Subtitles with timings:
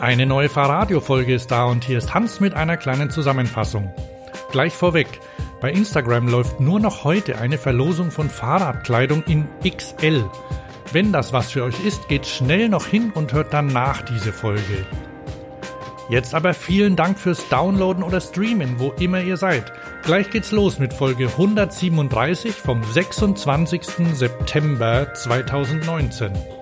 [0.00, 3.92] Eine neue Fahrradio-Folge ist da und hier ist Hans mit einer kleinen Zusammenfassung.
[4.50, 5.20] Gleich vorweg,
[5.60, 10.24] bei Instagram läuft nur noch heute eine Verlosung von Fahrradkleidung in XL.
[10.90, 14.32] Wenn das was für euch ist, geht schnell noch hin und hört dann nach diese
[14.32, 14.86] Folge.
[16.08, 19.70] Jetzt aber vielen Dank fürs Downloaden oder Streamen, wo immer ihr seid.
[20.02, 23.82] Gleich geht's los mit Folge 137 vom 26.
[24.14, 26.59] September 2019.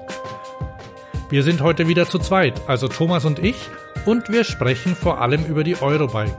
[1.31, 3.69] Wir sind heute wieder zu zweit, also Thomas und ich,
[4.07, 6.37] und wir sprechen vor allem über die Eurobike.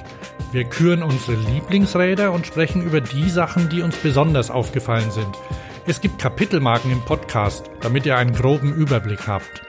[0.52, 5.38] Wir küren unsere Lieblingsräder und sprechen über die Sachen, die uns besonders aufgefallen sind.
[5.86, 9.62] Es gibt Kapitelmarken im Podcast, damit ihr einen groben Überblick habt.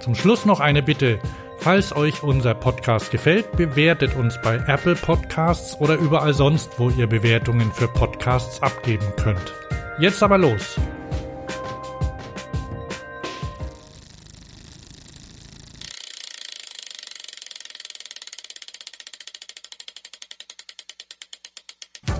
[0.00, 1.20] Zum Schluss noch eine Bitte.
[1.58, 7.06] Falls euch unser Podcast gefällt, bewertet uns bei Apple Podcasts oder überall sonst, wo ihr
[7.06, 9.54] Bewertungen für Podcasts abgeben könnt.
[10.00, 10.76] Jetzt aber los.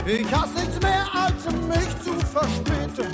[0.09, 3.11] Ich hasse nichts mehr, als mich zu verspäten.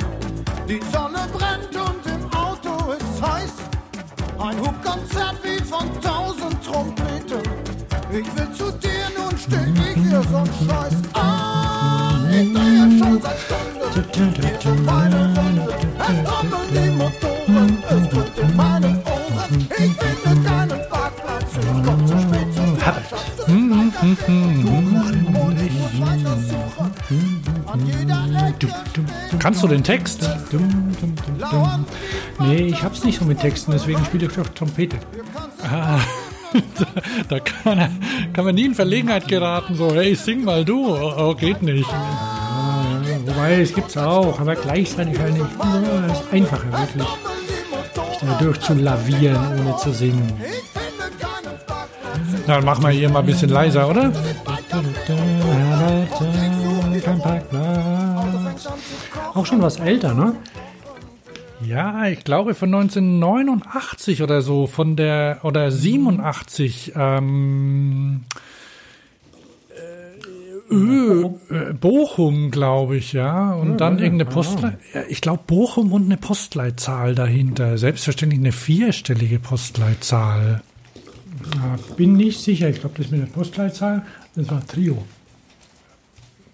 [0.69, 3.53] Die Sonne brennt und im Auto ist heiß.
[4.39, 7.41] Ein Hubkonzert wie von tausend Trompeten.
[8.11, 10.97] Ich will zu dir, nun steh ich hier so'n Scheiß.
[11.15, 15.75] Ah, ich drehe schon seit Stunden hier schon meine Runde.
[15.99, 17.32] Es trommeln die Motoren,
[29.39, 30.29] Kannst du den Text?
[32.41, 34.99] Nee, ich hab's nicht so mit Texten, deswegen spiele ich doch Trompete.
[37.29, 37.99] Da kann,
[38.35, 40.87] kann man nie in Verlegenheit geraten, so, hey, sing mal du.
[40.87, 41.89] Oh, oh, geht nicht.
[41.91, 45.47] Ah, wobei, es gibt's auch, aber gleichzeitig halt nicht.
[45.59, 47.09] Ja, ist einfacher, wirklich.
[48.21, 50.31] Da durchzulavieren, ohne zu singen.
[52.47, 54.13] Na, dann machen wir hier mal ein bisschen leiser, oder?
[59.35, 60.35] Auch schon was älter, ne?
[61.65, 68.25] Ja, ich glaube von 1989 oder so, von der, oder 87, ähm,
[69.71, 73.53] äh, Ö, äh, Bochum, glaube ich, ja.
[73.53, 74.35] Und dann ja, irgendeine ja.
[74.35, 77.79] Postleit, ja, ich glaube Bochum und eine Postleitzahl dahinter.
[77.79, 80.63] Selbstverständlich eine vierstellige Postleitzahl.
[81.97, 84.03] Bin nicht sicher, ich glaube, das mit der Postleitzahl,
[84.35, 85.05] das war Trio.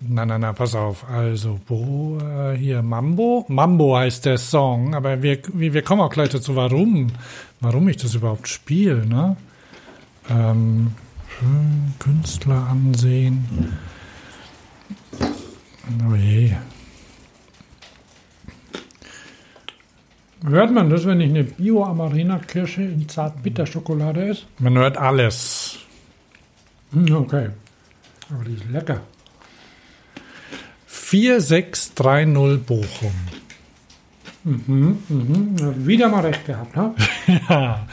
[0.01, 1.09] Na, na, na, pass auf.
[1.11, 3.45] Also, Bo, äh, hier, Mambo.
[3.49, 7.09] Mambo heißt der Song, aber wir, wir, kommen auch gleich dazu, warum,
[7.61, 9.37] warum ich das überhaupt spiele, ne?
[10.31, 10.93] Ähm,
[11.41, 13.77] hm, Künstler ansehen.
[16.09, 16.53] Oh je.
[20.47, 24.43] Hört man das, wenn ich eine Bio-Amarena-Kirsche in Zartbitterschokolade esse?
[24.59, 25.79] Man hört alles.
[26.93, 27.51] Hm, okay.
[28.31, 29.01] Aber die ist lecker.
[30.87, 33.13] 4630 Bochum.
[34.45, 35.87] Mhm, mhm.
[35.87, 36.95] Wieder mal recht gehabt, ne?
[37.49, 37.87] Ja,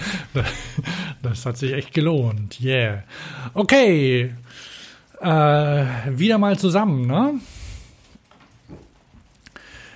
[1.24, 2.62] das hat sich echt gelohnt.
[2.62, 3.04] Yeah.
[3.54, 4.34] Okay.
[5.20, 7.40] Äh, wieder mal zusammen, ne?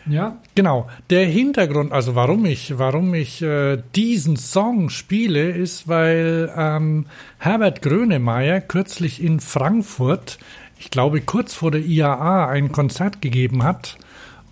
[0.07, 0.37] Ja.
[0.55, 0.89] Genau.
[1.09, 7.05] Der Hintergrund, also warum ich, warum ich äh, diesen Song spiele, ist, weil ähm,
[7.37, 10.39] Herbert Grönemeyer kürzlich in Frankfurt,
[10.79, 13.97] ich glaube kurz vor der IAA, ein Konzert gegeben hat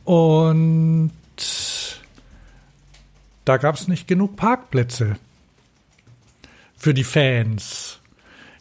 [0.03, 1.11] und
[3.45, 5.15] da gab es nicht genug Parkplätze
[6.75, 7.86] für die Fans.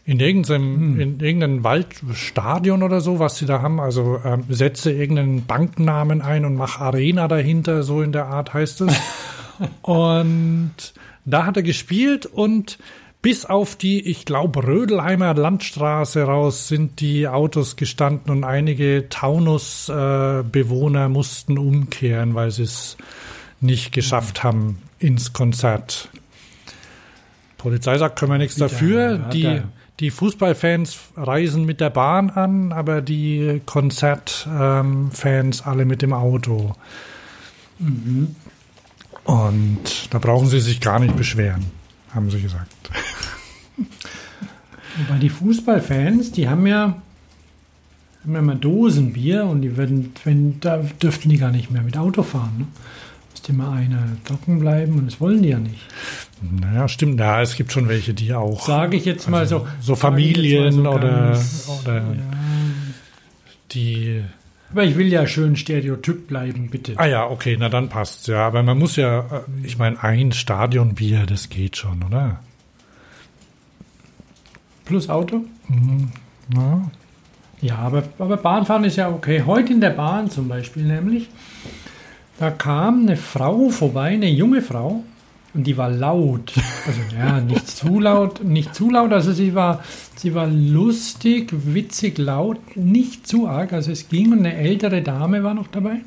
[0.08, 5.46] In irgendeinem, in irgendeinem Waldstadion oder so, was sie da haben, also ähm, setze irgendeinen
[5.46, 8.96] Banknamen ein und mach Arena dahinter, so in der Art heißt es.
[9.82, 10.74] und
[11.24, 12.78] da hat er gespielt und
[13.20, 21.08] bis auf die, ich glaube, Rödelheimer Landstraße raus sind die Autos gestanden und einige Taunus-Bewohner
[21.08, 22.96] mussten umkehren, weil sie es
[23.60, 26.10] nicht geschafft haben ins Konzert.
[27.58, 29.24] Polizei sagt, können wir nichts dafür.
[29.24, 29.62] hat Die.
[30.00, 36.74] Die Fußballfans reisen mit der Bahn an, aber die Konzertfans alle mit dem Auto.
[39.24, 39.78] Und
[40.10, 41.64] da brauchen sie sich gar nicht beschweren,
[42.14, 42.90] haben sie gesagt.
[44.96, 46.96] Wobei die Fußballfans, die haben ja,
[48.22, 51.96] haben ja immer Dosenbier und die werden, wenn, da dürften die gar nicht mehr mit
[51.98, 52.54] Auto fahren.
[52.58, 52.66] Ne?
[53.46, 55.80] Müsste immer einer trocken bleiben und das wollen die ja nicht.
[56.60, 57.20] Naja, stimmt.
[57.20, 58.66] Ja, es gibt schon welche, die auch.
[58.66, 59.66] Sage ich jetzt mal so.
[59.80, 62.14] so jetzt Familien so oder- ganz- oder- Ja.
[63.72, 64.22] Die.
[64.72, 66.94] Aber ich will ja schön Stereotyp bleiben, bitte.
[66.96, 68.46] Ah ja, okay, na dann passt's ja.
[68.46, 72.40] Aber man muss ja, äh, ich meine, ein Stadionbier, das geht schon, oder?
[74.84, 75.44] Plus Auto?
[76.54, 76.90] Ja.
[77.60, 79.42] Ja, aber, aber Bahnfahren ist ja okay.
[79.46, 81.28] Heute in der Bahn zum Beispiel nämlich,
[82.38, 85.02] da kam eine Frau vorbei, eine junge Frau,
[85.56, 86.52] und die war laut.
[86.86, 89.12] Also ja, nicht zu laut, nicht zu laut.
[89.12, 89.82] Also sie war,
[90.14, 93.72] sie war lustig, witzig, laut, nicht zu arg.
[93.72, 96.02] Also es ging und eine ältere Dame war noch dabei.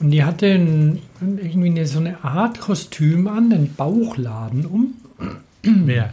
[0.00, 4.94] Und die hatte ein, irgendwie eine, so eine Art Kostüm an, den Bauchladen um.
[5.62, 6.12] Wer?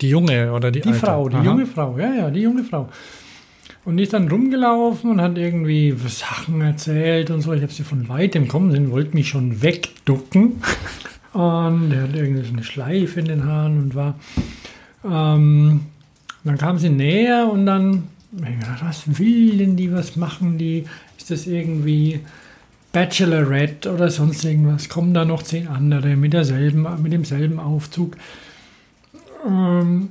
[0.00, 1.00] Die Junge oder die Die Alte?
[1.00, 1.44] Frau, die Aha.
[1.44, 2.88] junge Frau, ja, ja, die junge Frau.
[3.86, 7.52] Und die ist dann rumgelaufen und hat irgendwie Sachen erzählt und so.
[7.52, 10.60] Ich habe sie von weitem kommen sehen, wollte mich schon wegducken.
[11.32, 14.18] Und er hat irgendwie so eine Schleife in den Haaren und war.
[15.04, 15.82] Ähm,
[16.44, 20.86] dann kam sie näher und dann, gedacht, was will denn die, was machen die?
[21.18, 22.20] Ist das irgendwie
[22.92, 24.88] Bachelorette oder sonst irgendwas?
[24.88, 28.16] Kommen da noch zehn andere mit, derselben, mit demselben Aufzug?
[29.46, 30.08] Ähm,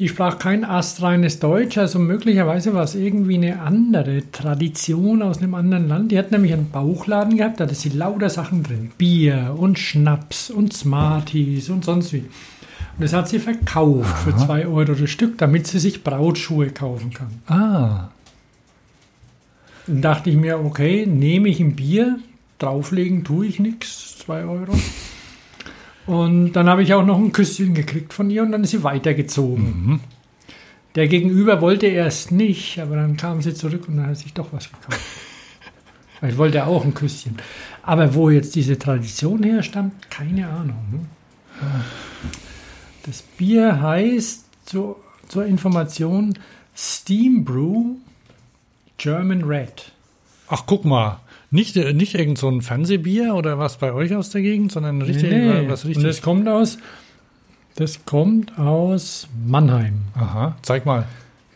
[0.00, 5.54] die sprach kein astreines Deutsch, also möglicherweise war es irgendwie eine andere Tradition aus einem
[5.54, 6.10] anderen Land.
[6.10, 8.92] Die hat nämlich einen Bauchladen gehabt, da hatte sie lauter Sachen drin.
[8.96, 12.20] Bier und Schnaps und Smarties und sonst wie.
[12.20, 17.12] Und das hat sie verkauft für zwei Euro das Stück, damit sie sich Brautschuhe kaufen
[17.12, 17.42] kann.
[17.46, 18.08] Ah.
[19.86, 22.18] Dann dachte ich mir, okay, nehme ich ein Bier,
[22.58, 24.72] drauflegen tue ich nichts, zwei Euro.
[26.10, 28.82] Und dann habe ich auch noch ein Küsschen gekriegt von ihr und dann ist sie
[28.82, 30.00] weitergezogen.
[30.96, 34.52] Der Gegenüber wollte erst nicht, aber dann kam sie zurück und dann hat sich doch
[34.52, 35.00] was gekauft.
[36.18, 37.36] Vielleicht wollte er auch ein Küsschen.
[37.84, 40.82] Aber wo jetzt diese Tradition herstammt, keine Ahnung.
[40.90, 41.00] ne?
[43.06, 44.96] Das Bier heißt zur,
[45.28, 46.36] zur Information
[46.76, 47.98] Steam Brew
[48.98, 49.92] German Red.
[50.48, 51.20] Ach, guck mal.
[51.50, 55.02] Nicht, äh, nicht irgend so ein Fernsehbier oder was bei euch aus der Gegend, sondern
[55.02, 56.06] richtig, Nee, was Und richtig.
[56.06, 56.78] das kommt aus,
[57.74, 60.02] das kommt aus Mannheim.
[60.14, 61.06] Aha, zeig mal.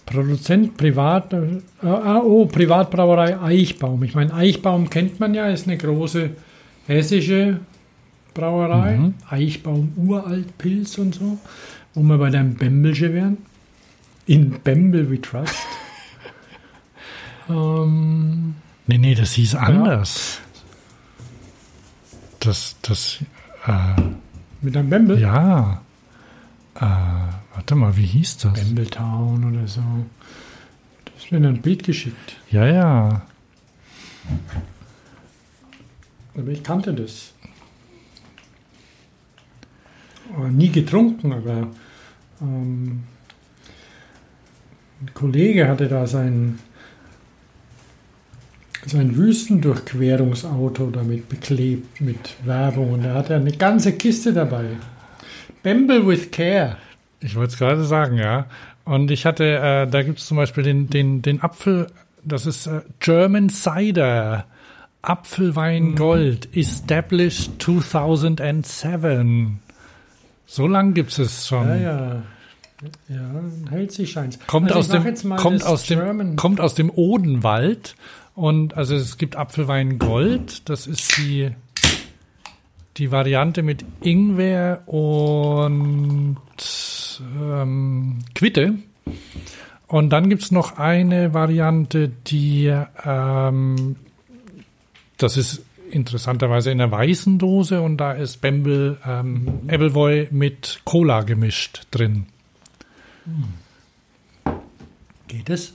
[0.04, 4.02] Produzent Privat, äh, ah, oh, Privatbrauerei Eichbaum.
[4.02, 6.30] Ich meine, Eichbaum kennt man ja, ist eine große
[6.86, 7.60] hessische
[8.34, 8.96] Brauerei.
[8.96, 9.14] Mhm.
[9.30, 11.38] Eichbaum Uralt Pilz und so,
[11.94, 13.38] wo wir bei deinem Bembelsche wären.
[14.26, 15.54] In Bembel we trust.
[17.48, 18.56] ähm,
[18.86, 20.40] Nee, nee, das hieß anders.
[22.40, 23.18] Das, das,
[23.66, 24.00] äh,
[24.60, 25.18] mit einem Bembel?
[25.18, 25.80] ja.
[26.74, 26.80] Äh,
[27.54, 28.52] warte mal, wie hieß das?
[28.52, 29.80] Bembeltown oder so.
[31.04, 32.36] Du hast mir ein Bild geschickt.
[32.50, 33.22] Ja, ja.
[36.36, 37.32] Aber ich kannte das.
[40.34, 41.68] Aber nie getrunken, aber
[42.40, 43.04] ähm,
[45.00, 46.58] ein Kollege hatte da sein,
[48.86, 54.64] sein Wüstendurchquerungsauto damit beklebt mit Werbung und er hatte eine ganze Kiste dabei.
[55.62, 56.76] Bamble with Care.
[57.20, 58.46] Ich wollte es gerade sagen, ja.
[58.84, 61.86] Und ich hatte, äh, da gibt es zum Beispiel den, den, den Apfel,
[62.22, 64.44] das ist äh, German Cider.
[65.00, 69.60] Apfelwein Gold, established 2007.
[70.46, 71.68] So lang gibt es schon.
[71.68, 72.22] Ja, ja.
[73.08, 74.38] Ja, hält sich scheint's.
[74.46, 77.94] Kommt, Also aus dem, kommt, aus dem, kommt aus dem Odenwald.
[78.34, 80.68] Und also es gibt Apfelwein Gold.
[80.68, 81.50] Das ist die,
[82.96, 86.38] die Variante mit Ingwer und
[87.40, 88.74] ähm, Quitte.
[89.86, 93.96] Und dann gibt es noch eine Variante, die ähm,
[95.18, 101.22] das ist interessanterweise in einer weißen Dose und da ist Bembel ähm, Appleboy mit Cola
[101.22, 102.26] gemischt drin.
[105.28, 105.72] Geht es?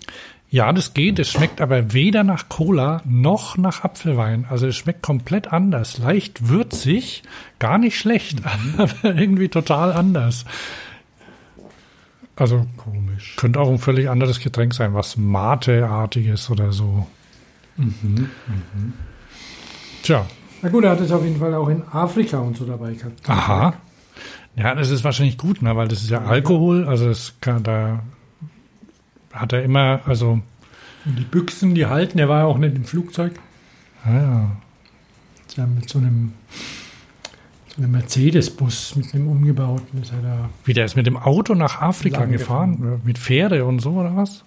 [0.52, 1.20] Ja, das geht.
[1.20, 4.46] Es schmeckt aber weder nach Cola noch nach Apfelwein.
[4.50, 6.00] Also es schmeckt komplett anders.
[6.00, 7.22] Leicht würzig,
[7.60, 8.40] gar nicht schlecht,
[8.78, 10.46] aber irgendwie total anders.
[12.36, 13.36] Also Komisch.
[13.36, 17.06] könnte auch ein völlig anderes Getränk sein, was Mate-artiges oder so.
[20.04, 20.26] Tja,
[20.62, 23.30] Na gut, er hat es auf jeden Fall auch in Afrika und so dabei gehabt.
[23.30, 23.74] aha.
[24.56, 25.76] Ja, das ist wahrscheinlich gut, ne?
[25.76, 26.86] weil das ist ja Alkohol.
[26.86, 28.04] Also es kann, da
[29.34, 30.42] hat er immer, also
[31.06, 33.34] die Büchsen, die halten, er war ja auch nicht im Flugzeug.
[34.06, 34.52] ja, ja.
[35.56, 36.34] Ja, mit so einem,
[37.76, 40.50] so einem Mercedes-Bus, mit einem umgebauten, ist er da.
[40.64, 43.02] Wie der ist mit dem Auto nach Afrika gefahren, gefahren.
[43.04, 44.44] mit Fähre und so oder was?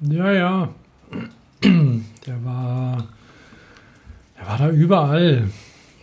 [0.00, 0.68] Ja, ja.
[2.26, 3.06] Der war,
[4.38, 5.48] der war da überall.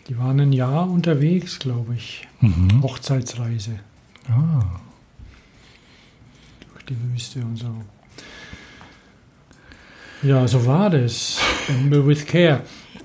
[0.07, 2.27] Die waren ein Jahr unterwegs, glaube ich.
[2.41, 2.81] Mhm.
[2.81, 3.79] Hochzeitsreise
[4.29, 4.63] Ah.
[6.95, 7.73] Wüste und so.
[10.21, 11.39] Ja, so war das.
[11.89, 12.61] With Care.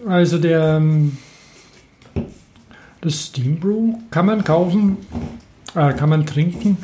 [0.07, 1.19] Also der ähm,
[3.01, 4.99] das Steam Brew kann man kaufen,
[5.75, 6.79] äh, kann man trinken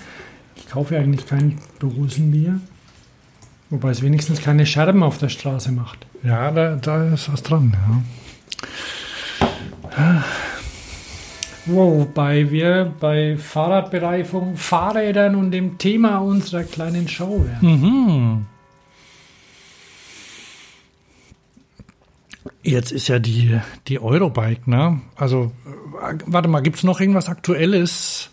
[0.70, 2.60] kaufe eigentlich kein Dosenbier.
[3.70, 6.06] Wobei es wenigstens keine Scherben auf der Straße macht.
[6.22, 7.76] Ja, da, da ist was dran,
[9.96, 10.24] ja.
[11.66, 17.80] Wobei wir bei Fahrradbereifung, Fahrrädern und dem Thema unserer kleinen Show wären.
[17.80, 18.46] Mhm.
[22.62, 25.00] Jetzt ist ja die, die Eurobike, ne?
[25.16, 25.52] Also,
[26.02, 28.30] äh, warte mal, gibt's noch irgendwas Aktuelles?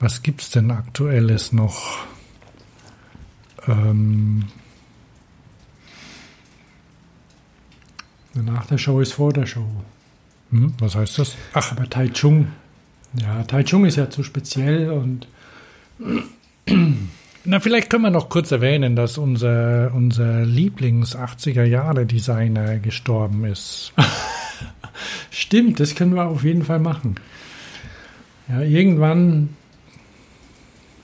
[0.00, 1.98] Was gibt's denn Aktuelles noch?
[3.68, 4.44] Ähm,
[8.34, 9.66] Nach der Show ist vor der Show.
[10.54, 11.36] Hm, was heißt das?
[11.52, 12.46] Ach, Aber Tai Chung.
[13.20, 15.26] Ja, Tai Chung ist ja zu speziell und
[17.44, 23.92] na, vielleicht können wir noch kurz erwähnen, dass unser, unser Lieblings-80er-Jahre-Designer gestorben ist.
[25.30, 27.16] stimmt, das können wir auf jeden Fall machen.
[28.48, 29.56] Ja, irgendwann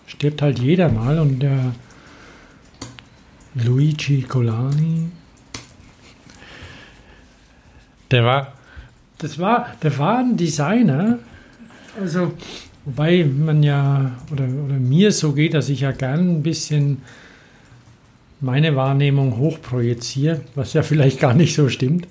[0.07, 1.75] stirbt halt jeder mal und der
[3.55, 5.11] Luigi Colani,
[8.11, 8.53] Der war,
[9.21, 11.19] das war, der war ein Designer,
[12.01, 12.33] also
[12.85, 17.03] wobei man ja, oder, oder mir so geht, dass ich ja gern ein bisschen
[18.41, 22.09] meine Wahrnehmung hochprojiziere, was ja vielleicht gar nicht so stimmt.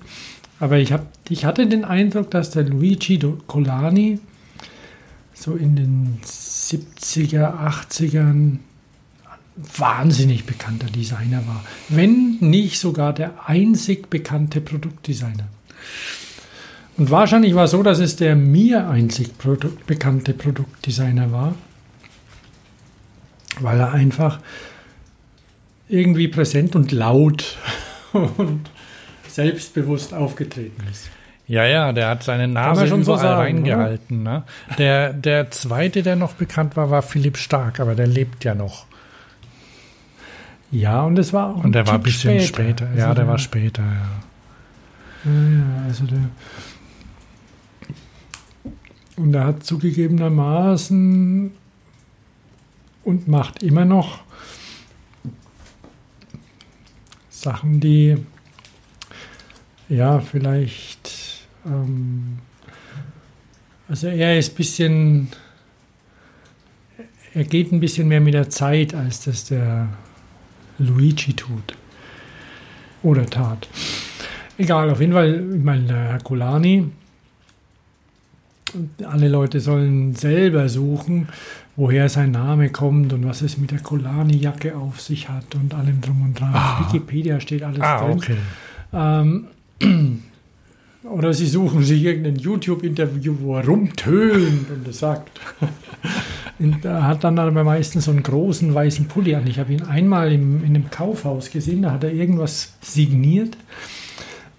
[0.60, 4.18] Aber ich, hab, ich hatte den Eindruck, dass der Luigi Colani
[5.34, 8.58] so in den 70er, 80ern
[9.76, 11.64] wahnsinnig bekannter Designer war.
[11.88, 15.48] Wenn nicht sogar der einzig bekannte Produktdesigner.
[17.00, 21.54] Und wahrscheinlich war es so, dass es der mir einzig Produ bekannte Produktdesigner war,
[23.58, 24.38] weil er einfach
[25.88, 27.56] irgendwie präsent und laut
[28.12, 28.68] und
[29.26, 31.08] selbstbewusst aufgetreten ist.
[31.46, 34.22] ja, ja, der hat seine Nase schon so sagen, reingehalten.
[34.22, 34.42] Ne?
[34.76, 38.84] Der, der zweite, der noch bekannt war, war Philipp Stark, aber der lebt ja noch.
[40.70, 42.88] Ja, und es war auch Und der war ein bisschen später.
[42.88, 43.84] Also Ja, der war später.
[43.84, 46.28] Ja, ja, also der.
[49.20, 51.52] Und er hat zugegebenermaßen
[53.04, 54.20] und macht immer noch
[57.28, 58.16] Sachen, die
[59.90, 61.44] ja vielleicht.
[61.66, 62.38] Ähm,
[63.88, 65.28] also er ist ein bisschen.
[67.34, 69.90] Er geht ein bisschen mehr mit der Zeit, als das der
[70.78, 71.76] Luigi tut.
[73.02, 73.68] Oder tat.
[74.56, 76.90] Egal, auf jeden Fall, ich meine, der Herr Colani,
[79.06, 81.28] alle Leute sollen selber suchen,
[81.76, 86.00] woher sein Name kommt und was es mit der Colani-Jacke auf sich hat und allem
[86.00, 86.50] drum und dran.
[86.52, 86.80] Ah.
[86.86, 88.16] Wikipedia steht alles Ah, drin.
[88.16, 88.36] okay.
[88.92, 89.46] Ähm,
[91.04, 95.40] oder sie suchen sich irgendein YouTube-Interview, wo er rumtönt und er sagt.
[96.58, 99.46] Und er hat dann aber meistens so einen großen weißen Pulli an.
[99.46, 103.56] Ich habe ihn einmal im, in einem Kaufhaus gesehen, da hat er irgendwas signiert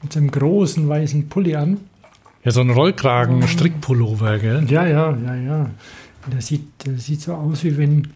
[0.01, 1.77] mit seinem großen weißen Pulli an.
[2.43, 4.65] Ja, so ein Rollkragen, Strickpullover, gell?
[4.69, 5.69] Ja, ja, ja, ja.
[6.31, 8.07] Der sieht, der sieht so aus, wie wenn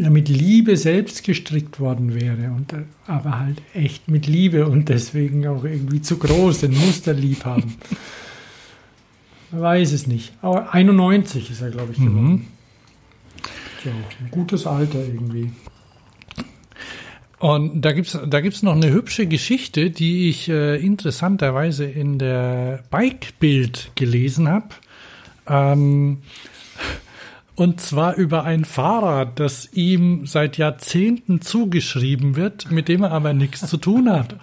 [0.00, 2.50] er mit Liebe selbst gestrickt worden wäre.
[2.52, 7.44] Und, er- aber halt echt mit Liebe und deswegen auch irgendwie zu groß, den Musterlieb
[7.44, 7.76] haben.
[9.50, 10.32] Man weiß es nicht.
[10.42, 12.30] Aber 91 ist er, glaube ich, geworden.
[12.30, 12.44] Mhm.
[13.82, 15.52] So, ein gutes Alter irgendwie.
[17.38, 22.82] Und da gibt's da gibt's noch eine hübsche Geschichte, die ich äh, interessanterweise in der
[22.90, 24.68] Bike-Bild gelesen habe.
[25.46, 26.18] Ähm,
[27.54, 33.32] und zwar über ein Fahrrad, das ihm seit Jahrzehnten zugeschrieben wird, mit dem er aber
[33.32, 34.36] nichts zu tun hat.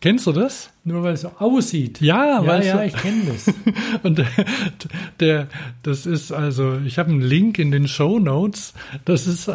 [0.00, 0.70] Kennst du das?
[0.84, 2.00] Nur weil es so aussieht.
[2.00, 3.54] Ja, ja, weil ja so- ich kenne das.
[4.02, 4.26] Und der,
[5.18, 5.48] der,
[5.82, 8.74] das ist also, ich habe einen Link in den Show Notes.
[9.06, 9.50] Das ist,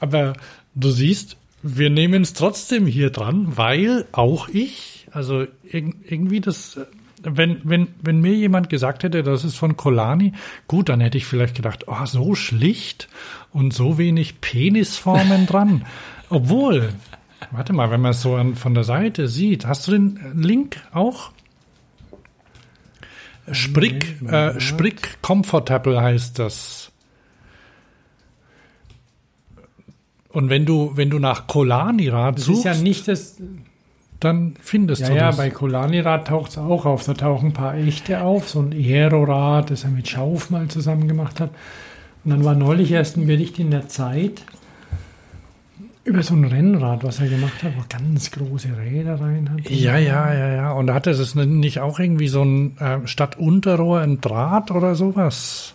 [0.00, 0.34] aber
[0.74, 6.78] du siehst, wir nehmen es trotzdem hier dran, weil auch ich, also irg- irgendwie das,
[7.22, 10.32] wenn, wenn, wenn mir jemand gesagt hätte, das ist von Colani,
[10.68, 13.08] gut, dann hätte ich vielleicht gedacht, oh, so schlicht
[13.52, 15.86] und so wenig Penisformen dran.
[16.28, 16.92] Obwohl,
[17.50, 20.76] warte mal, wenn man es so an, von der Seite sieht, hast du den Link
[20.92, 21.30] auch?
[23.52, 24.58] Sprick, äh.
[24.60, 26.90] Sprick Comfortable heißt das.
[30.34, 33.36] Und wenn du, wenn du nach Colani-Rad Das suchst, ist ja nicht das.
[34.20, 35.36] dann findest Ja, du ja, das.
[35.36, 37.04] bei Colani-Rad taucht es auch auf.
[37.04, 38.48] Da tauchen ein paar echte auf.
[38.48, 41.50] So ein Aero-Rad, das er mit Schauf mal zusammen gemacht hat.
[42.24, 44.42] Und dann war neulich erst ein Bericht in der Zeit
[46.04, 49.70] über so ein Rennrad, was er gemacht hat, wo er ganz große Räder rein hat.
[49.70, 50.72] ja, ja, ja, ja.
[50.72, 55.73] Und hatte es nicht auch irgendwie so ein, äh, statt Unterrohr ein Draht oder sowas?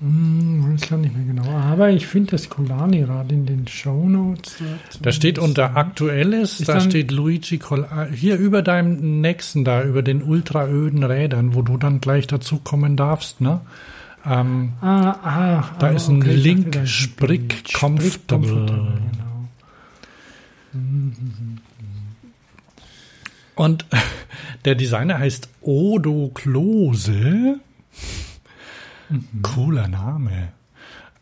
[0.00, 1.50] Hm, weiß gar nicht mehr genau.
[1.50, 4.56] Aber ich finde das Colani-Rad in den Shownotes.
[5.02, 8.16] Da steht unter Aktuelles, Ist da steht Luigi Colani.
[8.16, 12.96] Hier über deinem nächsten da, über den ultraöden Rädern, wo du dann gleich dazu kommen
[12.96, 13.60] darfst, ne?
[14.24, 17.74] Ähm, Ah, ah, Da ah, ist ein ich Link, dachte, ein Sprick Bild.
[17.74, 18.66] Comfortable.
[18.66, 19.48] genau.
[23.56, 23.84] Und
[24.64, 27.58] der Designer heißt Odo Klose.
[29.42, 30.52] Cooler Name.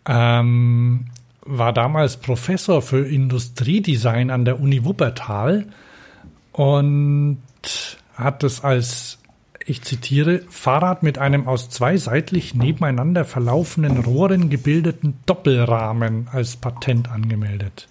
[0.07, 1.07] Ähm,
[1.43, 5.67] war damals Professor für Industriedesign an der Uni Wuppertal
[6.53, 7.39] und
[8.15, 9.19] hat es als,
[9.65, 17.11] ich zitiere, Fahrrad mit einem aus zwei seitlich nebeneinander verlaufenden Rohren gebildeten Doppelrahmen als Patent
[17.11, 17.89] angemeldet.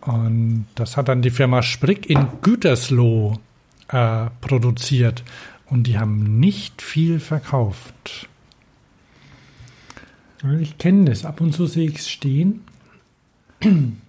[0.00, 3.38] Und das hat dann die Firma Sprick in Gütersloh
[3.88, 5.22] äh, produziert.
[5.66, 8.28] Und die haben nicht viel verkauft.
[10.60, 11.24] Ich kenne das.
[11.24, 12.62] Ab und zu sehe ich es stehen.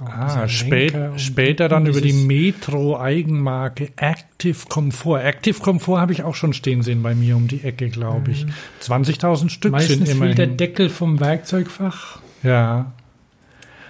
[0.00, 5.18] Ah, spät, später dann über die Metro-Eigenmarke Active Comfort.
[5.24, 8.46] Active Comfort habe ich auch schon stehen sehen bei mir um die Ecke, glaube ich.
[8.80, 10.56] 20.000 Stück sind Meistens fehlt der immerhin.
[10.56, 12.20] Deckel vom Werkzeugfach.
[12.44, 12.92] Ja,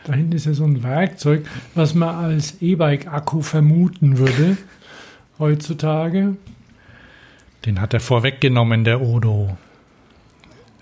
[0.07, 4.57] Da hinten ist ja so ein Werkzeug, was man als E-Bike-Akku vermuten würde
[5.38, 6.37] heutzutage.
[7.66, 9.59] den hat er vorweggenommen, der Odo.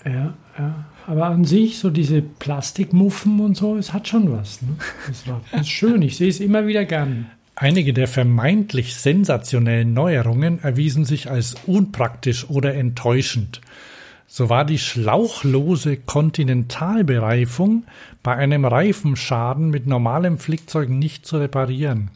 [0.05, 0.85] Ja, ja.
[1.07, 4.61] Aber an sich, so diese Plastikmuffen und so, es hat schon was.
[4.63, 4.77] Ne?
[5.07, 5.43] Das, Rad.
[5.53, 7.27] das ist schön, ich sehe es immer wieder gern.
[7.55, 13.61] Einige der vermeintlich sensationellen Neuerungen erwiesen sich als unpraktisch oder enttäuschend.
[14.27, 17.85] So war die schlauchlose Kontinentalbereifung
[18.25, 22.11] bei einem Reifenschaden mit normalem Flickzeug nicht zu reparieren.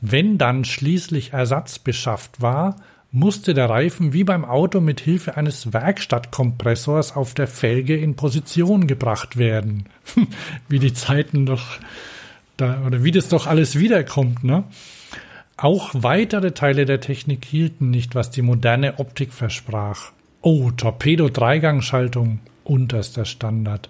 [0.00, 2.76] Wenn dann schließlich Ersatz beschafft war,
[3.14, 8.88] musste der Reifen wie beim Auto mit Hilfe eines Werkstattkompressors auf der Felge in Position
[8.88, 9.84] gebracht werden.
[10.68, 11.78] wie die Zeiten doch
[12.56, 14.64] da, oder wie das doch alles wiederkommt, ne?
[15.56, 20.10] Auch weitere Teile der Technik hielten nicht, was die moderne Optik versprach.
[20.42, 23.88] Oh, Torpedo-Dreigangschaltung, unterster Standard.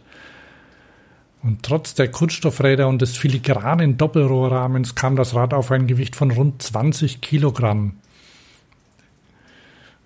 [1.43, 6.31] Und trotz der Kunststoffräder und des filigranen Doppelrohrrahmens kam das Rad auf ein Gewicht von
[6.31, 7.95] rund 20 Kilogramm.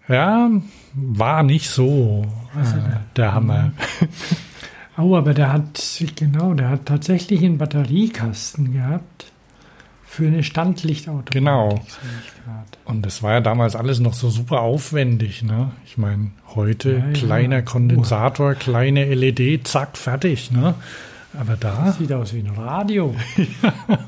[0.08, 0.50] Ja,
[0.94, 2.24] war nicht so
[2.56, 3.72] äh, der Hammer.
[5.00, 5.80] Oh, aber der hat,
[6.16, 9.26] genau, der hat tatsächlich einen Batteriekasten gehabt
[10.04, 11.34] für eine Standlichtautomatik.
[11.34, 11.80] Genau.
[12.84, 15.70] Und das war ja damals alles noch so super aufwendig, ne?
[15.86, 17.12] Ich meine, heute Ja, ja.
[17.12, 20.74] kleiner Kondensator, kleine LED, zack, fertig, ne?
[21.38, 23.14] Aber da, Sieht aus wie ein Radio.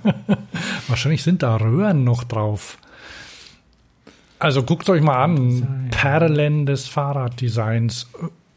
[0.89, 2.79] wahrscheinlich sind da Röhren noch drauf.
[4.41, 5.89] Also guckt euch mal an.
[5.91, 8.09] Perlen des Fahrraddesigns.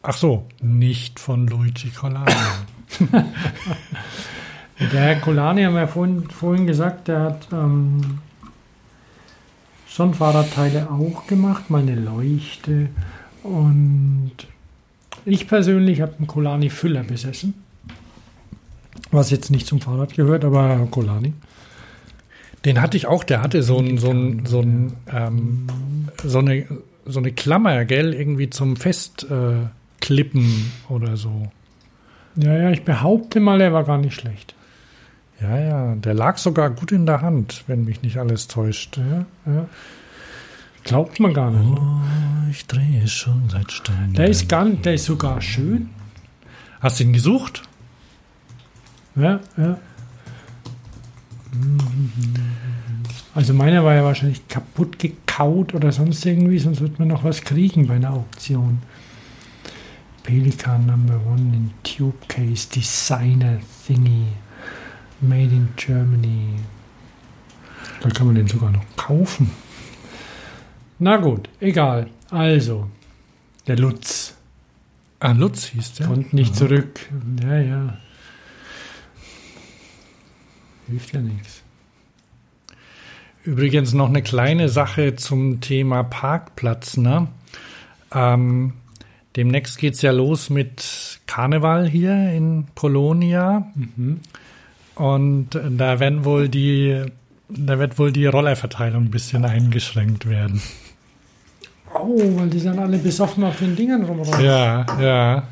[0.01, 2.25] Ach so, nicht von Luigi Colano.
[4.79, 8.19] Der Herr Colani haben wir vorhin, vorhin gesagt, der hat ähm,
[9.87, 12.89] schon Fahrradteile auch gemacht, meine Leuchte.
[13.43, 14.31] Und
[15.25, 17.53] ich persönlich habe einen Colani Füller besessen.
[19.11, 21.33] Was jetzt nicht zum Fahrrad gehört, aber Colani.
[22.65, 25.67] Den hatte ich auch, der hatte so ein, so ein, so ein, ähm,
[26.23, 26.65] so eine,
[27.05, 31.47] so eine Klammer, gell, irgendwie zum Festklippen äh, oder so.
[32.35, 34.55] Ja, ja, ich behaupte mal, er war gar nicht schlecht.
[35.41, 38.97] Ja, ja, der lag sogar gut in der Hand, wenn mich nicht alles täuscht.
[38.97, 39.67] Ja, ja.
[40.85, 41.69] Glaubt man gar nicht.
[41.69, 41.77] ne?
[41.79, 44.13] Oh, ich drehe schon seit Stunden.
[44.13, 45.89] Der ist, gar, der ist sogar schön.
[46.79, 47.63] Hast du ihn gesucht?
[49.15, 49.77] Ja, ja.
[53.35, 57.41] Also meiner war ja wahrscheinlich kaputt gekaut oder sonst irgendwie, sonst wird man noch was
[57.41, 58.79] kriegen bei einer Auktion.
[60.23, 64.27] Pelikan Number One in Tube Case Designer Thingy.
[65.21, 66.49] Made in Germany.
[68.01, 69.51] Da kann man den sogar noch kaufen.
[70.99, 72.07] Na gut, egal.
[72.29, 72.89] Also,
[73.67, 74.35] der Lutz
[75.19, 76.07] Ah, Lutz hieß der.
[76.07, 76.99] konnte nicht zurück.
[77.41, 77.97] Ja, ja.
[80.87, 81.61] Hilft ja nichts.
[83.43, 86.97] Übrigens noch eine kleine Sache zum Thema Parkplatz.
[86.97, 87.27] Ne?
[88.13, 88.73] Ähm,
[89.35, 93.67] demnächst geht's ja los mit Karneval hier in Kolonia.
[94.95, 97.03] Und da werden wohl die,
[97.49, 100.61] da wird wohl die Rollerverteilung ein bisschen eingeschränkt werden.
[101.93, 104.43] Oh, weil die sind alle besoffen auf den Dingern rumrollen.
[104.43, 105.43] Ja, ja.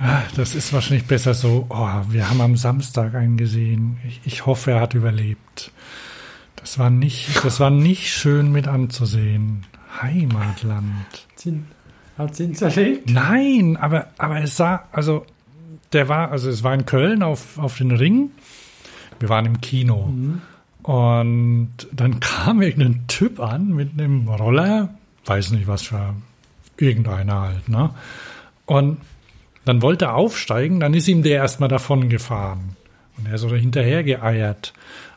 [0.00, 1.66] Ah, Das ist wahrscheinlich besser so.
[1.68, 3.98] Oh, wir haben am Samstag einen gesehen.
[4.08, 5.72] Ich, ich hoffe, er hat überlebt.
[6.56, 9.66] Das war nicht, das war nicht schön mit anzusehen.
[10.00, 11.26] Heimatland.
[12.16, 13.10] Hat sie ihn zerlegt?
[13.10, 15.24] Nein, aber, aber es sah, also
[15.92, 18.30] der war, also es war in Köln auf, auf den Ring.
[19.18, 20.06] Wir waren im Kino.
[20.06, 20.42] Mhm.
[20.82, 24.94] Und dann kam irgendein Typ an mit einem Roller,
[25.26, 26.14] weiß nicht was für
[26.78, 27.90] irgendeiner halt, ne?
[28.64, 28.98] Und
[29.64, 32.76] dann wollte er aufsteigen, dann ist ihm der erstmal davon gefahren.
[33.16, 34.72] Und er ist so hinterher geeiert.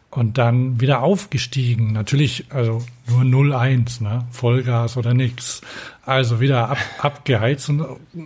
[0.10, 1.94] Und dann wieder aufgestiegen.
[1.94, 4.26] Natürlich, also nur 0,1, ne?
[4.30, 5.62] Vollgas oder nix.
[6.06, 7.70] Also wieder ab, abgeheizt.
[7.70, 7.84] Und,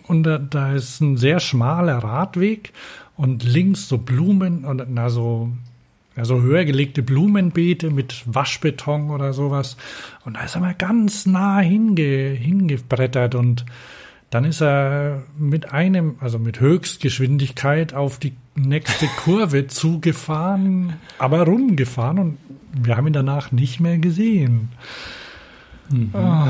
[0.08, 2.74] und da, da ist ein sehr schmaler Radweg
[3.16, 5.50] und links so Blumen und na so,
[6.18, 9.78] ja, so höher gelegte Blumenbeete mit Waschbeton oder sowas.
[10.26, 13.66] Und da ist er mal ganz nah hinge, hingebrettert und
[14.30, 22.20] dann ist er mit einem, also mit Höchstgeschwindigkeit auf die nächste Kurve zugefahren, aber rumgefahren
[22.20, 22.38] und
[22.74, 24.70] wir haben ihn danach nicht mehr gesehen.
[26.14, 26.50] Ah.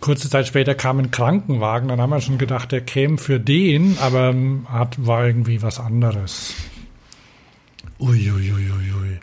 [0.00, 3.98] Kurze Zeit später kam ein Krankenwagen, dann haben wir schon gedacht, er käme für den,
[4.00, 4.34] aber
[4.66, 6.54] hat, war irgendwie was anderes.
[8.00, 9.20] Uiuiuiui.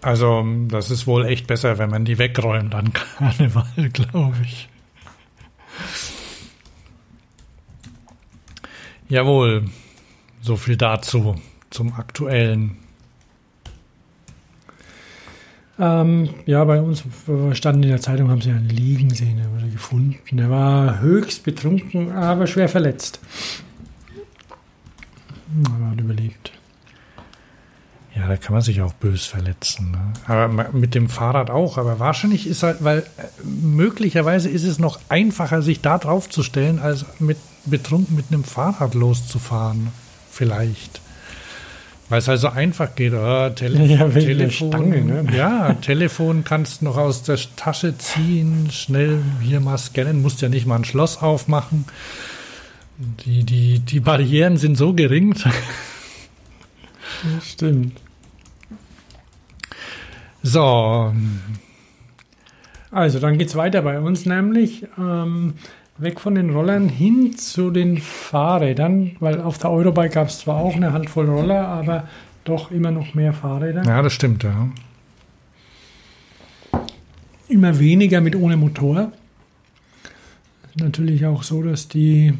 [0.00, 4.68] Also, ähm, das ist wohl echt besser, wenn man die wegräumt an Karneval, glaube ich.
[9.08, 9.66] Jawohl,
[10.40, 11.36] so viel dazu,
[11.70, 12.76] zum aktuellen.
[15.78, 17.02] Ähm, ja, bei uns
[17.52, 20.38] stand in der Zeitung, haben sie einen liegen sehen, er wurde gefunden.
[20.38, 23.20] Er war höchst betrunken, aber schwer verletzt.
[25.66, 26.52] Aber hat überlebt.
[28.16, 29.90] Ja, da kann man sich auch bös verletzen.
[29.90, 30.12] Ne?
[30.26, 31.78] Aber mit dem Fahrrad auch.
[31.78, 36.42] Aber wahrscheinlich ist halt, weil äh, möglicherweise ist es noch einfacher, sich da drauf zu
[36.42, 39.88] stellen, als mit betrunken mit einem Fahrrad loszufahren.
[40.30, 41.00] Vielleicht.
[42.08, 43.14] Weil es halt so einfach geht.
[43.14, 44.68] Oh, Tele Ja, Telefon.
[44.68, 45.36] Stange, ne?
[45.36, 50.66] Ja, Telefon kannst noch aus der Tasche ziehen, schnell hier mal scannen, musst ja nicht
[50.66, 51.86] mal ein Schloss aufmachen.
[53.24, 55.34] Die, die, die Barrieren sind so gering.
[57.42, 58.00] Stimmt.
[60.46, 61.14] So,
[62.90, 65.54] Also, dann geht es weiter bei uns, nämlich ähm,
[65.96, 70.56] weg von den Rollern hin zu den Fahrrädern, weil auf der Eurobike gab es zwar
[70.56, 72.06] auch eine Handvoll Roller, aber
[72.44, 73.84] doch immer noch mehr Fahrräder.
[73.84, 74.68] ja, das stimmt, ja.
[77.48, 79.12] Immer weniger mit ohne Motor.
[80.76, 82.34] Natürlich auch so, dass die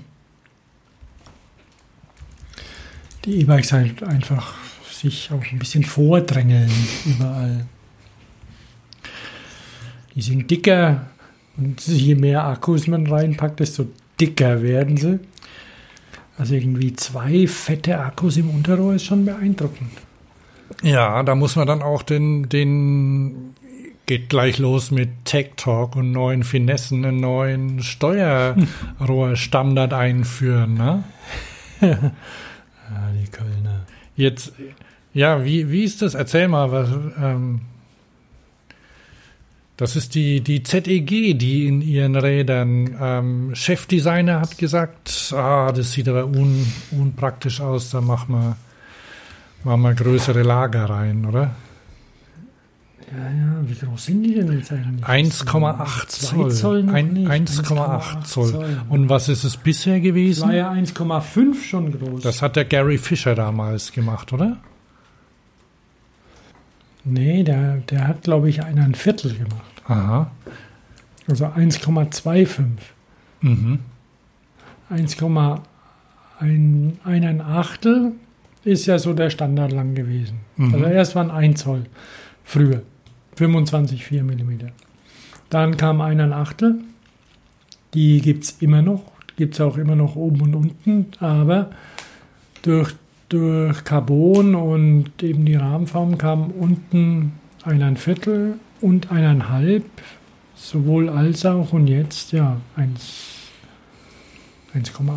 [3.24, 4.56] die E-Bikes halt einfach
[4.90, 6.70] sich auch ein bisschen vordrängeln
[7.06, 7.64] überall.
[10.14, 11.06] Die sind dicker
[11.56, 13.86] und je mehr Akkus man reinpackt, desto
[14.20, 15.20] dicker werden sie.
[16.36, 19.90] Also irgendwie zwei fette Akkus im Unterrohr ist schon beeindruckend.
[20.82, 23.54] Ja, da muss man dann auch den, den
[24.06, 31.04] geht gleich los mit Tech Talk und neuen Finessen, einen neuen Steuerrohrstandard einführen, ne?
[32.86, 33.86] Ah, die Kölner.
[34.14, 34.52] Jetzt,
[35.14, 36.12] ja, wie, wie ist das?
[36.14, 37.62] Erzähl mal, was, ähm,
[39.76, 41.06] das ist die, die ZEG,
[41.38, 47.90] die in ihren Rädern, ähm, Chefdesigner hat gesagt, ah, das sieht aber un, unpraktisch aus,
[47.90, 48.56] da machen wir,
[49.64, 51.50] machen wir größere Lager rein, oder?
[53.12, 55.04] Ja, ja, wie groß sind die denn jetzt eigentlich?
[55.04, 56.50] 1,8 Zwei Zoll.
[56.52, 57.30] Zoll noch Ein- nicht.
[57.30, 58.50] 1,8 Zoll.
[58.52, 58.80] Zoll.
[58.88, 60.48] Und was ist es bisher Das gewesen?
[60.48, 62.22] war ja 1,5 schon groß.
[62.22, 64.56] Das hat der Gary Fisher damals gemacht, oder?
[67.04, 69.82] Nee, der, der hat, glaube ich, einer ein Viertel gemacht.
[69.86, 70.30] Aha.
[71.28, 72.66] Also 1,25.
[73.40, 73.80] Mhm.
[74.90, 78.12] 1,1 Achtel
[78.64, 80.40] ist ja so der Standard lang gewesen.
[80.56, 80.74] Mhm.
[80.74, 81.84] Also erst waren 1 Zoll
[82.44, 82.82] früher.
[83.38, 84.70] 25,4 mm.
[85.50, 86.80] Dann kam 1 Achtel.
[87.94, 89.02] Die gibt es immer noch.
[89.36, 91.06] Gibt es auch immer noch oben und unten.
[91.20, 91.70] Aber
[92.62, 92.94] durch,
[93.34, 97.32] durch Carbon und eben die Rahmenform kam unten
[97.64, 99.84] ein Viertel und eineinhalb.
[100.54, 103.32] Sowohl als auch und jetzt ja 1
[104.74, 105.10] 1,8.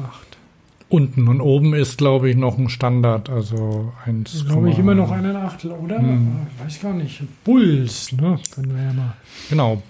[0.89, 5.11] Unten und oben ist, glaube ich, noch ein Standard, also 1, Glaube ich immer noch
[5.11, 5.99] einen Achtel, oder?
[5.99, 6.47] Hm.
[6.55, 7.21] Ich weiß gar nicht.
[7.43, 8.39] Bulls, ne?
[8.53, 9.13] Können wir ja mal.
[9.49, 9.81] Genau.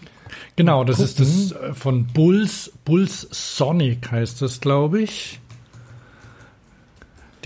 [0.55, 1.49] Genau, das ist Gucken.
[1.49, 5.39] das äh, von Bulls, Bulls Sonic heißt das, glaube ich.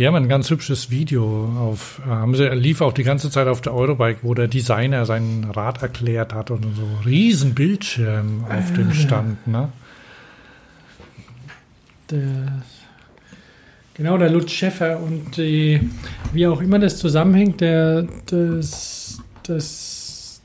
[0.02, 3.48] Die haben ein ganz hübsches Video auf, äh, haben sie, lief auch die ganze Zeit
[3.48, 8.74] auf der Eurobike, wo der Designer sein Rad erklärt hat und so riesen Bildschirm auf
[8.74, 9.72] dem stand, ne?
[12.10, 12.64] Der,
[13.94, 15.88] genau, der Lutz Schäffer und die,
[16.34, 20.42] wie auch immer das zusammenhängt, der, das, das,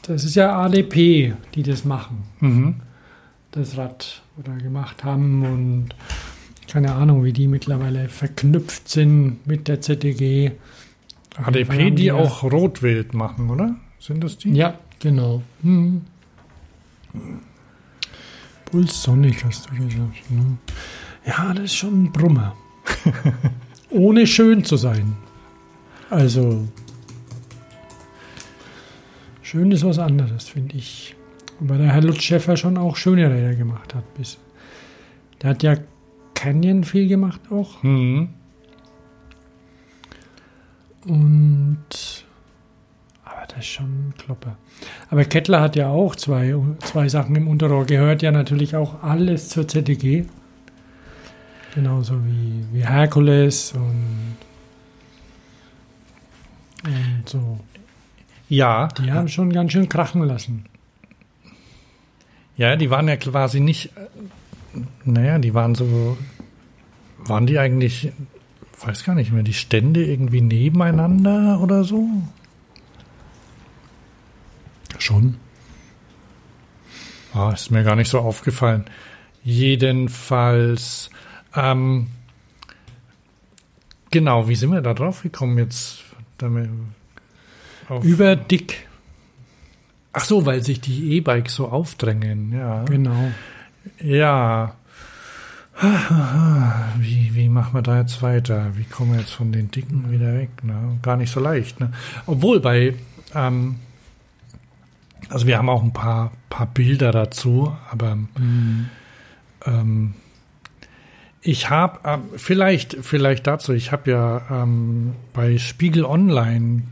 [0.00, 2.22] das ist ja ADP, die das machen.
[2.40, 2.76] Mhm.
[3.50, 5.88] das Rad oder gemacht haben und
[6.68, 10.52] keine Ahnung, wie die mittlerweile verknüpft sind mit der ZDG.
[11.34, 13.76] HDP, die auch Rotwild machen, oder?
[13.98, 14.50] Sind das die?
[14.50, 15.42] Ja, genau.
[15.62, 16.02] Hm.
[18.64, 20.30] Puls Sonic hast du gesagt.
[20.30, 20.58] Ne?
[21.26, 22.54] Ja, das ist schon ein Brummer.
[23.90, 25.16] Ohne schön zu sein.
[26.10, 26.68] Also,
[29.42, 31.14] schön ist was anderes, finde ich.
[31.60, 34.14] Wobei der Herr Lutz Schäffer schon auch schöne Räder gemacht hat.
[34.14, 34.38] Bis.
[35.40, 35.76] Der hat ja
[36.38, 37.82] Canyon viel gemacht auch.
[37.82, 38.28] Mhm.
[41.04, 42.24] Und
[43.24, 44.56] aber das ist schon Klopper.
[45.10, 47.86] Aber Kettler hat ja auch zwei, zwei Sachen im Unterrohr.
[47.86, 50.26] Gehört ja natürlich auch alles zur ZDG.
[51.74, 54.36] Genauso wie, wie Herkules und,
[56.84, 57.58] und so.
[58.48, 58.86] Ja.
[58.96, 60.66] Die haben schon ganz schön krachen lassen.
[62.56, 63.90] Ja, die waren ja quasi nicht,
[65.04, 66.16] naja, die waren so,
[67.18, 68.12] waren die eigentlich,
[68.80, 72.08] weiß gar nicht mehr, die Stände irgendwie nebeneinander oder so?
[74.98, 75.36] Schon.
[77.32, 78.84] Ah, ist mir gar nicht so aufgefallen.
[79.44, 81.10] Jedenfalls,
[81.54, 82.08] ähm,
[84.10, 86.04] genau, wie sind wir da drauf gekommen jetzt?
[88.02, 88.86] Über dick.
[90.12, 92.84] ach so, weil sich die E-Bikes so aufdrängen, ja.
[92.84, 93.32] Genau.
[94.02, 94.74] Ja.
[96.98, 98.72] Wie, wie machen wir da jetzt weiter?
[98.74, 100.50] Wie kommen wir jetzt von den Dicken wieder weg?
[100.64, 100.98] Ne?
[101.02, 101.78] Gar nicht so leicht.
[101.78, 101.92] Ne?
[102.26, 102.96] Obwohl bei,
[103.32, 103.76] ähm,
[105.28, 108.18] also wir haben auch ein paar, paar Bilder dazu, aber
[109.66, 110.14] ähm,
[111.40, 116.82] ich habe ähm, vielleicht, vielleicht dazu, ich habe ja ähm, bei Spiegel Online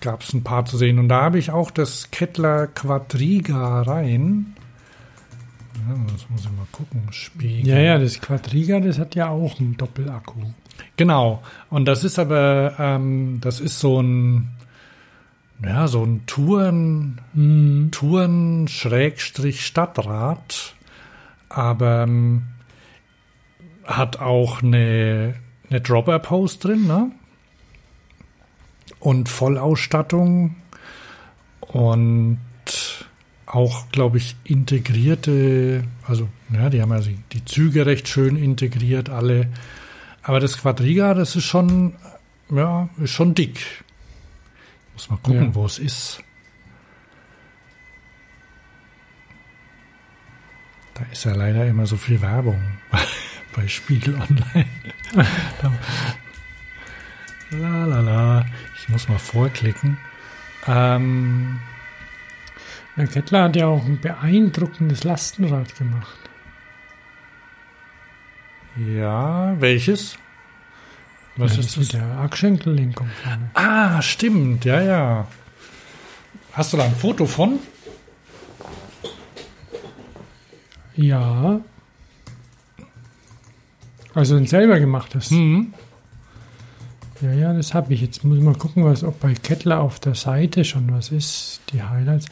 [0.00, 4.56] gab es ein paar zu sehen und da habe ich auch das Kettler Quadriga rein.
[5.88, 7.02] Ja, das muss ich mal gucken.
[7.10, 7.68] Spiegel.
[7.68, 10.40] Ja, ja, das Quadriga, das hat ja auch einen Doppelakku.
[10.96, 11.42] Genau.
[11.70, 14.50] Und das ist aber, ähm, das ist so ein,
[15.62, 17.90] ja, so ein Touren, Mhm.
[17.92, 20.74] Touren Schrägstrich Stadtrat,
[21.48, 22.42] aber ähm,
[23.84, 25.34] hat auch eine,
[25.70, 27.10] eine Dropper Post drin, ne?
[28.98, 30.56] Und Vollausstattung
[31.60, 32.38] und
[33.56, 39.48] auch, glaube ich, integrierte, also ja, die haben also die Züge recht schön integriert, alle.
[40.22, 41.94] Aber das Quadriga, das ist schon,
[42.50, 43.82] ja, ist schon dick.
[44.92, 45.54] Muss mal gucken, Ja.
[45.54, 46.22] wo es ist.
[50.94, 52.60] Da ist ja leider immer so viel Werbung
[53.56, 54.66] bei Spiegel Online.
[57.50, 58.46] la la la.
[58.78, 59.96] Ich muss mal vorklicken.
[60.66, 61.60] Ähm,
[62.96, 66.18] Der Kettler hat ja auch ein beeindruckendes Lastenrad gemacht.
[68.76, 70.16] ja, welches?
[71.36, 72.00] Was das ist mit das?
[72.00, 73.10] der Achschenkellenkung.
[73.54, 75.26] Ah, stimmt, ja, ja.
[76.52, 77.58] Hast du da ein Foto von?
[80.94, 81.60] Ja.
[84.14, 85.30] Also ein selber gemachtes.
[85.30, 85.74] Mhm.
[87.20, 88.00] Ja, ja, das habe ich.
[88.00, 91.60] Jetzt muss ich mal gucken, was, ob bei Kettler auf der Seite schon was ist.
[91.72, 92.26] Die Highlights.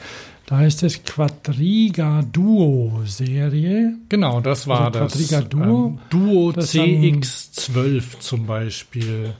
[0.47, 3.95] Da ist das Quadriga Duo Serie.
[4.09, 5.13] Genau, das war Also das.
[5.13, 5.87] Quadriga Duo.
[5.87, 9.33] Ähm, Duo Das dann- CX12 zum Beispiel.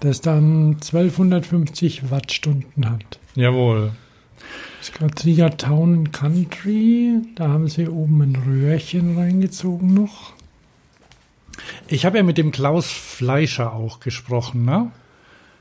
[0.00, 3.18] Das dann 1250 Wattstunden hat.
[3.36, 3.92] Jawohl.
[4.80, 7.20] Das Quadriga Town Country.
[7.36, 10.32] Da haben sie oben ein Röhrchen reingezogen noch.
[11.86, 14.90] Ich habe ja mit dem Klaus Fleischer auch gesprochen, ne?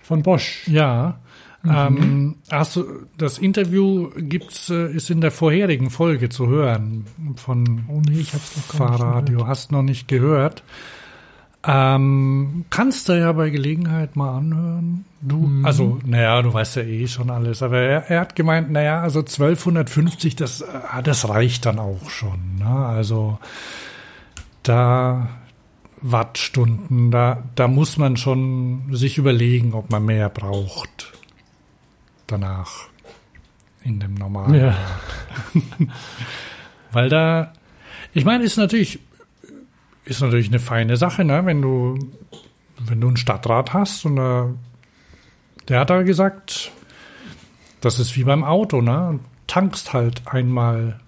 [0.02, 0.68] Von Bosch.
[0.68, 1.20] Ja.
[1.63, 1.72] Mhm.
[1.76, 2.86] Ähm, hast du,
[3.17, 8.34] das Interview gibt's, äh, ist in der vorherigen Folge zu hören von Oh nee, ich
[8.34, 9.45] hab's noch Fahrradio.
[9.45, 10.63] Hast noch nicht gehört.
[11.67, 15.04] Ähm, kannst du ja bei Gelegenheit mal anhören.
[15.19, 15.65] Du, Mhm.
[15.65, 19.22] also, naja, du weißt ja eh schon alles, aber er, er hat gemeint, naja, also
[19.22, 22.60] 1250, das, äh, das reicht dann auch schon.
[22.60, 22.65] Ne?
[22.69, 23.38] Also
[24.63, 25.28] da
[26.02, 31.12] Wattstunden, da, da muss man schon sich überlegen, ob man mehr braucht
[32.32, 32.88] danach
[33.84, 34.56] in dem normalen.
[34.56, 34.78] Ja.
[36.92, 37.54] Weil da,
[38.13, 39.00] ich meine, ist natürlich,
[40.06, 41.46] ist natürlich eine feine Sache, ne?
[41.46, 41.98] wenn du,
[42.80, 44.50] wenn du ein Stadtrat hast und da,
[45.68, 46.72] der hat da gesagt,
[47.82, 49.20] das ist wie beim Auto, ne?
[49.48, 51.00] Tankst halt einmal,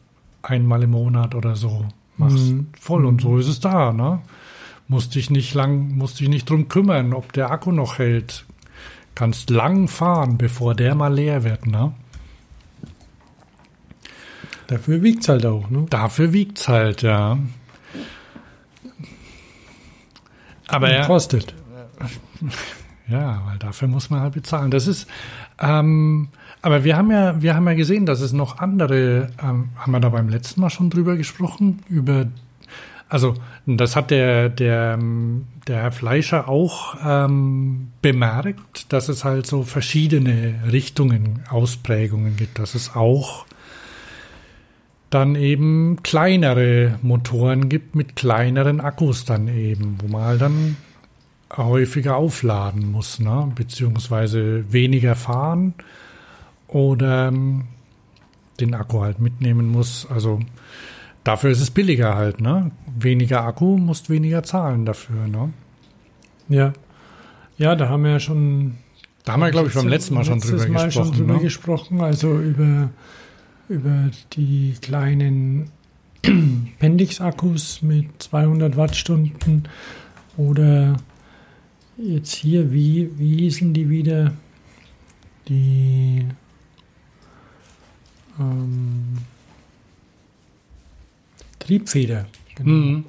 [0.42, 1.86] einmal im Monat oder so,
[2.18, 2.68] machst Mhm.
[2.80, 4.22] voll und so ist es da, ne?
[4.88, 8.46] Musst dich nicht lang, musst dich nicht drum kümmern, ob der Akku noch hält.
[9.16, 11.94] Kannst lang fahren, bevor der mal leer wird, ne?
[14.68, 15.86] Dafür wiegt es halt auch, ne?
[15.90, 17.38] Dafür wiegt's halt, ja.
[20.70, 21.54] Aber Und ja, kostet.
[23.10, 24.72] ja, weil dafür muss man halt bezahlen.
[24.72, 25.08] Das ist,
[25.60, 26.30] ähm,
[26.62, 30.00] aber wir haben ja, wir haben ja gesehen, dass es noch andere, ähm, haben wir
[30.00, 32.28] da beim letzten Mal schon drüber gesprochen, über,
[33.12, 33.34] also
[33.66, 34.98] das hat der, der,
[35.68, 42.74] der Herr Fleischer auch ähm, bemerkt, dass es halt so verschiedene Richtungen, Ausprägungen gibt, dass
[42.74, 43.46] es auch
[45.10, 50.78] dann eben kleinere Motoren gibt mit kleineren Akkus dann eben, wo man halt dann
[51.58, 53.52] häufiger aufladen muss, ne?
[53.54, 55.74] beziehungsweise weniger fahren
[56.70, 57.66] oder ähm,
[58.62, 60.08] den Akku halt mitnehmen muss.
[60.10, 60.40] Also
[61.26, 62.72] dafür ist es billiger halt, ne?
[63.00, 65.54] Weniger Akku, musst weniger zahlen dafür, ne?
[66.50, 66.74] Ja.
[67.58, 68.78] Ja, da haben wir ja schon.
[69.24, 71.08] Da haben wir, glaube ich, beim letzten Mal schon drüber Mal gesprochen.
[71.08, 71.40] Schon drüber ne?
[71.40, 72.90] gesprochen, also über,
[73.70, 75.70] über die kleinen
[76.80, 79.68] Pendix-Akkus mit 200 Wattstunden
[80.38, 80.98] oder
[81.98, 84.34] jetzt hier, wie, wie hießen die wieder?
[85.48, 86.26] Die
[88.40, 89.18] ähm,
[91.60, 92.26] Triebfeder.
[92.64, 92.86] Genau.
[92.86, 93.06] Mhm.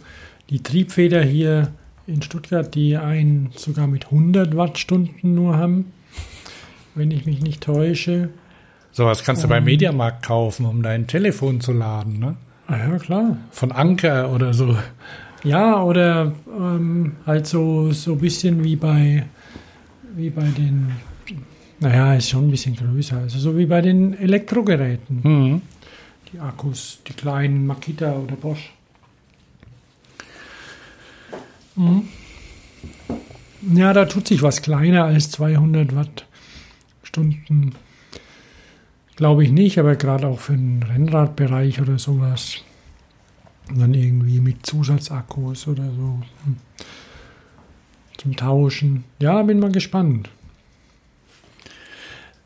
[0.51, 1.73] Die Triebfeder hier
[2.07, 5.93] in Stuttgart, die einen sogar mit 100 Wattstunden nur haben,
[6.95, 8.31] wenn ich mich nicht täusche.
[8.91, 12.37] Sowas kannst du beim Mediamarkt kaufen, um dein Telefon zu laden, ne?
[12.67, 13.37] Ah ja, klar.
[13.51, 14.77] Von Anker oder so.
[15.45, 19.25] Ja, oder ähm, halt so, so ein bisschen wie bei,
[20.15, 20.93] wie bei den,
[21.81, 25.21] naja, ist schon ein bisschen größer, also so wie bei den Elektrogeräten.
[25.23, 25.62] Mhm.
[26.33, 28.73] Die Akkus, die kleinen Makita oder Bosch.
[31.76, 32.08] Mhm.
[33.74, 37.74] Ja, da tut sich was kleiner als 200 Wattstunden.
[39.16, 42.56] Glaube ich nicht, aber gerade auch für den Rennradbereich oder sowas.
[43.68, 46.20] Und dann irgendwie mit Zusatzakkus oder so.
[46.44, 46.56] hm,
[48.18, 49.04] Zum Tauschen.
[49.20, 50.28] Ja, bin mal gespannt.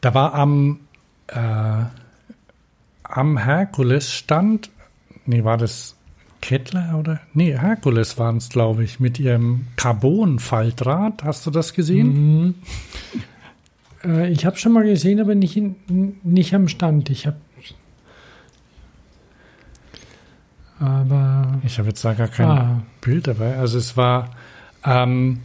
[0.02, 0.80] Da war am,
[1.28, 1.84] äh,
[3.04, 4.70] am Herkules-Stand,
[5.24, 5.95] nee, war das
[6.46, 7.18] Kettler oder?
[7.35, 11.24] Nee, Herkules waren es, glaube ich, mit ihrem Carbon-Faltrad.
[11.24, 12.44] Hast du das gesehen?
[12.44, 12.54] Mhm.
[14.04, 15.74] Äh, ich habe schon mal gesehen, aber nicht, in,
[16.22, 17.11] nicht am Stand.
[17.11, 17.37] Ich habe.
[20.78, 21.59] Aber.
[21.64, 23.56] Ich habe jetzt da gar kein Ah, Bild dabei.
[23.56, 24.30] Also es war,
[24.85, 25.40] ähm,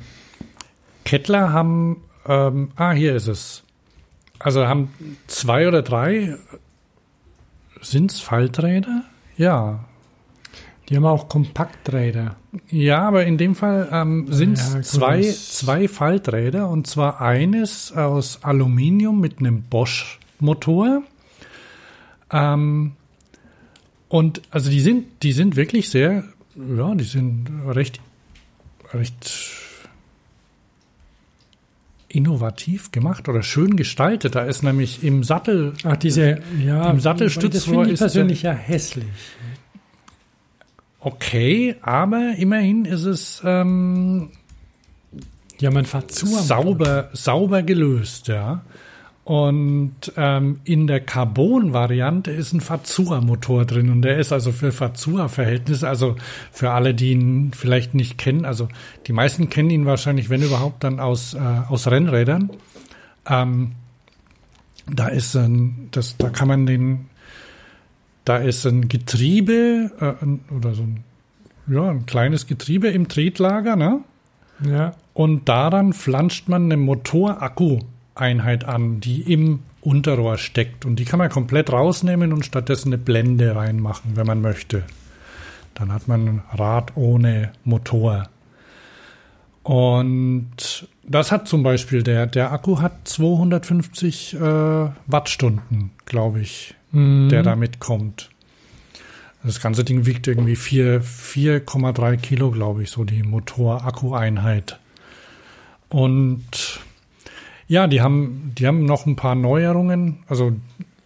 [1.04, 3.64] Kettler haben, ähm, ah, hier ist es.
[4.38, 4.94] Also haben
[5.26, 6.36] zwei oder drei,
[7.82, 9.04] sind es Falträder?
[9.36, 9.86] Ja,
[10.92, 12.36] die haben auch Kompakträder.
[12.70, 17.94] Ja, aber in dem Fall ähm, sind es Ja, zwei, zwei Falträder und zwar eines
[17.94, 21.04] aus Aluminium mit einem Bosch-Motor.
[22.30, 22.92] Ähm,
[24.10, 26.26] und also die sind, die sind wirklich sehr,
[26.58, 28.02] ja, die sind recht,
[28.94, 29.32] recht
[32.10, 34.36] innovativ gemacht oder schön gestaltet.
[34.36, 36.40] Da ist nämlich im Sattel Ach, diese.
[36.66, 39.06] Ja, Im Sattelstützrohr das finde ich persönlich ja hässlich.
[41.02, 44.30] Okay, aber immerhin ist es ähm,
[45.68, 46.30] haben einen Verzug.
[46.40, 48.62] sauber, sauber gelöst, ja.
[49.24, 55.88] Und ähm, in der Carbon-Variante ist ein Fazua-Motor drin und der ist also für Fazua-Verhältnisse,
[55.88, 56.16] also
[56.52, 58.68] für alle, die ihn vielleicht nicht kennen, also
[59.06, 62.50] die meisten kennen ihn wahrscheinlich, wenn überhaupt, dann aus, äh, aus Rennrädern.
[63.30, 63.74] Ähm,
[64.92, 67.11] da ist ein, das, da kann man den,
[68.26, 71.04] da ist ein Getriebe äh, ein, oder so ein,
[71.68, 74.02] ja, ein kleines Getriebe im Tretlager, ne?
[74.64, 74.94] Ja.
[75.14, 80.86] Und daran flanscht man eine Motorakku-Einheit an, die im Unterrohr steckt.
[80.86, 84.84] Und die kann man komplett rausnehmen und stattdessen eine Blende reinmachen, wenn man möchte.
[85.74, 88.30] Dann hat man ein Rad ohne Motor.
[89.64, 97.30] Und das hat zum Beispiel der, der Akku hat 250 äh, Wattstunden, glaube ich, Mhm.
[97.30, 98.30] der da mitkommt.
[99.44, 104.80] Das ganze Ding wiegt irgendwie 4 4,3 Kilo, glaube ich, so die Motor-Akku-Einheit.
[105.90, 106.80] Und
[107.68, 110.54] ja, die haben, die haben noch ein paar Neuerungen, also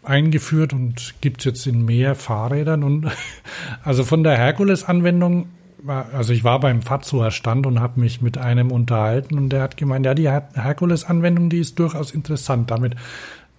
[0.03, 2.83] eingeführt und gibt's jetzt in mehr Fahrrädern.
[2.83, 3.11] Und
[3.83, 5.47] also von der Herkules-Anwendung,
[5.87, 9.77] also ich war beim Fazua Stand und habe mich mit einem unterhalten und der hat
[9.77, 12.69] gemeint, ja, die Her- Herkules-Anwendung, die ist durchaus interessant.
[12.71, 12.95] Damit,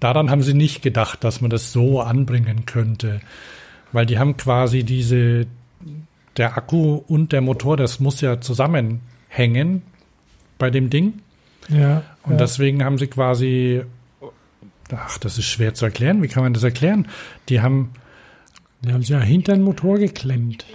[0.01, 3.20] daran haben sie nicht gedacht, dass man das so anbringen könnte.
[3.92, 5.47] Weil die haben quasi diese,
[6.36, 9.82] der Akku und der Motor, das muss ja zusammenhängen
[10.59, 11.20] bei dem Ding.
[11.68, 12.03] Ja.
[12.22, 12.38] Und ja.
[12.38, 13.82] deswegen haben sie quasi,
[14.94, 16.22] ach, das ist schwer zu erklären.
[16.22, 17.09] Wie kann man das erklären?
[17.49, 17.90] Die haben,
[18.84, 20.66] Die haben sie ja hinter den Motor geklemmt.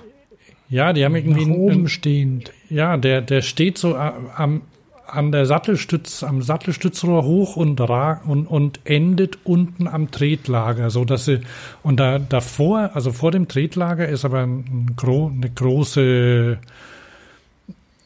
[0.70, 2.52] Ja, die haben irgendwie Nach einen- oben stehend.
[2.70, 4.62] Ja, der, der steht so am,
[5.12, 11.06] an der Sattelstütz, am Sattelstützrohr hoch und, ra und, und endet unten am Tretlager, so
[11.06, 11.42] dass sie,
[11.84, 16.58] und da, davor, also vor dem Tretlager ist aber ein, gro, eine große,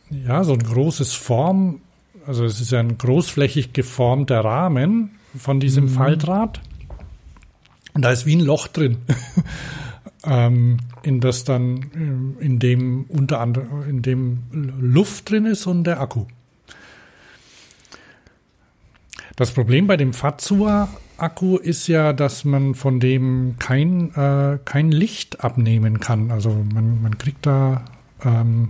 [0.09, 1.81] ja, so ein großes Form,
[2.25, 6.61] also es ist ja ein großflächig geformter Rahmen von diesem Faltrad.
[7.93, 8.97] Und da ist wie ein Loch drin.
[10.25, 15.83] ähm, in das dann, ähm, in dem unter anderem, in dem Luft drin ist und
[15.85, 16.25] der Akku.
[19.35, 25.43] Das Problem bei dem Fazua-Akku ist ja, dass man von dem kein, äh, kein Licht
[25.43, 26.31] abnehmen kann.
[26.31, 27.83] Also man, man kriegt da,
[28.23, 28.69] ähm,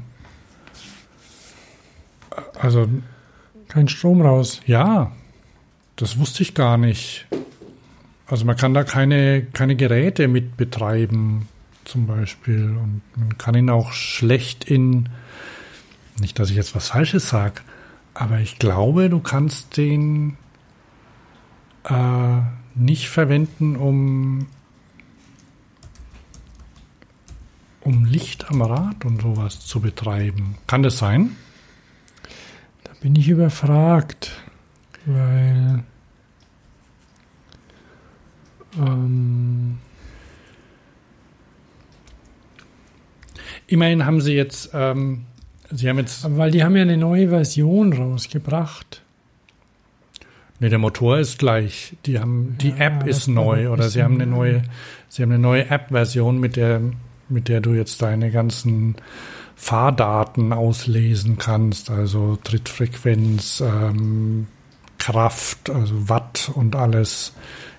[2.60, 2.88] also
[3.68, 4.62] Kein Strom raus.
[4.66, 5.12] ja,
[5.98, 7.28] das wusste ich gar nicht.
[8.28, 11.48] Also man kann da keine, keine Geräte mit betreiben,
[11.84, 12.76] zum Beispiel.
[12.76, 15.10] Und man kann ihn auch schlecht in,
[16.20, 17.62] nicht, dass ich jetzt was Falsches sage,
[18.16, 20.38] aber ich glaube, du kannst den
[21.86, 22.42] äh,
[22.76, 24.48] nicht verwenden, um,
[27.82, 30.58] um Licht am Rad und sowas zu betreiben.
[30.68, 31.36] Kann das sein?
[32.84, 34.32] Da bin ich überfragt,
[35.06, 35.84] weil
[38.78, 39.78] ähm,
[43.68, 45.26] Immerhin haben sie jetzt, ähm,
[45.72, 49.02] sie haben jetzt weil die haben ja eine neue Version rausgebracht.
[50.66, 51.96] Nee, der Motor ist gleich.
[52.08, 54.64] Die haben, die Ja, App ist neu oder sie haben eine neue,
[55.10, 56.82] sie haben eine neue App-Version, mit der,
[57.30, 58.96] mit der du jetzt deine ganzen
[59.56, 64.48] Fahrdaten auslesen kannst, also Trittfrequenz, ähm,
[64.98, 67.34] Kraft, also Watt und alles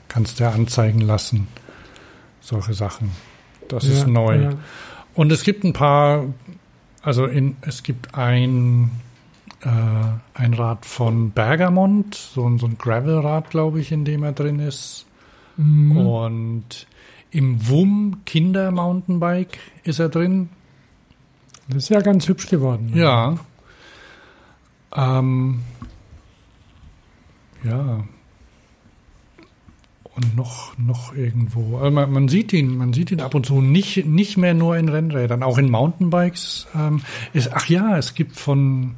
[0.07, 1.49] kannst du anzeigen lassen.
[2.41, 3.11] Solche Sachen.
[3.67, 4.43] Das ist Ja, neu.
[4.43, 4.51] ja.
[5.13, 6.27] Und es gibt ein paar,
[7.03, 8.93] also in, es gibt ein,
[9.63, 9.69] äh,
[10.35, 14.59] ein Rad von Bergamont, so, ein- so ein Gravelrad, glaube ich, in dem er drin
[14.61, 15.07] ist.
[15.57, 15.97] Mhm.
[15.97, 16.87] Und
[17.31, 20.51] im WUM Kinder Mountainbike ist er drin.
[21.69, 22.93] Das ist ja ganz hübsch geworden.
[22.95, 23.37] Ja.
[24.95, 25.61] Ähm,
[27.65, 28.05] ja.
[30.15, 31.77] Und noch, noch irgendwo.
[31.79, 34.77] Also man, man sieht ihn, man sieht ihn ab und zu nicht, nicht mehr nur
[34.77, 36.69] in Rennrädern, auch in Mountainbikes.
[36.75, 37.03] Ähm,
[37.35, 38.95] ist, ach ja, es gibt von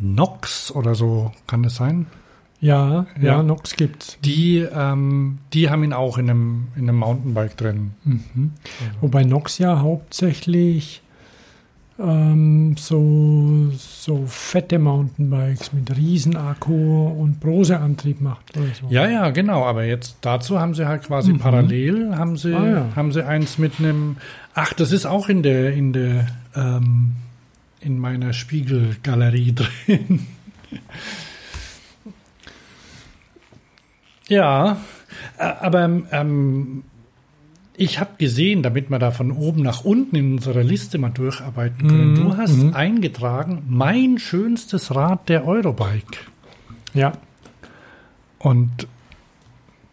[0.00, 2.06] Nox oder so, kann das sein?
[2.60, 3.42] Ja, ja, Ja.
[3.42, 4.18] Nox gibt's.
[4.24, 7.92] Die, ähm, die haben ihn auch in einem, in einem Mountainbike drin.
[8.04, 8.52] Mhm.
[9.00, 11.00] Wobei Nox ja hauptsächlich
[11.98, 18.56] ähm, so, so fette Mountainbikes mit Riesenakku und Brose-Antrieb macht.
[18.56, 18.86] Oder so.
[18.88, 19.64] Ja, ja, genau.
[19.64, 21.38] Aber jetzt dazu haben sie halt quasi Mhm.
[21.38, 22.86] parallel haben sie Ah, ja.
[22.96, 24.16] haben sie eins mit einem.
[24.54, 27.12] Ach, das ist auch in der in der ähm,
[27.80, 29.54] in meiner Spiegelgalerie
[29.86, 30.26] drin.
[34.28, 34.76] ja,
[35.38, 36.84] aber ähm,
[37.76, 41.88] ich habe gesehen, damit wir da von oben nach unten in unserer Liste mal durcharbeiten
[41.88, 42.10] können.
[42.12, 42.74] Mhm, Du hast mhm.
[42.74, 46.18] eingetragen, mein schönstes Rad der Eurobike.
[46.94, 47.12] ja.
[48.38, 48.86] Und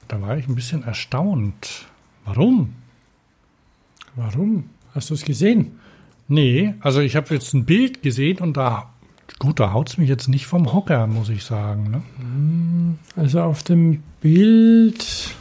[0.07, 1.85] da war ich ein bisschen erstaunt.
[2.23, 2.75] Warum?
[4.15, 4.69] Warum?
[4.95, 5.79] Hast du es gesehen?
[6.27, 8.93] Nee, also ich habe jetzt ein Bild gesehen und da,
[9.39, 11.89] gut, da haut's mich jetzt nicht vom Hocker, muss ich sagen.
[11.91, 12.97] Ne?
[13.15, 15.35] Also auf dem Bild.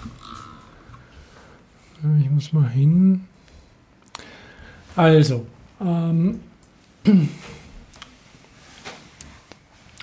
[2.20, 3.24] Ich muss mal hin.
[4.94, 5.44] Also,
[5.80, 6.40] ähm,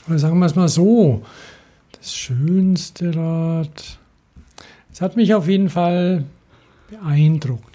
[0.08, 1.24] oder sagen wir es mal so.
[1.94, 4.00] Das schönste Rad.
[4.92, 6.26] Es hat mich auf jeden Fall
[6.90, 7.72] beeindruckt.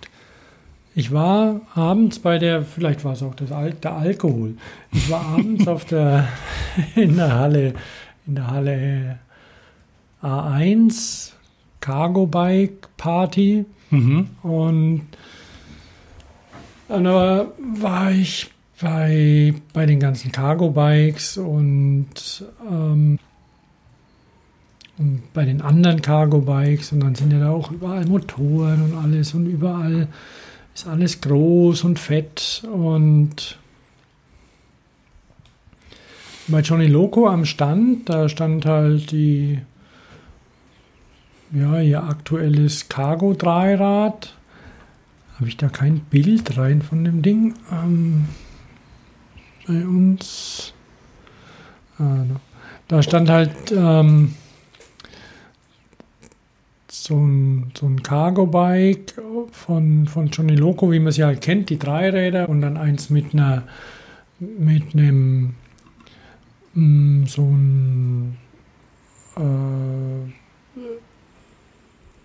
[0.99, 4.57] Ich war abends bei der, vielleicht war es auch das Al der Alkohol.
[4.91, 6.27] Ich war abends auf der
[6.97, 7.75] in der Halle,
[8.27, 9.19] in der Halle
[10.21, 11.35] A1
[11.79, 14.27] Cargo Bike Party Mhm.
[14.43, 15.03] und
[16.89, 18.51] dann war ich
[18.83, 23.21] bei, bei den ganzen Cargo Bikes und, ähm,
[24.99, 28.99] und bei den anderen Cargo Bikes und dann sind ja da auch überall Motoren und
[28.99, 30.09] alles und überall
[30.79, 33.59] ist alles groß und fett und
[36.47, 39.59] bei Johnny Loco am Stand, da stand halt die
[41.51, 44.37] ja, ihr aktuelles Cargo Dreirad.
[45.37, 47.55] Habe ich da kein Bild rein von dem Ding?
[47.73, 48.29] Ähm,
[49.67, 50.75] bei uns.
[51.99, 52.23] Ah,
[52.87, 54.35] da- stand halt ähm,
[57.09, 59.15] so ein, so ein Cargo-Bike
[59.53, 63.33] von, von Johnny Loco, wie man sie halt kennt, die Dreiräder und dann eins mit
[63.33, 63.63] einer
[64.41, 65.55] mit einem
[66.75, 68.37] mm, so ein
[69.37, 69.41] äh,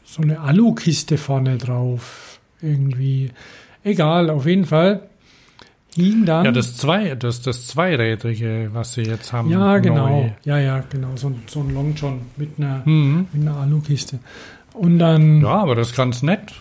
[0.05, 3.31] so eine Alukiste vorne drauf irgendwie.
[3.83, 5.09] Egal, auf jeden Fall
[5.95, 6.45] hing dann.
[6.45, 9.49] Ja, das zwei, das, das zweirädrige, was sie jetzt haben.
[9.49, 10.07] Ja, genau.
[10.23, 10.29] neu.
[10.43, 11.15] Ja, ja, genau.
[11.15, 13.27] So, ein- so ein Long John mit einer, Mhm.
[13.33, 14.19] mit einer Alukiste.
[14.73, 16.53] Und dann, Ja, aber das ist ganz nett,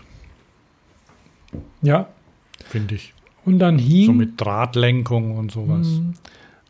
[1.80, 2.08] ja,
[2.64, 3.14] finde ich.
[3.44, 4.06] und dann hing.
[4.06, 5.86] So mit Drahtlenkung und sowas.
[5.86, 6.14] Mhm.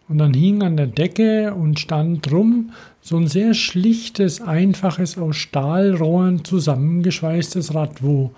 [0.09, 5.37] Und dann hing an der Decke und stand drum so ein sehr schlichtes, einfaches, aus
[5.37, 8.33] Stahlrohren zusammengeschweißtes Rad, wo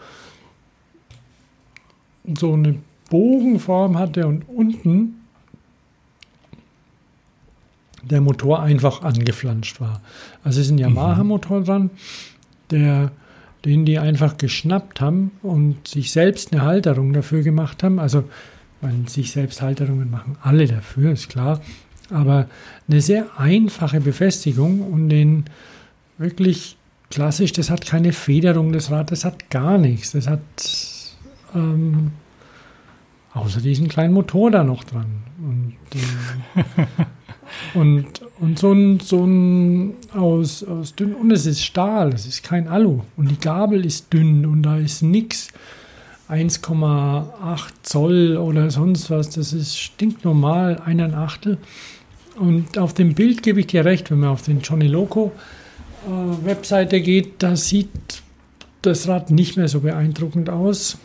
[2.39, 2.77] so eine
[3.11, 5.21] Bogenform hatte und unten
[8.03, 10.01] der Motor einfach angeflanscht war.
[10.43, 11.91] Also es ist ein Yamaha-Motor dran,
[12.71, 13.11] der,
[13.65, 17.99] den die einfach geschnappt haben und sich selbst eine Halterung dafür gemacht haben.
[17.99, 18.25] Also
[18.81, 21.61] man sich selbst Halterungen machen alle dafür, ist klar.
[22.11, 22.49] Aber
[22.89, 25.45] eine sehr einfache Befestigung und den
[26.19, 26.77] wirklich
[27.11, 30.13] klassisch, das hat keine Federung, das Rad, das hat gar nichts.
[30.13, 30.41] Das hat
[31.55, 32.13] ähm,
[33.33, 35.23] außer diesen kleinen Motor da noch dran.
[35.39, 36.85] Und, äh,
[37.79, 42.43] und, und so ein, so ein aus, aus dünn, und es ist Stahl, es ist
[42.43, 43.01] kein Alu.
[43.17, 45.49] Und die Gabel ist dünn und da ist nix.
[46.29, 51.59] 1,8 Zoll oder sonst was, das ist stinknormal, ein Achtel.
[52.37, 55.33] Und auf dem Bild gebe ich dir recht, wenn man auf den Johnny Loco
[56.07, 58.23] äh, Webseite geht, da sieht
[58.83, 60.99] das Rad nicht mehr so beeindruckend aus.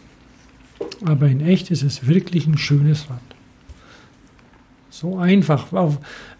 [1.06, 3.29] Aber in echt ist es wirklich ein schönes Rad.
[4.90, 5.68] So einfach.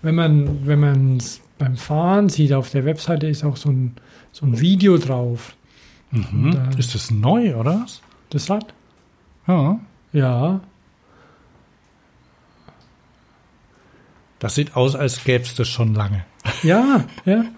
[0.02, 3.96] Wenn man wenn man es beim Fahren sieht, auf der Webseite ist auch so ein,
[4.32, 5.56] so ein Video drauf.
[6.12, 6.52] Mhm.
[6.54, 7.86] Da- Ist das neu, oder?
[8.30, 8.74] Das Rad?
[9.48, 9.80] Ja.
[10.14, 10.62] Ja.
[14.40, 16.24] Das sieht aus, als gäbe es das schon lange.
[16.64, 17.44] Ja, ja.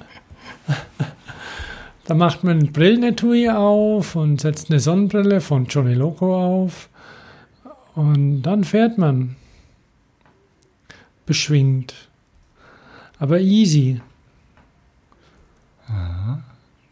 [2.05, 6.35] Da macht man ein Brillenetui auf und setzt eine Sonnenbrille von Johnny Loco
[6.65, 6.89] auf.
[7.95, 9.35] Und dann fährt man.
[11.25, 11.93] Beschwingt.
[13.19, 14.01] Aber easy.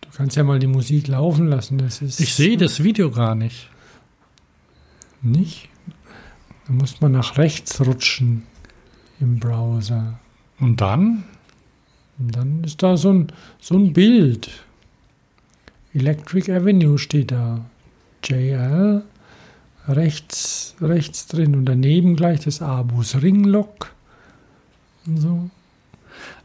[0.01, 1.77] Du kannst ja mal die Musik laufen lassen.
[1.77, 3.69] Das ist Ich sehe das Video gar nicht.
[5.21, 5.69] nicht.
[6.67, 8.43] Da muss man nach rechts rutschen
[9.19, 10.19] im Browser.
[10.59, 11.23] Und dann?
[12.19, 13.27] Und dann ist da so ein,
[13.59, 14.49] so ein Bild.
[15.93, 17.65] Electric Avenue steht da.
[18.23, 19.03] JL.
[19.87, 23.91] Rechts, rechts drin und daneben gleich das Abus Ringlock.
[25.17, 25.49] So.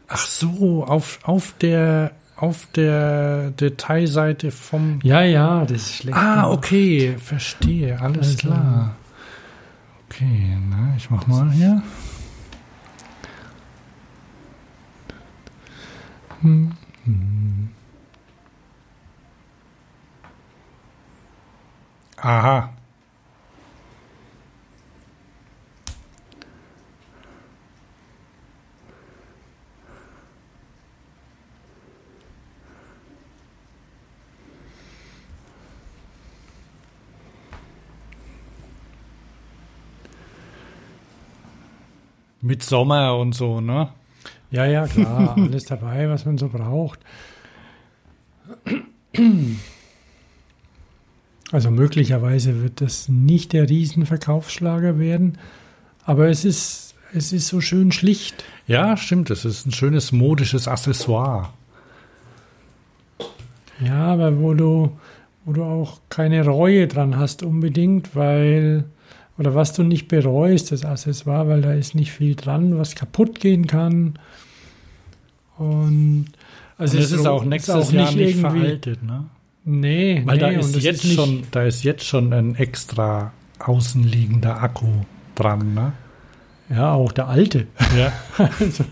[0.07, 4.99] Ach so, auf, auf der auf der Detailseite vom.
[5.03, 6.17] Ja, ja, das ist schlecht.
[6.17, 6.57] Ah, gemacht.
[6.57, 8.95] okay, verstehe, alles Also- klar.
[10.09, 11.81] Okay, na, ich mach mal hier.
[16.41, 16.71] Hm,
[17.05, 17.69] hm.
[22.17, 22.69] Aha.
[42.45, 43.89] Mit Sommer und so, ne?
[44.51, 46.99] Ja, ja, klar, alles dabei, was man so braucht.
[51.51, 55.39] Also möglicherweise wird das nicht der Riesenverkaufsschlager werden,
[56.05, 58.43] aber es ist, es ist so schön schlicht.
[58.67, 61.49] Ja, stimmt, es ist ein schönes modisches Accessoire.
[63.83, 64.91] Ja, aber wo du,
[65.45, 68.83] wo du auch keine Reue dran hast unbedingt, weil,
[69.37, 73.39] oder was du nicht bereust, das Accessoire, weil da ist nicht viel dran, was kaputt
[73.39, 74.17] gehen kann.
[75.57, 76.27] Und
[76.77, 79.25] also Also es ist auch nächstes Jahr nicht irgendwie- veraltet, ne?
[79.67, 83.31] Nee, Weil nee, da und ist jetzt nicht, schon, da ist jetzt schon ein extra
[83.59, 84.87] außenliegender Akku
[85.33, 85.93] dran, ne?
[86.69, 87.65] Ja, auch der alte.
[87.97, 88.11] Ja.
[88.59, 88.83] also,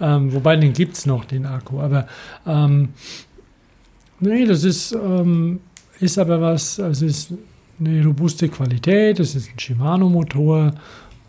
[0.00, 1.80] ähm, wobei den gibt es noch, den Akku.
[1.80, 2.06] Aber
[2.46, 2.90] ähm,
[4.20, 5.60] nee, das ist, ähm,
[5.98, 7.34] ist aber was, also ist
[7.80, 10.74] eine robuste Qualität, es ist ein Shimano-Motor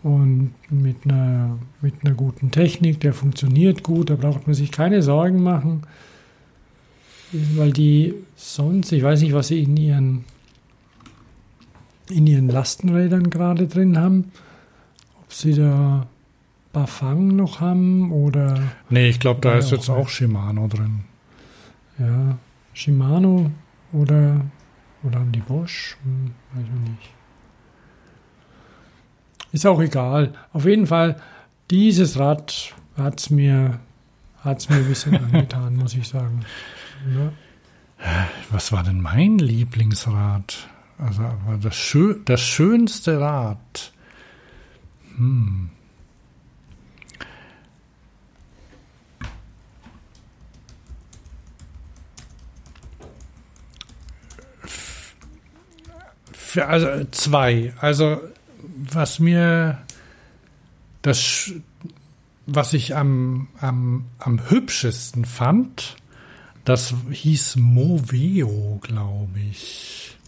[0.02, 5.02] und mit einer, mit einer guten Technik, der funktioniert gut, da braucht man sich keine
[5.02, 5.82] Sorgen machen.
[7.32, 10.24] Weil die sonst, ich weiß nicht, was sie in ihren,
[12.10, 14.32] in ihren Lastenrädern gerade drin haben,
[15.22, 16.06] ob sie da
[16.72, 21.00] Bafang noch haben oder Nee, ich glaube, da ist auch jetzt auch Shimano drin.
[21.98, 22.36] ja,
[22.74, 23.50] Shimano
[23.92, 24.40] oder,
[25.02, 25.96] oder an die Bosch.
[26.02, 27.10] Hm, weiß ich nicht.
[29.52, 30.32] Ist auch egal.
[30.52, 31.20] Auf jeden Fall,
[31.70, 33.80] dieses Rad hat es mir,
[34.42, 36.44] hat's mir ein bisschen angetan, muss ich sagen.
[37.14, 37.32] Ja.
[38.50, 40.68] Was war denn mein Lieblingsrad?
[40.98, 41.22] Also
[41.60, 43.92] das, schö das schönste Rad.
[45.16, 45.70] Hm.
[56.52, 57.72] Für, also zwei.
[57.80, 58.20] Also
[58.76, 59.78] was mir
[61.00, 61.50] das,
[62.44, 65.96] was ich am, am, am hübschesten fand,
[66.66, 70.18] das hieß Moveo, glaube ich.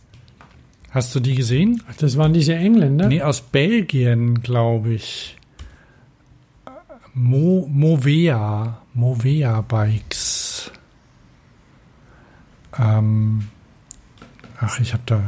[0.93, 1.83] Hast du die gesehen?
[1.99, 3.07] Das waren diese Engländer?
[3.07, 5.37] Nee, aus Belgien, glaube ich.
[7.13, 10.73] Mo, Movea, Movea Bikes.
[12.79, 13.49] Ähm,
[14.61, 15.23] ach, ich habe da,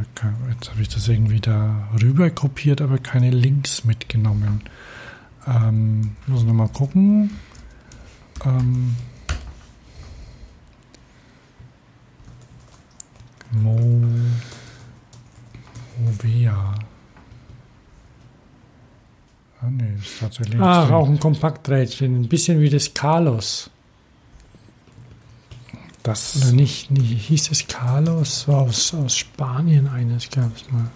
[0.50, 4.62] jetzt habe ich das irgendwie da rüber kopiert, aber keine Links mitgenommen.
[5.46, 7.30] Ähm, muss noch mal gucken.
[8.44, 8.96] Ähm,
[13.52, 14.02] Mo
[15.98, 16.74] Movea.
[19.60, 20.60] Ah, nee, ist tatsächlich.
[20.60, 22.22] Ah, auch ein Kompakträdchen.
[22.22, 23.70] Ein bisschen wie das Carlos.
[26.06, 28.48] Das Oder nicht, nicht hieß es Carlos?
[28.48, 30.88] Aus, aus Spanien eines gab es mal.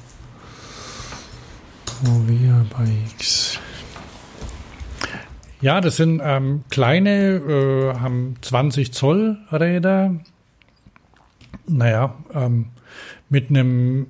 [2.04, 3.58] Movea Bikes.
[5.60, 10.14] Ja, das sind ähm, kleine, äh, haben 20 Zoll Räder.
[11.66, 12.66] Naja, ähm,
[13.28, 14.06] mit einem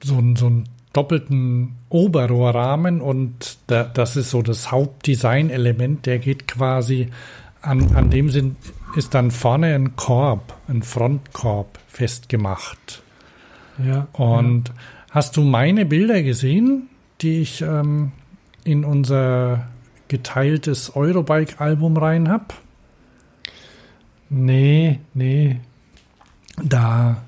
[0.00, 6.06] so, so einen doppelten Oberrohrrahmen und da, das ist so das Hauptdesign-Element.
[6.06, 7.08] Der geht quasi
[7.60, 8.56] an, an dem sind,
[8.96, 13.02] ist dann vorne ein Korb, ein Frontkorb festgemacht.
[13.84, 14.06] Ja.
[14.12, 14.74] Und ja.
[15.10, 16.88] hast du meine Bilder gesehen,
[17.20, 18.12] die ich ähm,
[18.64, 19.68] in unser
[20.08, 22.46] geteiltes Eurobike-Album rein habe?
[24.30, 25.60] Nee, nee.
[26.62, 27.22] Da,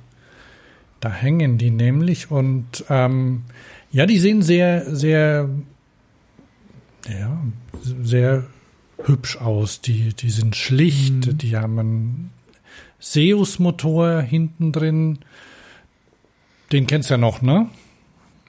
[1.01, 3.45] da hängen die nämlich und ähm,
[3.91, 5.49] ja, die sehen sehr, sehr,
[7.09, 7.39] ja,
[7.83, 8.45] sehr
[9.05, 9.81] hübsch aus.
[9.81, 11.39] Die, die sind schlicht, Mhm.
[11.39, 12.31] die haben einen
[12.99, 15.19] Seus-Motor hinten drin.
[16.73, 17.69] Den kennst du ja noch, ne?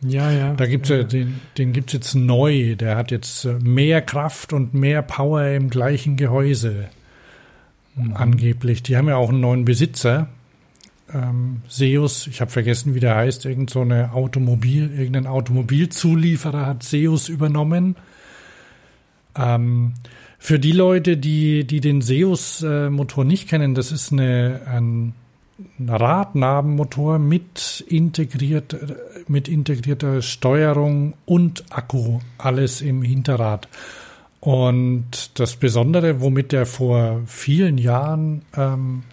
[0.02, 0.54] Ja, ja.
[0.54, 2.76] Da gibt's ja, den, den gibt's jetzt neu.
[2.76, 6.90] Der hat jetzt äh, mehr Kraft und mehr Power im gleichen Gehäuse.
[8.14, 8.84] Angeblich.
[8.84, 10.30] Die haben ja auch einen neuen Besitzer.
[11.12, 16.84] Ähm, Seus, ich habe vergessen, wie der heißt, irgend so eine Automobil, irgendein Automobilzulieferer hat
[16.84, 17.96] Seus übernommen.
[19.36, 19.94] Ähm,
[20.40, 25.14] für die Leute, die, die den Seus-Motor nicht kennen, das ist eine, ein,
[25.80, 28.76] Radnabenmotor mit integriert,
[29.28, 33.68] mit integrierter Steuerung und Akku, alles im Hinterrad.
[34.40, 39.04] Und das Besondere, womit der vor vielen Jahren ähm,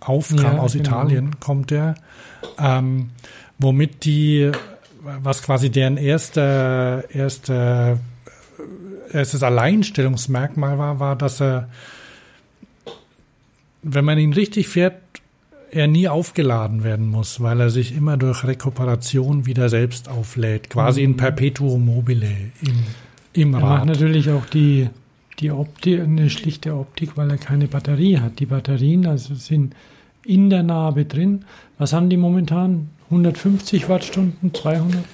[0.00, 0.84] aufkam, Ja, aus genau.
[0.84, 1.94] Italien kommt der,
[2.58, 3.10] ähm,
[3.58, 4.50] womit die,
[5.00, 8.00] was quasi deren erster, erster,
[9.14, 11.68] erstes Alleinstellungsmerkmal war, war, dass er,
[13.82, 14.94] wenn man ihn richtig fährt,
[15.70, 20.68] er nie aufgeladen werden muss, weil er sich immer durch Rekuperation wieder selbst auflädt.
[20.70, 21.12] Quasi Mhm.
[21.12, 22.26] ein Perpetuum mobile
[22.60, 22.82] im,
[23.32, 23.86] im Er macht Rad.
[23.86, 24.90] natürlich auch die,
[25.40, 28.38] die Optik, eine schlichte Optik, weil er keine Batterie hat.
[28.38, 29.74] Die Batterien also sind
[30.24, 31.44] in der Narbe drin.
[31.78, 32.90] Was haben die momentan?
[33.10, 35.04] 150 Wattstunden, 200?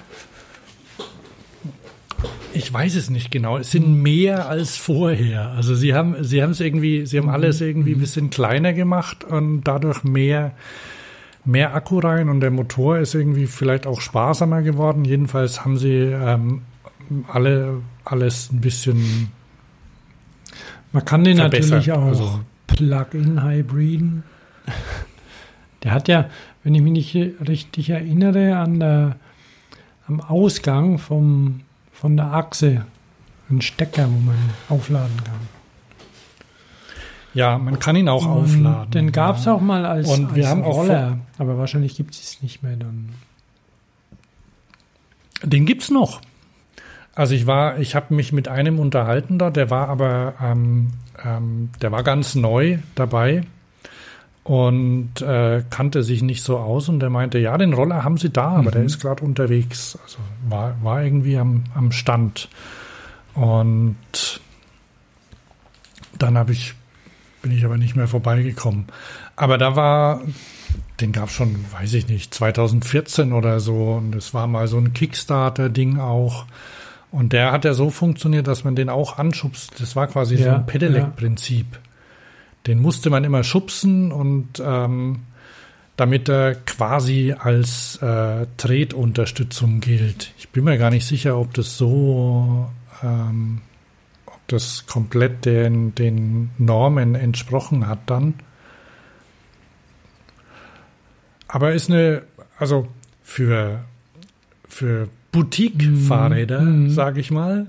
[2.53, 3.57] Ich weiß es nicht genau.
[3.57, 5.51] Es sind mehr als vorher.
[5.51, 9.23] Also sie haben, sie haben es irgendwie, sie haben alles irgendwie ein bisschen kleiner gemacht
[9.23, 10.53] und dadurch mehr,
[11.45, 15.05] mehr Akku rein und der Motor ist irgendwie vielleicht auch sparsamer geworden.
[15.05, 16.61] Jedenfalls haben sie ähm,
[17.27, 19.31] alle alles ein bisschen
[20.91, 24.23] Man kann den natürlich auch Also, Plug-in hybriden.
[25.83, 26.29] Der hat ja,
[26.63, 29.15] wenn ich mich nicht richtig erinnere, an der,
[30.07, 31.61] am Ausgang vom,
[31.99, 32.85] von der Achse
[33.49, 34.37] einen Stecker, wo man
[34.69, 35.39] aufladen kann.
[37.33, 38.91] ja, man kann ihn auch Und aufladen.
[38.91, 39.53] Den gab es ja.
[39.53, 42.63] auch mal als, Und wir als haben auch Roller, aber wahrscheinlich gibt es es nicht
[42.63, 43.09] mehr dann.
[45.43, 46.21] Den gibt's noch.
[47.15, 50.93] Also ich war, ich habe mich mit einem unterhalten da, der war aber, ähm,
[51.23, 53.43] ähm, der war ganz neu dabei
[54.43, 58.29] und äh, kannte sich nicht so aus und der meinte, ja, den Roller haben sie
[58.29, 59.97] da, aber der ist gerade unterwegs.
[60.03, 60.17] Also
[60.47, 62.49] war, war irgendwie am, am Stand.
[63.35, 63.95] Und
[66.17, 66.73] dann habe ich,
[67.41, 68.85] bin ich aber nicht mehr vorbeigekommen.
[69.35, 70.21] Aber da war,
[70.99, 73.93] den gab es schon, weiß ich nicht, 2014 oder so.
[73.93, 76.45] Und es war mal so ein Kickstarter-Ding auch.
[77.11, 79.79] Und der hat ja so funktioniert, dass man den auch anschubst.
[79.79, 81.79] Das war quasi so Ja, ein Pedelec-Prinzip.
[82.67, 85.19] Den musste man immer schubsen und ähm,
[85.95, 90.31] damit er quasi als äh, Tretunterstützung gilt.
[90.37, 92.69] Ich bin mir gar nicht sicher, ob das so,
[93.03, 93.61] ähm,
[94.25, 98.35] ob das komplett den, den Normen entsprochen hat dann.
[101.47, 102.23] Aber ist eine,
[102.57, 102.87] also
[103.23, 103.83] für,
[104.67, 106.89] für Boutique-Fahrräder, Mhm.
[106.91, 107.67] sage ich mal,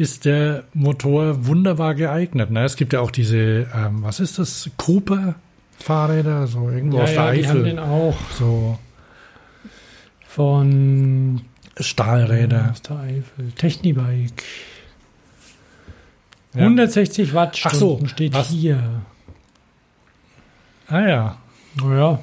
[0.00, 2.50] ist der Motor wunderbar geeignet.
[2.50, 2.64] Ne?
[2.64, 7.24] Es gibt ja auch diese, ähm, was ist das, Cooper-Fahrräder, so irgendwo Ja, aus der
[7.24, 7.64] ja, die haben Eifel.
[7.64, 8.78] den auch So
[10.26, 11.42] von
[11.78, 12.70] Stahlräder.
[12.72, 13.52] aus der Eifel.
[13.56, 14.42] Technibike.
[16.54, 16.62] Ja.
[16.62, 18.48] 160 Watt Ach so, steht was?
[18.48, 19.02] hier.
[20.88, 21.36] Ah ja.
[21.80, 22.20] Naja,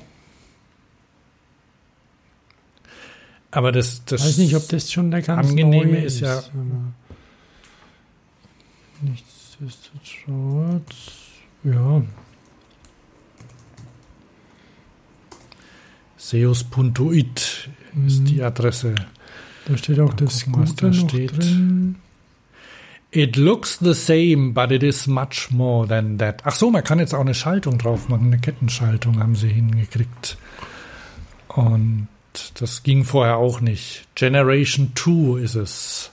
[3.51, 6.93] Aber das, das weiß nicht, ob das schon der ganz Angenehme neue ist ja- aber
[9.59, 11.11] Nichtsdestotrotz,
[11.63, 12.01] ja.
[16.17, 18.07] Seus.it Mhm.
[18.07, 18.95] ist die Adresse.
[19.65, 21.37] Da steht auch Mal das gucken, was da steht.
[21.37, 21.95] drin.
[23.11, 26.41] It looks the same, but it is much more than that.
[26.45, 28.27] Ach so, man kann jetzt auch eine Schaltung drauf machen.
[28.27, 30.37] Eine Kettenschaltung haben sie hingekriegt.
[31.47, 32.07] Und
[32.55, 34.05] das ging vorher auch nicht.
[34.15, 36.11] Generation 2 ist es.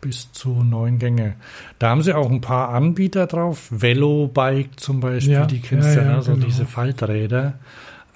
[0.00, 1.34] Bis zu neun Gänge.
[1.78, 3.68] Da haben sie auch ein paar Anbieter drauf.
[3.70, 6.22] Velobike zum Beispiel, Ja, die kennst ja, du, ja, ne?
[6.22, 6.46] so genau.
[6.46, 7.54] diese Falträder.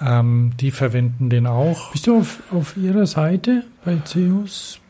[0.01, 1.93] Ähm, die verwenden den auch.
[1.93, 4.81] Bist du auf, auf ihrer Seite bei Zeus?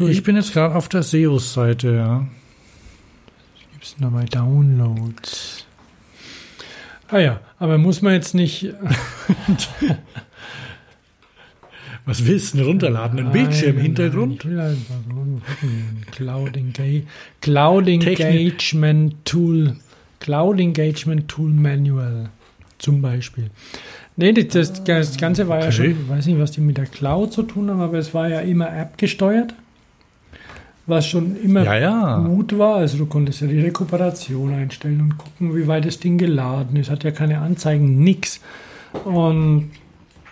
[0.00, 2.26] Ich bin jetzt gerade auf der Seus-Seite, ja.
[3.72, 5.66] Gibt es noch bei Downloads?
[7.08, 8.68] Ah ja, aber muss man jetzt nicht.
[12.06, 13.18] Was willst du denn runterladen?
[13.18, 14.44] Ein Bildschirm im Hintergrund?
[14.44, 14.76] Nein.
[16.10, 16.82] Cloud, Enga
[17.40, 17.88] Cloud.
[17.88, 19.76] Engagement Tool.
[20.20, 22.28] Cloud Engagement Tool Manual.
[22.78, 23.50] Zum Beispiel.
[24.16, 25.72] Nee, das, das, Ganze war ja Okay.
[25.72, 28.28] schon, ich weiß nicht, was die mit der Cloud zu tun haben, aber es war
[28.28, 29.54] ja immer App gesteuert.
[30.86, 32.18] Was schon immer Ja, ja.
[32.18, 32.76] gut war.
[32.76, 36.90] Also du konntest ja die Rekuperation einstellen und gucken, wie weit das Ding geladen ist.
[36.90, 38.40] Hat ja keine Anzeigen, nix.
[39.04, 39.70] Und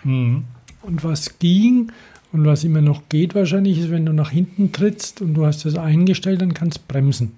[0.03, 0.43] Mhm.
[0.83, 1.91] Und was ging
[2.31, 5.65] und was immer noch geht wahrscheinlich, ist, wenn du nach hinten trittst und du hast
[5.65, 7.31] das eingestellt, dann kannst du bremsen.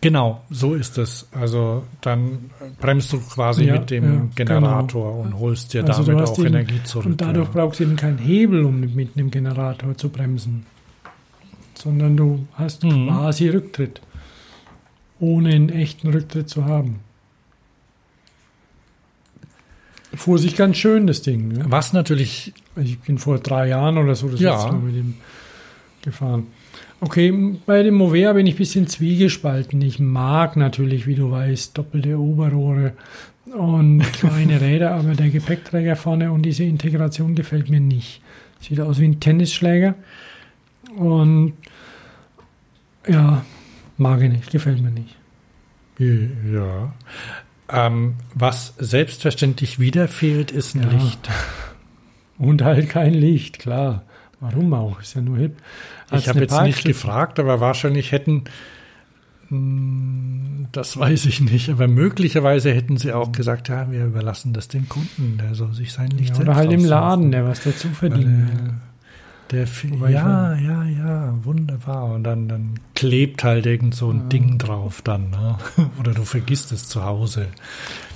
[0.00, 1.28] Genau, so ist es.
[1.32, 5.22] Also dann bremst du quasi Ja, mit dem ja, Generator genau.
[5.24, 7.06] und holst dir Also damit auch den- Energie zurück.
[7.06, 7.52] Und dadurch ja.
[7.54, 10.66] brauchst du eben keinen Hebel, um mit, einem Generator zu bremsen,
[11.74, 13.08] sondern du hast Mhm.
[13.08, 14.00] quasi Rücktritt,
[15.20, 16.96] ohne einen echten Rücktritt zu haben.
[20.14, 21.48] Fuhr sich ganz schön, das Ding.
[21.48, 21.64] Ne?
[21.68, 24.52] Was natürlich, Ich bin vor drei Jahren oder so das Ja.
[24.54, 25.14] letzte Mal mit dem
[26.02, 26.46] gefahren.
[27.00, 27.32] Okay,
[27.66, 29.80] bei dem Movea bin ich ein bisschen zwiegespalten.
[29.82, 32.92] Ich mag natürlich, wie du weißt, doppelte Oberrohre
[33.56, 38.20] und kleine Räder, aber der Gepäckträger vorne und diese Integration gefällt mir nicht.
[38.60, 39.94] Sieht aus wie ein Tennisschläger
[40.96, 41.54] und
[43.08, 43.44] ja,
[43.98, 45.16] mag ich nicht, gefällt mir nicht.
[45.98, 46.92] ja.
[47.72, 50.88] Ähm, was selbstverständlich wieder fehlt, ist ein Ja.
[50.98, 51.28] Licht.
[52.38, 54.02] Und halt kein Licht, klar.
[54.40, 55.00] Warum auch?
[55.00, 55.56] Ist ja nur hip.
[56.10, 58.44] Hat's Ich habe jetzt nicht gefragt, aber wahrscheinlich hätten,
[59.50, 64.68] mh, das weiß ich nicht, aber möglicherweise hätten sie auch gesagt, ja, wir überlassen das
[64.68, 66.84] dem Kunden, der soll sich sein Licht Ja, selbst oder halt im.
[66.84, 68.74] Laden, der was dazu verdienen will.
[69.52, 72.06] Der fi- Wobei ich ja, ja, ja, wunderbar.
[72.14, 74.26] Und dann, dann klebt halt irgend so ein Ja.
[74.28, 75.58] Ding drauf dann, ne?
[76.00, 77.46] Oder du vergisst es zu Hause.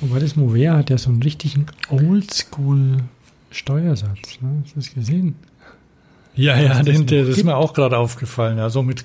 [0.00, 4.40] Wobei das Movea hat ja so einen richtigen Oldschool-Steuersatz.
[4.40, 4.62] Ne?
[4.64, 5.34] Hast du das gesehen?
[6.34, 8.58] Ja, ja, Was das den, das ist mir auch gerade aufgefallen.
[8.58, 9.04] Ja, so mit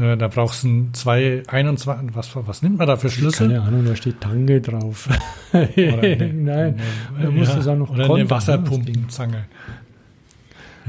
[0.00, 3.48] äh, da brauchst du ein zwei 21, was, was nimmt man da für Schlüssel?
[3.48, 5.08] Keine Ahnung, da steht Tange drauf.
[5.52, 5.68] Oder
[6.02, 6.74] eine- Nein,
[7.14, 9.44] eine- da musst du es auch noch Oder kontern, eine ne, Wasserpumpenzange.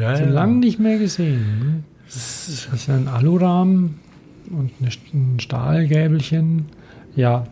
[0.01, 0.29] Ja, so ja.
[0.29, 1.59] lange nicht mehr gesehen.
[1.59, 1.83] Ne?
[2.05, 3.99] Das ist ein Alurahmen
[4.49, 6.65] und ein Stahlgäbelchen.
[7.15, 7.45] Ja,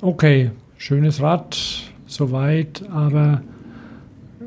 [0.00, 1.56] okay, schönes Rad,
[2.06, 3.42] soweit, aber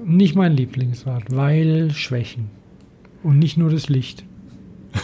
[0.04, 2.50] nicht mein Lieblingsrad, weil Schwächen.
[3.24, 4.24] Und nicht nur das Licht.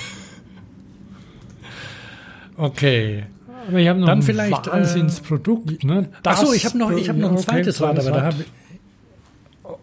[2.58, 3.26] Okay.
[3.68, 5.84] Aber ich habe noch Dann ein vielleicht, äh, Wahnsinnsprodukt.
[5.84, 6.08] Ne?
[6.24, 8.64] Das ich habe noch, ich hab noch ein okay, zweites Rad, aber da habe ich.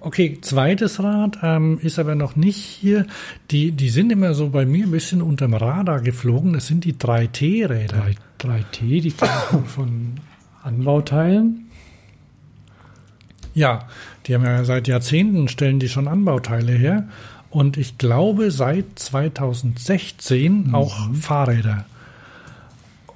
[0.01, 3.07] Okay, zweites Rad ähm, ist aber noch nicht hier.
[3.51, 6.53] Die, die sind immer so bei mir ein bisschen unterm Radar geflogen.
[6.53, 8.07] Das sind die 3T-Räder.
[8.39, 10.15] 3, 3T, die ich von
[10.63, 11.67] Anbauteilen.
[13.55, 13.89] Ja,
[14.27, 17.09] die haben ja seit Jahrzehnten stellen die schon Anbauteile her.
[17.51, 20.75] Und ich glaube seit 2016 Mhm.
[20.75, 21.85] auch Fahrräder.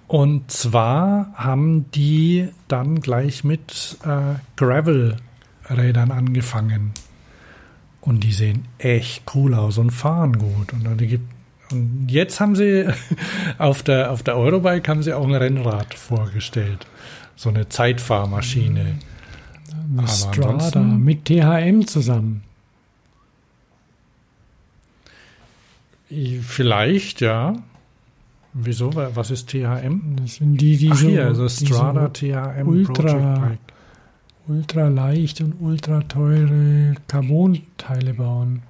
[0.08, 4.38] Und zwar haben die dann gleich mit äh,
[5.66, 6.92] Gravel-Rädern angefangen.
[8.00, 10.72] Und die sehen echt cool aus und fahren gut.
[10.72, 11.28] Und, gibt,
[11.72, 12.86] und jetzt haben sie
[13.58, 16.86] auf der, auf der Eurobike haben sie auch ein Rennrad vorgestellt.
[17.34, 18.98] So eine Zeitfahrmaschine.
[19.98, 22.42] Aber Strada ansonsten- mit THM zusammen.
[26.42, 27.54] Vielleicht, ja.
[28.52, 28.94] Wieso?
[28.94, 30.16] Wa- Was ist THM?
[30.22, 33.58] Das sind die, die Ach so, hier, also Strada THM ultra- Project Bike.
[34.48, 38.62] Ultra leicht und ultra teure Carbon-Teile bauen.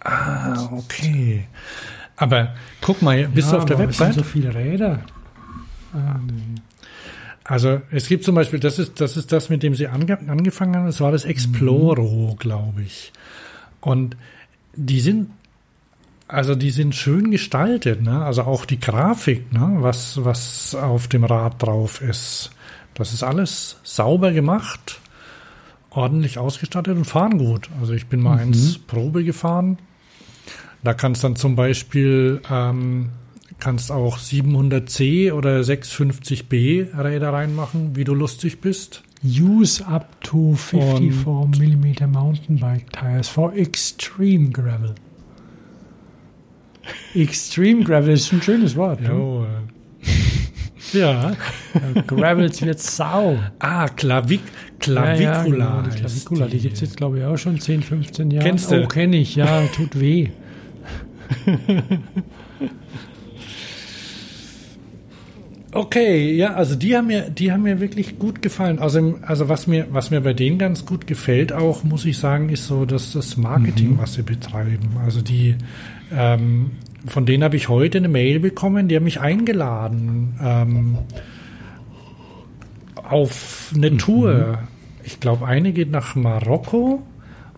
[0.00, 1.46] Ah, okay.
[2.16, 4.14] Aber guck mal, bist du Ja, auf der Website?
[4.14, 5.00] so viele Räder.
[5.92, 6.60] Ah, nee.
[7.44, 10.76] Also es gibt zum Beispiel, das ist das, ist das mit dem sie ange angefangen
[10.76, 13.12] haben, das war das Exploro, glaube ich.
[13.80, 14.16] Und
[14.74, 15.30] die sind,
[16.26, 18.24] also die sind schön gestaltet, ne?
[18.24, 19.76] Also auch die Grafik, ne?
[19.80, 22.50] Was, was auf dem Rad drauf ist.
[22.94, 25.00] Das ist alles sauber gemacht,
[25.90, 27.68] ordentlich ausgestattet und fahren gut.
[27.80, 29.78] Also ich bin mal eins Probe gefahren.
[30.82, 33.10] Da kannst dann zum Beispiel ähm,
[33.58, 39.02] kannst auch 700C oder 650B Räder reinmachen, wie du lustig bist.
[39.24, 44.94] Use up to 54 mm mountain bike tires for extreme gravel.
[47.14, 49.00] Extreme Gravel ist ein schönes Wort.
[49.00, 49.08] ne?
[49.08, 49.46] Jo.
[50.92, 51.32] Ja.
[51.32, 53.38] Ja, Gravels wird sau.
[53.58, 54.40] Ah, Klavik,
[54.86, 55.42] Ja, ja, Clavicula.
[55.80, 58.46] genau, die Clavicula, die gibt es jetzt, glaube ich, auch schon 10, 15 Jahre.
[58.46, 58.82] Kennst du?
[58.82, 60.28] Oh, kenne ich, ja, tut weh.
[65.72, 68.78] Okay, ja, also die haben mir, die haben mir wirklich gut gefallen.
[68.78, 72.48] Also, also was mir, was mir bei denen ganz gut gefällt, auch muss ich sagen,
[72.48, 74.96] ist so, dass das Marketing, was sie betreiben.
[75.04, 75.56] Also die,
[76.16, 76.70] ähm,
[77.06, 80.98] von denen habe ich heute eine Mail bekommen, die haben mich eingeladen ähm,
[82.96, 84.58] auf eine Tour.
[85.02, 87.02] Ich glaube, eine geht nach Marokko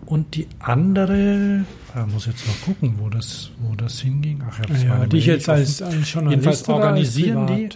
[0.04, 4.42] und die andere, da muss jetzt mal gucken, wo das, wo das hinging.
[4.48, 7.68] Ach, ich hab's Ja, meine dich Mail jetzt als, als Journalist Jedenfalls organisieren die.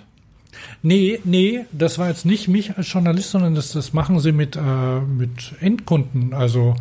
[0.83, 4.57] Nee, nee, das war jetzt nicht mich als Journalist, sondern das, das machen sie mit,
[4.57, 6.33] äh, mit Endkunden.
[6.33, 6.75] Also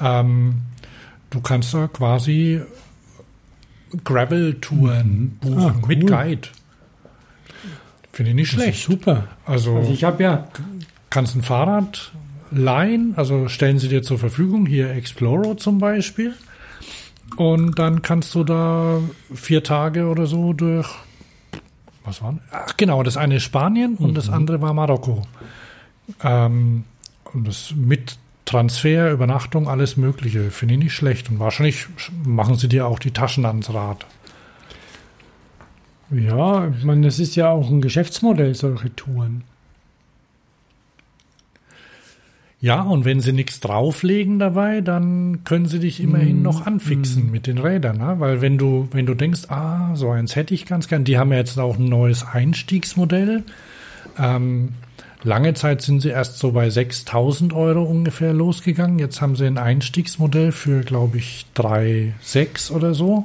[0.00, 0.54] ähm,
[1.30, 2.62] du kannst da quasi
[4.04, 5.88] Gravel-Touren buchen Ah, cool.
[5.88, 6.48] mit Guide.
[8.12, 8.84] Finde ich nicht Das ist schlecht.
[8.84, 9.24] super.
[9.46, 10.48] Also, Also ich habe ja,
[11.10, 12.12] kannst ein Fahrrad
[12.50, 16.34] leihen, also stellen sie dir zur Verfügung, hier Explorer zum Beispiel.
[17.36, 18.98] Und dann kannst du da
[19.34, 20.88] vier Tage oder so durch.
[22.04, 22.40] Was waren?
[22.50, 25.22] Ach, genau, das eine ist Spanien und das andere war Marokko.
[26.22, 26.84] Ähm,
[27.32, 30.50] und das mit Transfer, Übernachtung, alles Mögliche.
[30.50, 31.30] Finde ich nicht schlecht.
[31.30, 31.86] Und wahrscheinlich
[32.24, 34.06] machen sie dir auch die Taschen ans Rad.
[36.10, 39.44] ja, ich meine, das ist ja auch ein Geschäftsmodell, solche Touren.
[42.62, 47.28] Ja, und wenn sie nichts drauflegen dabei, dann können sie dich immerhin Mm, noch anfixen
[47.28, 48.20] mit den Rädern, ne?
[48.20, 51.32] Weil wenn du, wenn du denkst, ah, so eins hätte ich ganz gern, die haben
[51.32, 53.42] ja jetzt auch ein neues Einstiegsmodell.
[54.16, 54.74] Ähm,
[55.22, 58.98] lange Zeit sind sie erst so bei 6000 Euro ungefähr losgegangen.
[58.98, 63.24] Jetzt haben sie ein Einstiegsmodell für, glaube ich, 3,6 oder so.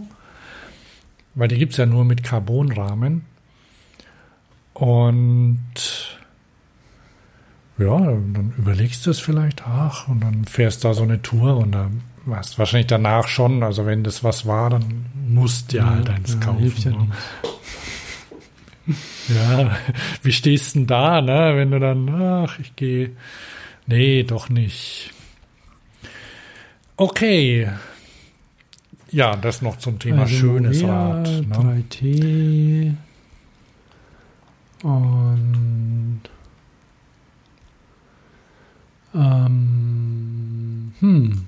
[1.35, 3.25] Weil die gibt's ja nur mit Carbonrahmen.
[4.73, 5.59] Und
[7.77, 11.71] ja, dann überlegst du es vielleicht, ach, und dann fährst da so eine Tour und
[11.73, 16.09] dann weißt wahrscheinlich danach schon, also wenn das was war, dann musst du ja, halt
[16.09, 16.73] eins ja, kaufen.
[16.77, 17.07] ja ne?
[19.27, 19.77] Ja,
[20.23, 23.11] wie stehst denn da, ne, wenn du dann, ach, ich gehe,
[23.85, 25.11] nee, doch nicht.
[26.95, 27.69] Okay.
[29.11, 31.27] Ja, das noch zum Thema Also schönes Rad.
[31.27, 31.83] Ne?
[31.91, 32.93] 3T
[34.83, 36.21] und
[39.15, 41.47] ähm, hm.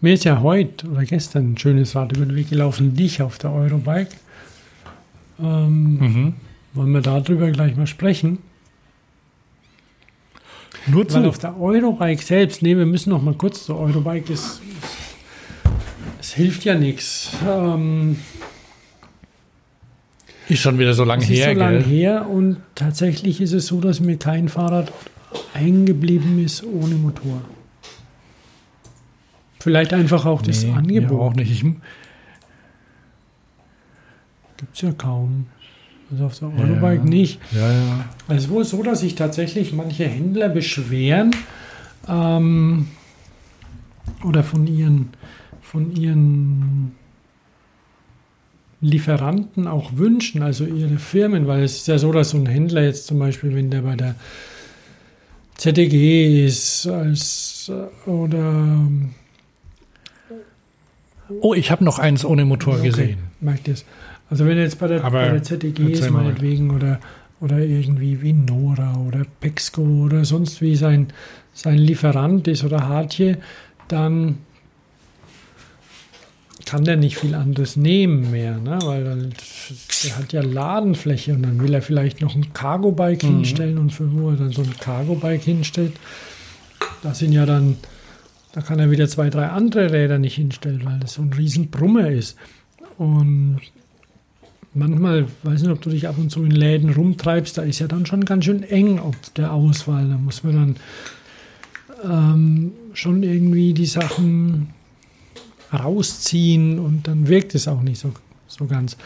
[0.00, 3.38] Mir ist ja heute oder gestern ein schönes Rad über den Weg gelaufen, dich auf
[3.38, 4.14] der Eurobike.
[5.40, 6.34] Ähm, Mhm.
[6.74, 8.38] Wollen wir darüber gleich mal sprechen?
[10.86, 11.28] Nur Weil zu.
[11.28, 14.60] auf der Eurobike selbst, nee, wir müssen noch mal kurz zur Eurobike, ist,
[16.20, 17.30] es hilft ja nichts.
[17.48, 18.18] Ähm,
[20.48, 21.82] Ist schon wieder so lang es her, ist so lang gell?
[21.84, 24.92] her und tatsächlich ist es so, dass mir kein Fahrrad
[25.54, 27.40] eingeblieben ist ohne Motor.
[29.60, 31.20] Vielleicht einfach auch das Nee, Angebot.
[31.20, 31.50] auch nicht.
[31.50, 31.64] Ich,
[34.56, 35.46] Gibt es ja kaum.
[36.10, 37.04] Also auf der Eurobike Ja.
[37.04, 37.40] nicht.
[37.52, 38.04] Ja, ja.
[38.28, 41.34] Es ist wohl so, dass sich tatsächlich manche Händler beschweren
[42.08, 42.86] ähm,
[44.24, 45.08] oder von ihren,
[45.60, 46.92] von ihren
[48.80, 52.84] Lieferanten auch wünschen, also ihre Firmen, weil es ist ja so, dass so ein Händler
[52.84, 54.14] jetzt zum Beispiel, wenn der bei der
[55.56, 57.70] ZDG ist als,
[58.06, 58.78] äh, oder
[61.40, 63.18] Oh, ich habe noch eins ohne Motor Okay, gesehen.
[63.40, 63.84] Merkt ihr es?
[64.30, 66.98] Also wenn er jetzt bei der, bei der ZDG ist meinetwegen oder,
[67.40, 71.08] oder irgendwie wie Nora oder Pexco oder sonst wie sein,
[71.52, 73.38] sein Lieferant ist oder Hartje,
[73.88, 74.38] dann
[76.64, 78.78] kann der nicht viel anderes nehmen mehr, ne?
[78.82, 79.32] weil dann,
[80.04, 83.28] der hat ja Ladenfläche und dann will er vielleicht noch ein Cargo-Bike Mhm.
[83.28, 85.92] hinstellen und für wo er dann so ein Cargo-Bike hinstellt,
[87.04, 87.76] das sind ja dann,
[88.52, 91.70] da kann er wieder zwei, drei andere Räder nicht hinstellen, weil das so ein riesen
[91.70, 92.36] Brummer ist.
[92.98, 93.60] Und
[94.76, 97.86] manchmal, weiß nicht, ob du dich ab und zu in Läden rumtreibst, da ist ja
[97.86, 100.08] dann schon ganz schön eng auf der Auswahl.
[100.08, 100.76] Da muss man dann
[102.04, 104.68] ähm, schon irgendwie die Sachen
[105.72, 108.12] rausziehen und dann wirkt es auch nicht so,
[108.46, 108.96] so ganz.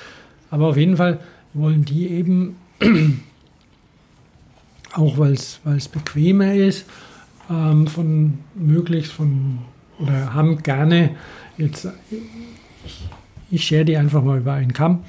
[0.50, 1.20] Aber auf jeden Fall
[1.54, 2.56] wollen die eben,
[4.92, 6.84] auch weil es bequemer ist,
[7.48, 9.58] ähm, von möglichst von
[9.98, 11.10] oder haben gerne
[11.58, 11.86] jetzt
[12.84, 13.08] ich,
[13.50, 15.00] ich schere die einfach mal über einen Kamm,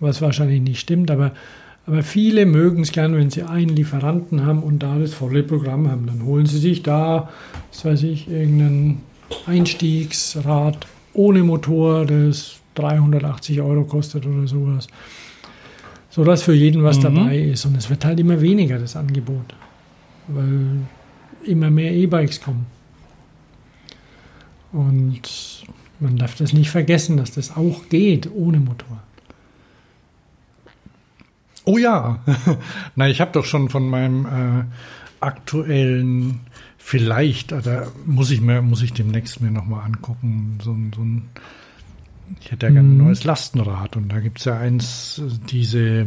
[0.00, 1.32] was wahrscheinlich nicht stimmt, aber,
[1.86, 5.88] aber viele mögen es gern, wenn sie einen Lieferanten haben und da das volle Programm
[5.90, 6.06] haben.
[6.06, 7.28] Dann holen sie sich da,
[7.70, 9.00] was weiß ich, irgendein
[9.46, 14.86] Einstiegsrad ohne Motor, das 380 Euro kostet oder sowas.
[16.08, 17.02] So dass für jeden was Mhm.
[17.02, 17.64] dabei ist.
[17.66, 19.54] Und es wird halt immer weniger, das Angebot.
[20.28, 20.80] Weil
[21.44, 22.66] immer mehr E-Bikes kommen.
[24.72, 25.22] Und
[25.98, 29.02] man darf das nicht vergessen, dass das auch geht ohne Motor.
[31.64, 32.20] Oh ja.
[32.96, 34.64] Na, ich habe doch schon von meinem äh,
[35.24, 36.40] aktuellen
[36.78, 41.02] vielleicht, äh, da muss ich mir, muss ich demnächst mir nochmal angucken, so, ein- so
[41.02, 41.28] ein,
[42.40, 43.04] ich hätte ja gerne ein Mhm.
[43.04, 46.06] neues Lastenrad und da gibt's ja eins, diese,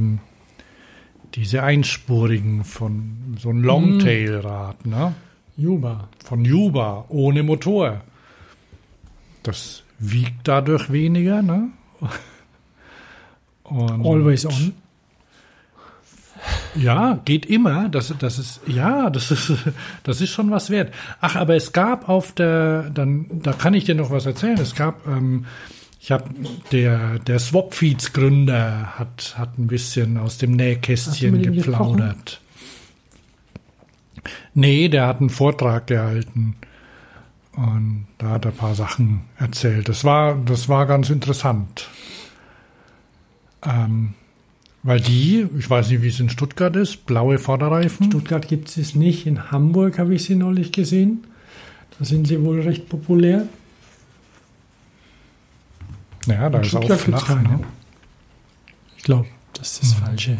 [1.35, 5.13] diese einspurigen von so ein Longtail-Rad, ne?
[5.55, 6.09] Juba.
[6.25, 8.01] Von Juba, ohne Motor.
[9.43, 11.69] Das wiegt dadurch weniger, ne?
[13.63, 14.73] Und Always on.
[16.75, 17.89] Ja, geht immer.
[17.89, 19.51] Das, das ist, ja, das ist,
[20.03, 20.93] das ist schon was wert.
[21.21, 24.57] Ach, aber es gab auf der, dann, da kann ich dir noch was erzählen.
[24.59, 25.45] Es gab, ähm,
[25.99, 26.25] ich habe
[26.71, 32.41] der, der Swapfeeds Gründer hat, hat ein bisschen aus dem Nähkästchen geplaudert.
[34.53, 36.55] Nee, der hat einen Vortrag gehalten.
[37.55, 39.87] Und da hat er ein paar Sachen erzählt.
[39.87, 41.87] Das war, das war ganz interessant.
[43.63, 44.15] Ähm,
[44.83, 48.07] weil die, ich weiß nicht, wie es in Stuttgart ist, blaue Vorderreifen.
[48.07, 49.25] Stuttgart gibt es es nicht.
[49.25, 51.25] In Hamburg habe ich sie neulich gesehen.
[51.97, 53.47] Da sind sie wohl recht populär.
[56.27, 57.35] ja, da In ist auch Stuttgart gibt's flach.
[57.37, 57.49] keine.
[57.57, 57.59] Ne?
[58.97, 60.05] Ich glaube, das ist das Mhm.
[60.05, 60.37] Falsche.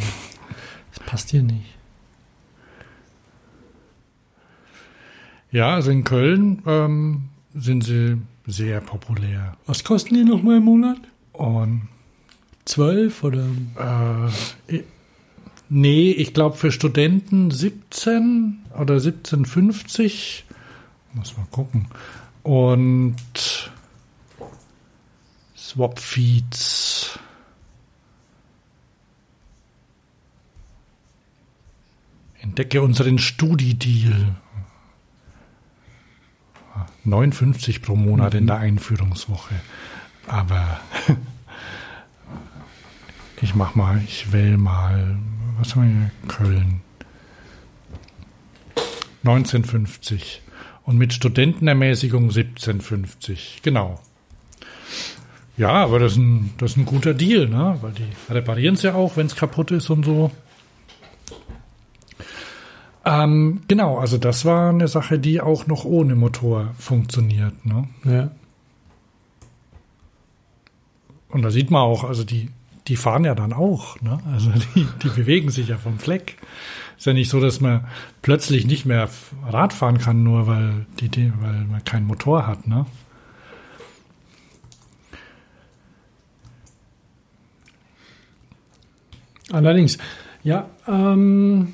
[0.94, 1.66] Das passt hier nicht.
[5.52, 8.18] Ja, also in Köln ähm, sind sie
[8.48, 9.56] sehr populär.
[9.68, 10.98] Was kosten die nochmal im Monat?
[11.34, 11.88] Und
[12.66, 13.46] 12 oder?
[14.68, 14.84] äh,
[15.70, 20.44] nee, ich glaube für Studenten 17 oder 17,50.
[21.14, 21.88] Muss mal gucken.
[22.44, 23.72] Und
[25.56, 27.20] Swapfeeds.
[32.40, 34.36] Entdecke unseren Studi-Deal.
[37.06, 39.56] 59 pro Monat in der Einführungswoche.
[40.28, 40.80] Aber
[43.54, 45.16] ich mach mal, ich wähle mal,
[45.60, 46.12] was haben wir hier?
[46.28, 46.82] Köln.
[49.24, 50.42] 1950.
[50.86, 53.60] Und mit Studentenermäßigung 1750.
[53.62, 54.00] Genau.
[55.56, 57.78] Ja, aber das ist ein, das ist ein guter Deal, ne?
[57.82, 60.32] Weil die reparieren es ja auch, wenn es kaputt ist und so.
[63.06, 67.88] Ähm, genau, also das war eine Sache, die auch noch ohne Motor funktioniert, ne?
[68.04, 68.32] Ja.
[71.30, 72.50] Und da sieht man auch, also die,
[72.88, 74.20] die fahren ja dann auch, ne?
[74.32, 76.38] Also die, die bewegen sich ja vom Fleck.
[76.98, 77.86] Ist ja nicht so, dass man
[78.22, 79.10] plötzlich nicht mehr
[79.48, 82.86] Rad fahren kann, nur weil die, weil man keinen Motor hat, ne?
[89.52, 89.98] Allerdings,
[90.44, 91.74] ja, ähm,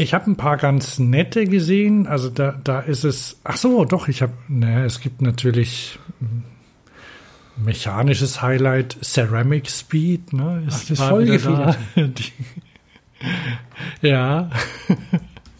[0.00, 2.06] Ich habe ein paar ganz nette gesehen.
[2.06, 3.38] Also da, da ist es.
[3.44, 4.32] Ach so, doch, ich habe.
[4.48, 5.98] Naja, es gibt natürlich.
[7.56, 10.62] mechanisches Highlight Ceramic Speed, ne?
[10.66, 12.02] Ach, das wieder da.
[12.06, 12.32] Die-
[14.08, 14.48] ja,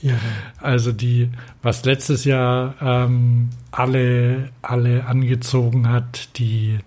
[0.03, 0.15] Ja,
[0.63, 1.29] also die,
[1.63, 6.79] was letztes Jahr ähm, alle, alle angezogen hat, die,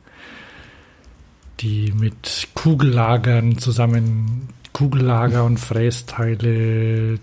[1.60, 7.20] die mit Kugellagern zusammen, Kugellager und Frästeile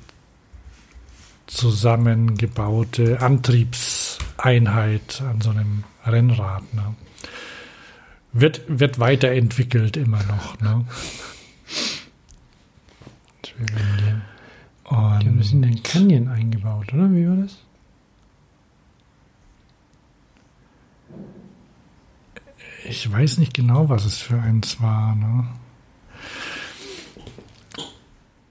[1.51, 6.63] zusammengebaute Antriebseinheit an so einem Rennrad.
[6.75, 6.95] Ne?
[8.33, 10.61] Wird, wird weiterentwickelt immer noch.
[10.61, 10.85] Ne?
[13.45, 13.53] die
[14.85, 17.11] haben Und das in den Canyon eingebaut, oder?
[17.13, 17.59] Wie war das?
[22.85, 25.15] Ich weiß nicht genau, was es für eins war.
[25.15, 25.47] Ne?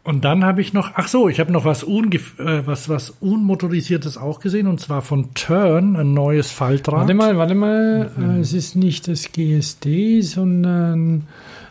[0.09, 3.11] Und dann habe ich noch, ach so, ich habe noch was, ungef äh, was, was
[3.21, 7.01] unmotorisiertes auch gesehen, und zwar von Turn, ein neues Faltrad.
[7.01, 8.09] Warte mal, warte mal.
[8.17, 11.27] Äh, es ist nicht das GSD, sondern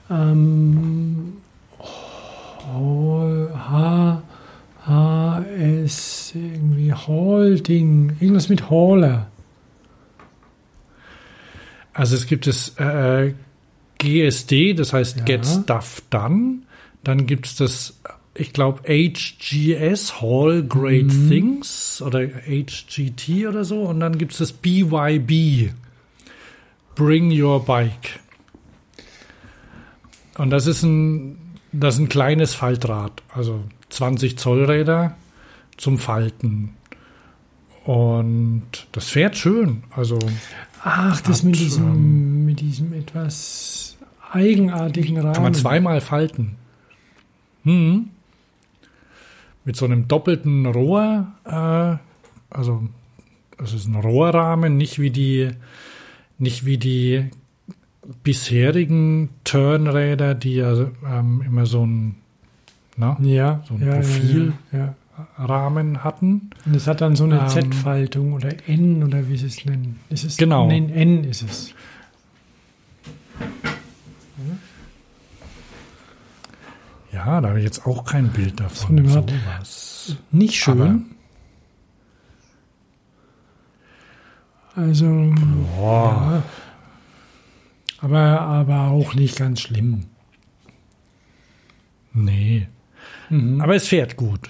[0.09, 1.33] ähm,
[2.73, 4.23] Hall, H,
[4.87, 9.27] HS, irgendwie Holding, irgendwas mit Hauler.
[11.93, 13.35] Also es gibt das äh,
[13.99, 15.25] GSD, das heißt Ja.
[15.25, 16.59] Get Stuff Done.
[17.05, 18.01] Dann gibt es das,
[18.39, 21.29] ich glaube, HGS, Hall Great Mhm.
[21.29, 23.83] Things oder HGT oder so.
[23.83, 25.73] Und dann gibt es das BYB,
[26.95, 28.21] Bring Your Bike.
[30.37, 31.37] Und das ist ein,
[31.73, 35.17] das ist ein kleines Faltrad, also 20 Zoll Räder
[35.77, 36.71] zum Falten.
[37.85, 39.83] Und das fährt schön.
[39.91, 40.19] Also
[40.85, 43.97] Ach, das Hat, mit diesem, ähm, mit diesem etwas
[44.31, 45.33] eigenartigen Rahmen.
[45.33, 46.57] Kann man zweimal falten.
[47.65, 48.11] Hm.
[49.69, 51.99] Mit so einem doppelten Rohr, äh,
[52.49, 52.83] also
[53.63, 55.51] es ist ein Rohrrahmen, nicht wie die,
[56.39, 57.27] nicht wie die
[58.23, 60.73] bisherigen Turnräder, die ja
[61.07, 62.15] ähm, immer so ein
[62.97, 64.55] na, Ja, so ein ja, Profil.
[64.73, 64.95] Ja,
[66.03, 66.49] hatten.
[66.65, 70.01] Und es hat dann so eine Ähm, Z-Faltung oder N oder wie sie es nennen.
[70.09, 70.67] Ist es, Genau.
[70.67, 71.75] Nein, N ist es.
[77.27, 78.99] Ja, da habe ich jetzt auch kein Bild davon.
[79.09, 79.29] Rad.
[79.31, 80.17] Sowas.
[80.31, 80.81] Nicht schön.
[84.75, 85.33] Aber- also,
[85.77, 86.33] Boah.
[86.33, 86.43] ja.
[88.01, 90.05] aber, aber auch nicht ganz schlimm.
[92.13, 92.69] Nee.
[93.29, 93.61] Mhm.
[93.61, 94.49] Aber es fährt gut.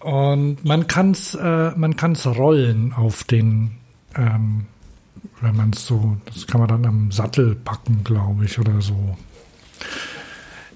[0.00, 3.72] Und man kann es äh, man kann's rollen auf den,
[4.14, 4.66] ähm,
[5.42, 9.16] wenn man es so, das kann man dann am Sattel packen, glaube ich, oder so.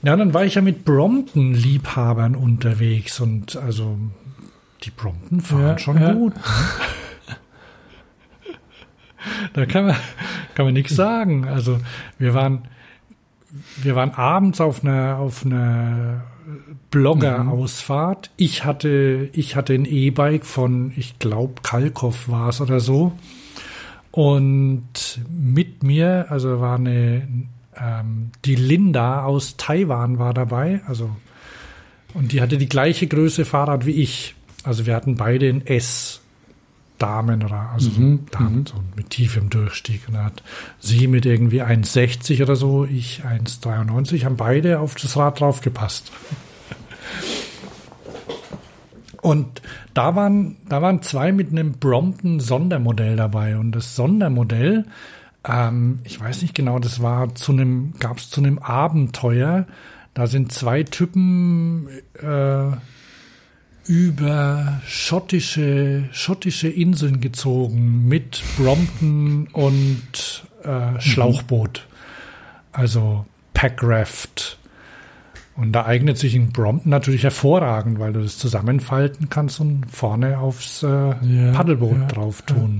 [0.02, 3.96] Ja, dann war ich ja mit Brompton-Liebhabern unterwegs und also
[4.82, 6.12] die Brompton fahren Ja, schon ja.
[6.12, 6.34] gut.
[6.34, 6.42] Ne?
[9.54, 9.96] da kann man,
[10.54, 11.46] kann man nichts sagen.
[11.46, 11.78] Also
[12.18, 12.66] wir waren,
[13.82, 16.24] wir waren abends auf einer, auf einer
[16.90, 18.30] Blogger-Ausfahrt.
[18.36, 23.12] Ich hatte, ich hatte ein E-Bike von, ich glaube, Kalkow war es oder so.
[24.10, 27.26] Und mit mir, also war eine,
[27.76, 31.10] ähm, die Linda aus Taiwan war dabei, also,
[32.14, 34.34] und die hatte die gleiche Größe Fahrrad wie ich.
[34.64, 36.20] Also wir hatten beide ein S.
[36.98, 38.66] Damenrad, also Mhm, so, Damen, mhm.
[38.66, 40.02] so mit tiefem Durchstieg.
[40.06, 40.42] Und da hat
[40.78, 46.12] sie mit irgendwie 1,60 oder so, ich 1,93, haben beide auf das Rad draufgepasst.
[49.20, 49.62] Und
[49.94, 53.56] da waren, da waren zwei mit einem Brompton Sondermodell dabei.
[53.56, 54.84] Und das Sondermodell,
[55.48, 59.66] ähm, ich weiß nicht genau, das war zu einem, gab es zu einem Abenteuer.
[60.14, 61.88] Da sind zwei Typen
[62.20, 62.76] äh,
[63.86, 71.86] über schottische, schottische Inseln gezogen mit Brompton und äh, Schlauchboot.
[72.70, 74.58] Also Packraft.
[75.56, 80.38] Und da eignet sich ein Brompton natürlich hervorragend, weil du das zusammenfalten kannst und vorne
[80.38, 81.14] aufs äh,
[81.52, 82.76] Paddelboot ja, drauf tun.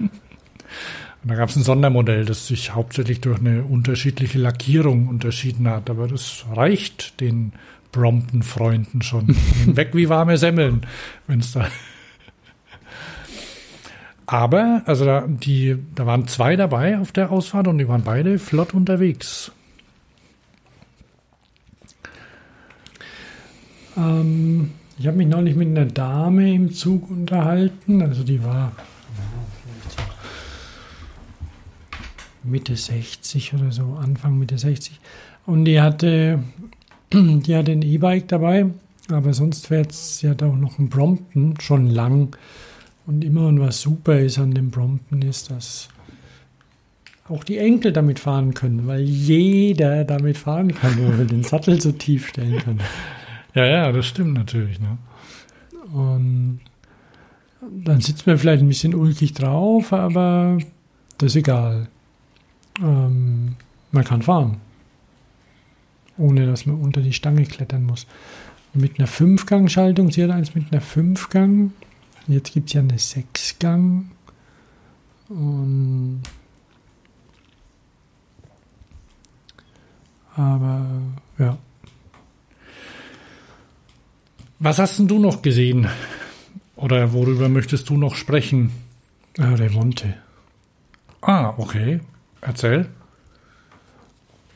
[0.00, 0.10] Ne?
[1.22, 5.88] Und da gab es ein Sondermodell, das sich hauptsächlich durch eine unterschiedliche Lackierung unterschieden hat.
[5.88, 7.52] Aber das reicht den
[7.92, 9.28] Brompton-Freunden schon.
[9.66, 10.84] Weg wie warme Semmeln,
[11.28, 11.68] wenn es da.
[14.26, 18.38] Aber, also da, die, da waren zwei dabei auf der Ausfahrt und die waren beide
[18.38, 19.52] flott unterwegs.
[23.96, 28.02] Ähm, ich habe mich neulich mit einer Dame im Zug unterhalten.
[28.02, 28.72] Also die war
[32.44, 34.98] Mitte 60 oder so, Anfang Mitte 60.
[35.46, 36.42] Und die hatte,
[37.12, 38.66] die hatte ein E-Bike dabei,
[39.10, 42.36] aber sonst fährt sie hat auch noch ein Brompton, schon lang.
[43.06, 45.88] Und immer und was super ist an dem Brompton ist, dass
[47.28, 51.80] auch die Enkel damit fahren können, weil jeder damit fahren kann, wenn man den Sattel
[51.80, 52.80] so tief stellen kann.
[53.54, 54.80] Ja, ja, das stimmt natürlich.
[54.80, 54.96] Ne?
[55.92, 56.60] Und
[57.84, 60.56] dann sitzt man vielleicht ein bisschen ulkig drauf, aber
[61.18, 61.88] das ist egal.
[62.80, 63.56] Ähm,
[63.90, 64.60] man kann fahren.
[66.18, 68.06] Ohne dass man unter die Stange klettern muss.
[68.74, 71.72] Mit einer Fünfgang-Schaltung, sie hat eins mit einer Fünfgang.
[72.26, 74.10] Jetzt gibt es ja eine Sechsgang.
[75.28, 76.22] Und
[80.34, 80.86] aber
[81.38, 81.58] ja.
[84.58, 85.88] Was hast denn du noch gesehen?
[86.76, 88.70] Oder worüber möchtest du noch sprechen?
[89.38, 90.14] Ah, Revonte.
[91.20, 92.00] Ah, okay.
[92.42, 92.88] Erzähl.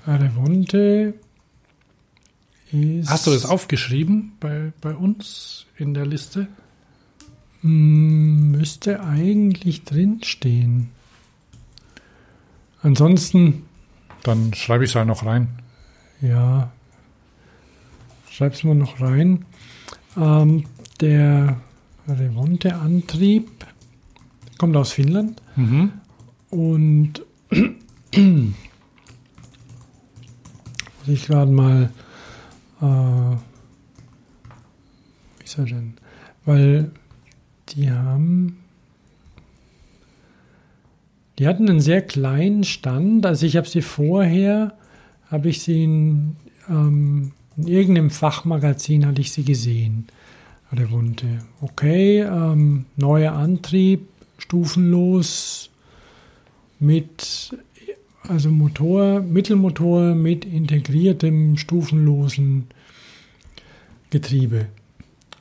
[0.05, 1.15] Ah, Revonte
[2.73, 3.09] ist.
[3.09, 6.49] Hast du das aufgeschrieben bei, bei uns in der Liste?
[7.63, 10.91] Hm, Müsste eigentlich drinstehen.
[12.83, 13.65] Ansonsten,
[14.23, 15.49] Dann schreibe ich es halt noch rein.
[16.21, 16.71] ja,
[18.31, 19.45] schreib's mal noch rein.
[20.17, 20.65] Ähm,
[21.01, 21.61] der
[22.09, 23.49] Revonte-Antrieb
[24.59, 25.93] kommt aus Finnland Mhm.
[26.51, 28.55] und muss
[31.07, 31.91] ich gerade mal,
[32.81, 33.37] äh,
[35.39, 35.95] wie er denn?
[36.45, 36.91] Weil
[37.71, 38.59] die haben,
[41.39, 43.27] die hatten einen sehr kleinen Stand.
[43.27, 44.77] Also ich habe sie vorher,
[45.31, 46.37] habe ich sie in,
[46.69, 50.07] ähm, in irgendeinem Fachmagazin hatte ich sie gesehen.
[50.73, 51.45] Revonte.
[51.61, 54.09] Okay, ähm, neuer Antrieb,
[54.39, 55.71] stufenlos
[56.79, 57.57] mit
[58.29, 62.67] also Motor, Mittelmotor mit integriertem stufenlosen
[64.11, 64.67] Getriebe.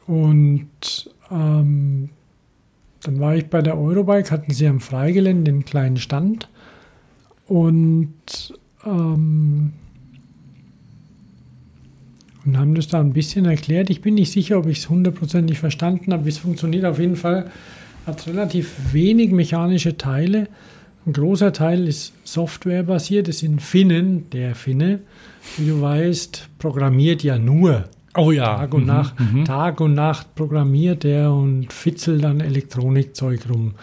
[0.08, 2.10] Und ähm,
[3.02, 6.50] dann war ich bei der Eurobike, hatten sie am Freigelände einen kleinen Stand
[7.48, 8.54] und,
[8.86, 9.74] ähm,
[12.46, 13.90] und haben das da ein bisschen erklärt.
[13.90, 16.86] Ich bin nicht sicher, ob ich es hundertprozentig verstanden habe, wie es funktioniert.
[16.86, 17.52] Auf jeden Fall
[18.06, 20.48] hat relativ wenig mechanische Teile.
[21.06, 23.28] Ein großer Teil ist softwarebasiert.
[23.28, 24.30] Es sind Finnen.
[24.32, 25.02] Der Finne,
[25.58, 27.90] wie du weißt, programmiert ja nur.
[28.16, 28.58] Oh ja.
[28.58, 29.46] Tag und, Mhm, Nacht, mhm.
[29.46, 33.76] Tag und Nacht programmiert er und fitzelt dann Elektronikzeug rum.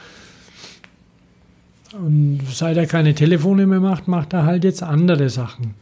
[1.93, 5.75] Und seit er keine Telefone mehr macht, macht er halt jetzt andere Sachen.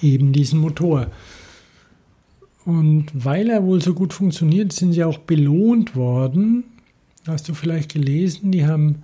[0.00, 1.08] Eben diesen Motor.
[2.64, 6.64] Und weil er wohl so gut funktioniert, sind sie auch belohnt worden.
[7.26, 9.02] Hast du vielleicht gelesen, die haben,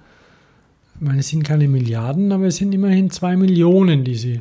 [0.95, 4.41] ich meine, es sind keine Milliarden, aber es sind immerhin zwei Millionen, die sie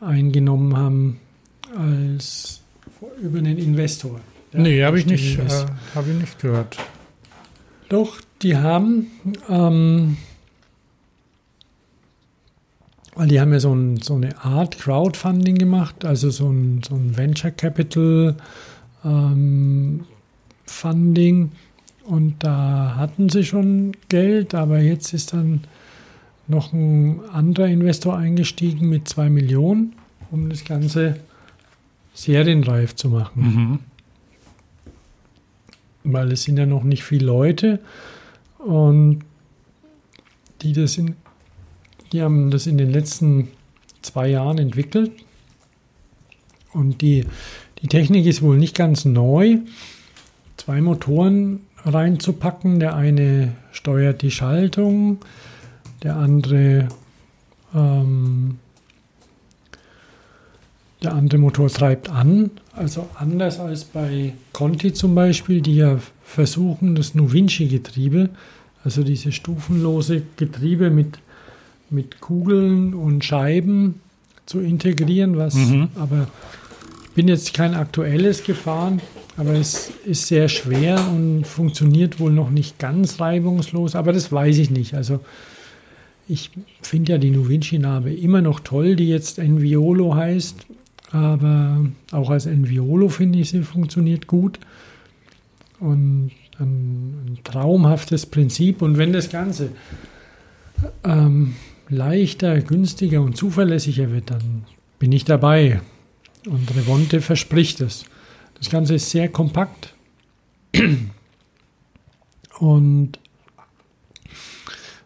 [0.00, 1.20] eingenommen haben
[1.76, 2.60] als
[3.20, 4.20] über einen Investor.
[4.52, 6.76] Ja, nee, habe ich, nicht, äh, hab ich nicht gehört.
[7.88, 9.08] Doch, die haben,
[9.48, 10.16] ähm,
[13.14, 16.94] weil die haben ja so, ein, so eine Art Crowdfunding gemacht, also so ein, so
[16.94, 18.36] ein Venture Capital
[19.04, 20.04] ähm,
[20.66, 21.52] Funding.
[22.08, 25.64] Und da hatten sie schon Geld, aber jetzt ist dann
[26.46, 29.92] noch ein anderer Investor eingestiegen mit zwei Millionen,
[30.30, 31.20] um das Ganze
[32.14, 33.42] serienreif zu machen
[36.04, 36.12] Mhm.
[36.12, 37.80] weil es sind ja noch nicht viele Leute
[38.58, 39.20] und
[40.62, 41.14] die das in,
[42.12, 43.48] die haben das in den letzten
[44.00, 45.12] zwei Jahren entwickelt
[46.72, 47.26] und die,
[47.82, 49.58] die Technik ist wohl nicht ganz neu.
[50.56, 55.18] Zwei Motoren reinzupacken, der eine steuert die Schaltung,
[56.02, 56.88] der andere
[57.74, 58.58] ähm,
[61.02, 66.96] der andere Motor treibt an, also anders als bei Conti zum Beispiel, die ja versuchen,
[66.96, 68.30] das Novinci-Getriebe,
[68.84, 71.18] also diese stufenlose Getriebe mit,
[71.90, 74.00] mit Kugeln und Scheiben
[74.46, 75.88] zu integrieren, was Mhm.
[75.94, 76.26] aber
[77.18, 79.02] bin jetzt kein aktuelles gefahren,
[79.36, 84.56] aber es ist sehr schwer und funktioniert wohl noch nicht ganz reibungslos, aber das weiß
[84.58, 84.94] ich nicht.
[84.94, 85.18] Also
[86.28, 90.64] ich finde ja die Novinci-Narbe immer noch toll, die jetzt Enviolo heißt,
[91.10, 94.60] aber auch als Enviolo finde ich sie funktioniert gut
[95.80, 96.30] und
[96.60, 98.80] ein, ein traumhaftes Prinzip.
[98.80, 99.70] Und wenn das Ganze
[101.02, 101.56] ähm,
[101.88, 104.66] leichter, günstiger und zuverlässiger wird, dann
[105.00, 105.80] bin ich dabei.
[106.48, 108.04] Und Revonte verspricht es.
[108.54, 109.94] Das Ganze ist sehr kompakt
[112.58, 113.18] und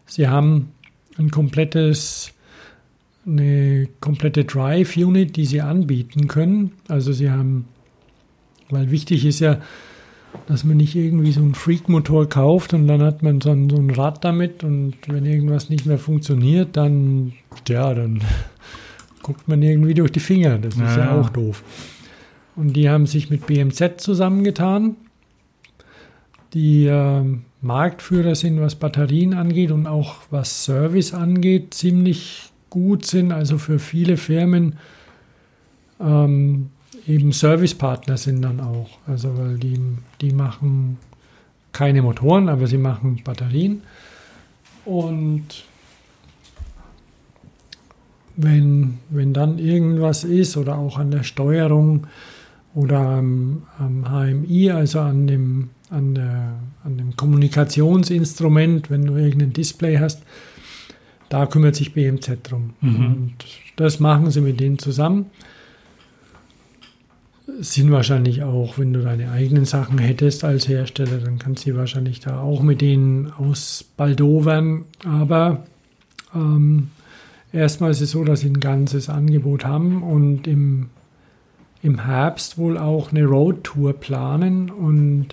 [0.05, 0.71] sie haben
[1.17, 2.33] ein komplettes
[3.25, 6.73] eine komplette Drive-Unit, die sie anbieten können.
[6.87, 7.65] Also sie haben,
[8.69, 9.61] weil wichtig ist ja,
[10.47, 14.23] dass man nicht irgendwie so einen Freak-Motor kauft und dann hat man so ein, Rad
[14.25, 17.33] damit und wenn irgendwas nicht mehr funktioniert, dann,
[17.67, 18.21] ja, dann
[19.23, 20.57] guckt man irgendwie durch die Finger.
[20.59, 21.19] Das ist ja, Ja.
[21.19, 21.63] auch doof.
[22.55, 24.95] Und die haben sich mit BMZ zusammengetan,
[26.53, 33.31] die ähm, Marktführer sind, was Batterien angeht und auch was Service angeht, ziemlich gut sind.
[33.31, 34.75] Also für viele Firmen
[35.99, 36.69] ähm,
[37.07, 38.89] eben Servicepartner sind dann auch.
[39.07, 39.79] Also weil die,
[40.21, 40.97] die machen
[41.71, 43.81] keine Motoren, aber sie machen Batterien.
[44.85, 45.63] Und
[48.35, 52.07] wenn, wenn dann irgendwas ist oder auch an der Steuerung
[52.73, 56.53] oder am, am HMI, also an dem, an, der,
[56.83, 60.23] an dem Kommunikationsinstrument, wenn du irgendein Display hast,
[61.29, 62.73] da kümmert sich BMZ drum.
[62.81, 63.05] Mhm.
[63.05, 63.33] Und
[63.75, 65.27] das machen sie mit denen zusammen.
[67.59, 72.19] Sind wahrscheinlich auch, wenn du deine eigenen Sachen hättest als Hersteller, dann kannst du wahrscheinlich
[72.19, 74.85] da auch mit denen ausbaldowern.
[75.05, 75.65] Aber
[76.33, 76.89] ähm,
[77.53, 80.89] erstmal ist es so, dass sie ein ganzes Angebot haben und im,
[81.81, 84.69] im Herbst wohl auch eine Roadtour planen.
[84.69, 85.27] Und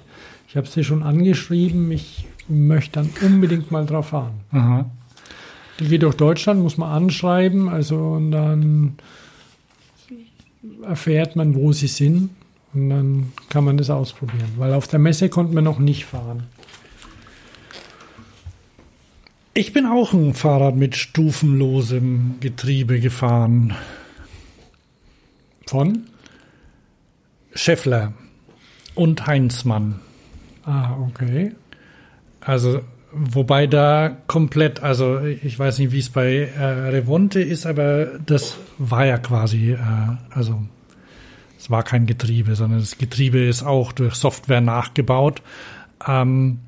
[0.49, 4.41] ich habe sie schon angeschrieben, ich möchte dann unbedingt mal drauf fahren.
[4.53, 4.91] Aha.
[5.81, 8.97] Die geht durch Deutschland, muss man anschreiben, also und dann
[10.87, 12.31] erfährt man, wo sie sind
[12.75, 14.51] und dann kann man das ausprobieren.
[14.59, 16.45] Weil auf der Messe konnte man noch nicht fahren.
[19.53, 23.75] Ich bin auch ein Fahrrad mit stufenlosem Getriebe gefahren.
[25.67, 26.05] Von?
[27.53, 28.13] Scheffler
[28.95, 30.01] und Heinzmann.
[30.65, 31.53] Ah, okay.
[32.41, 32.81] Also,
[33.13, 38.57] wobei da komplett, also ich weiß nicht, wie es bei äh, Revonte ist, aber das
[38.79, 39.79] war ja quasi, äh,
[40.31, 40.63] also
[41.59, 45.43] es war kein Getriebe, sondern das Getriebe ist auch durch Software nachgebaut.
[46.07, 46.61] Ähm,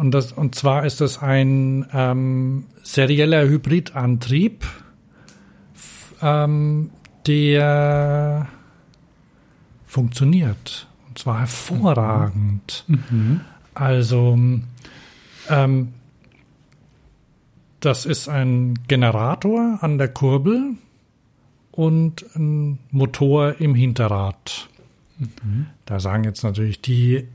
[0.00, 4.64] und, das, und zwar ist das ein ähm, serieller Hybridantrieb,
[6.22, 6.90] ähm,
[7.26, 8.48] der
[9.84, 10.88] funktioniert.
[11.06, 12.86] Und zwar hervorragend.
[13.74, 14.38] Also,
[15.50, 15.88] ähm,
[17.80, 20.76] das ist ein Generator an der Kurbel
[21.72, 24.70] und ein Motor im Hinterrad.
[25.84, 27.28] Da sagen jetzt natürlich die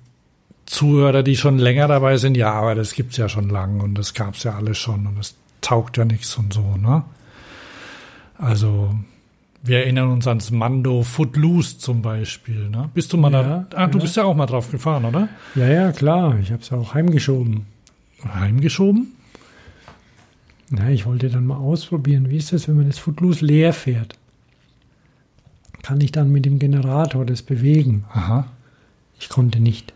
[0.65, 4.13] Zuhörer, die schon länger dabei sind, ja, aber das gibt's ja schon lang und das
[4.13, 7.03] gab's ja alles schon und das taugt ja nichts und so, ne?
[8.37, 8.93] Also,
[9.63, 12.89] wir erinnern uns ans Mando Footloose zum Beispiel, ne?
[12.93, 13.77] Bist du mal Ja, da?
[13.77, 14.01] Ah, du ja.
[14.03, 15.29] bist ja auch mal drauf gefahren, oder?
[15.55, 16.37] Ja, ja, klar.
[16.39, 17.65] Ich habe es auch heimgeschoben.
[18.33, 19.13] Heimgeschoben?
[20.69, 24.15] Na, ich wollte dann mal ausprobieren, wie ist das, wenn man das Footloose leer fährt?
[25.83, 28.05] Kann ich dann mit dem Generator das bewegen?
[28.11, 28.47] Aha.
[29.19, 29.93] Ich konnte nicht.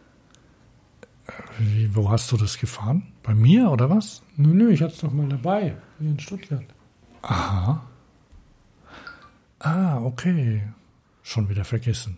[1.58, 3.04] Wie, wo hast du das gefahren?
[3.24, 4.22] Bei mir oder was?
[4.38, 6.66] Nö, nö, ich hatte es doch mal dabei, hier in Stuttgart.
[7.22, 7.82] Aha.
[9.60, 10.64] Ah, okay.
[11.22, 12.18] Schon wieder vergessen.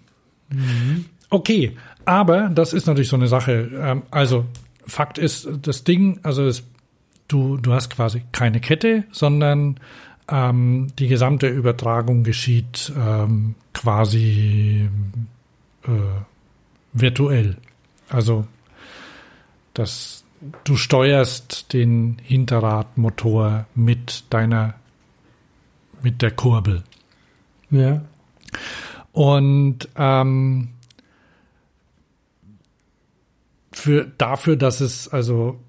[1.29, 1.75] Okay,
[2.05, 3.71] aber das ist natürlich so eine Sache.
[3.73, 4.45] Ähm, also,
[4.85, 6.63] Fakt ist, das Ding, also es,
[7.27, 9.79] du, du hast quasi keine Kette, sondern
[10.27, 14.89] ähm, die gesamte Übertragung geschieht ähm, quasi
[15.83, 15.89] äh,
[16.93, 17.57] virtuell.
[18.09, 18.45] Also,
[19.73, 20.23] das,
[20.63, 24.75] du steuerst den Hinterradmotor mit deiner,
[26.01, 26.83] mit der Kurbel.
[27.69, 28.01] Ja.
[29.11, 30.69] Und ähm,
[33.71, 35.59] für dafür, dass es also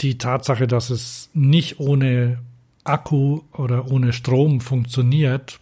[0.00, 2.38] die Tatsache, dass es nicht ohne
[2.84, 5.60] Akku oder ohne Strom funktioniert,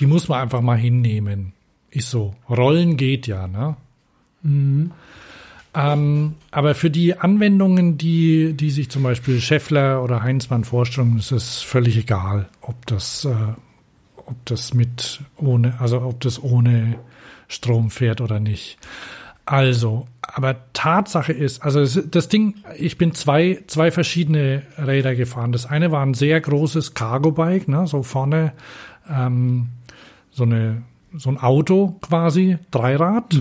[0.00, 1.52] die muss man einfach mal hinnehmen.
[1.90, 2.34] Ist so.
[2.48, 3.76] Rollen geht ja, ne?
[5.74, 11.32] Ähm, aber für die Anwendungen, die, die sich zum Beispiel Scheffler oder Heinzmann vorstellen, ist
[11.32, 13.34] es völlig egal, ob das, äh,
[14.26, 16.96] ob das mit ohne, also ob das ohne
[17.48, 18.78] Strom fährt oder nicht.
[19.46, 25.52] Also, aber Tatsache ist, also es- das Ding, ich bin zwei, zwei verschiedene Räder gefahren.
[25.52, 28.52] Das eine war ein sehr großes Cargo-Bike, ne, so vorne
[29.10, 29.68] ähm,
[30.30, 30.82] so eine
[31.16, 33.34] so ein Auto quasi, Dreirad.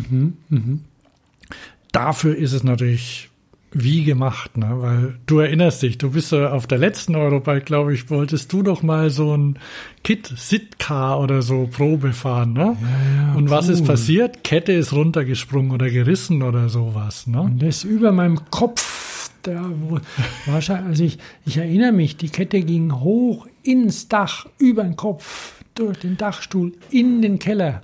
[1.93, 3.29] Dafür ist es natürlich
[3.73, 4.67] wie gemacht, ne?
[4.79, 8.61] Weil du erinnerst dich, du bist ja auf der letzten Eurobike, glaube ich, wolltest du
[8.61, 9.57] doch mal so ein
[10.03, 12.77] Kit Sitcar oder so Probe fahren, ne?
[12.81, 13.87] ja, Und was ist cool.
[13.87, 14.43] passiert?
[14.43, 17.41] Kette ist runtergesprungen oder gerissen oder sowas, ne?
[17.41, 19.99] Und das über meinem Kopf, da wo,
[20.45, 25.63] wahrscheinlich, also ich, ich erinnere mich, die Kette ging hoch ins Dach, über den Kopf,
[25.75, 27.81] durch den Dachstuhl, in den Keller.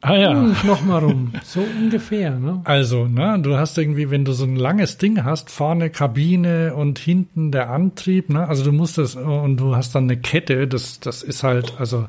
[0.00, 0.30] Ah ja.
[0.30, 1.32] und nochmal rum.
[1.44, 2.60] So ungefähr, ne?
[2.64, 6.98] Also, ne, du hast irgendwie, wenn du so ein langes Ding hast, vorne Kabine und
[6.98, 11.00] hinten der Antrieb, ne, also du musst das, und du hast dann eine Kette, das,
[11.00, 12.06] das ist halt, also,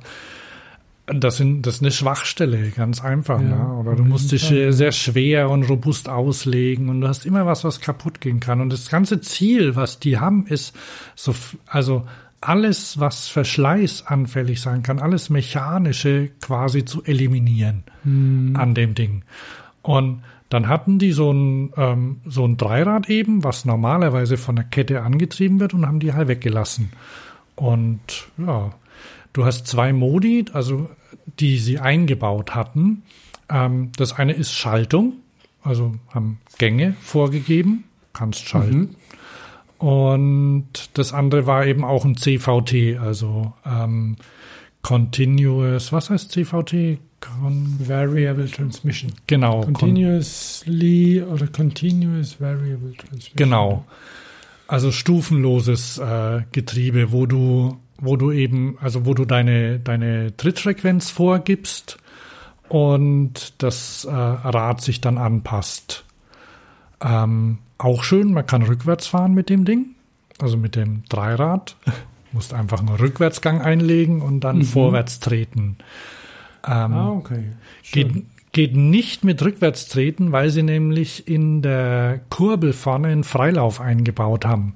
[1.07, 3.41] das, sind, das ist eine Schwachstelle, ganz einfach.
[3.41, 3.74] Ja, ne?
[3.80, 4.72] Oder du musst dich Fall.
[4.72, 8.61] sehr schwer und robust auslegen und du hast immer was, was kaputt gehen kann.
[8.61, 10.76] Und das ganze Ziel, was die haben, ist
[11.16, 11.34] so,
[11.66, 12.06] also
[12.41, 17.84] alles, was verschleißanfällig sein kann, alles Mechanische quasi zu eliminieren
[18.56, 19.24] an dem Ding.
[19.82, 24.66] Und dann hatten die so ein, ähm, so ein Dreirad eben, was normalerweise von der
[24.66, 26.91] Kette angetrieben wird und haben die halt weggelassen.
[27.56, 28.74] Und ja,
[29.34, 30.90] du hast zwei Modi, also
[31.40, 33.03] die sie eingebaut hatten.
[33.49, 35.14] Ähm, das eine ist Schaltung,
[35.61, 37.84] also haben Gänge vorgegeben,
[38.14, 38.95] kannst schalten.
[39.80, 44.18] Und das andere war eben auch ein CVT, also ähm,
[44.81, 46.99] Continuous, was heißt CVT?
[47.22, 49.11] Con Variable Transmission.
[49.27, 53.35] genau, Con Continuously oder Continuous Variable Transmission.
[53.35, 53.85] Genau.
[54.68, 61.10] Also stufenloses äh, Getriebe, wo du, wo du eben, also wo du deine, deine Trittfrequenz
[61.10, 61.97] vorgibst
[62.69, 66.06] und das äh, Rad sich dann anpasst.
[67.01, 69.95] Ähm, auch schön, man kann rückwärts fahren mit dem Ding,
[70.39, 71.76] also mit dem Dreirad.
[72.31, 75.77] Musst einfach einen Rückwärtsgang einlegen und dann vorwärts treten.
[76.64, 77.45] Ähm, Ah, okay.
[77.81, 78.14] Schön.
[78.14, 84.45] Geht, geht nicht mit Rückwärtstreten, weil sie nämlich in der Kurbel vorne einen Freilauf eingebaut
[84.45, 84.76] haben.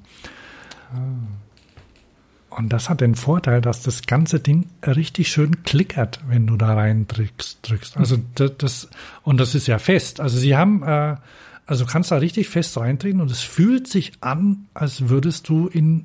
[2.50, 6.74] Und das hat den Vorteil, dass das ganze Ding richtig schön klickert, wenn du da
[6.74, 7.58] rein drückst.
[7.62, 7.96] drückst.
[7.96, 8.88] Also das, das
[9.22, 10.20] und das ist ja fest.
[10.20, 11.16] Also sie haben, äh,
[11.66, 15.68] also du kannst da richtig fest reintreten und es fühlt sich an, als würdest du
[15.68, 16.04] in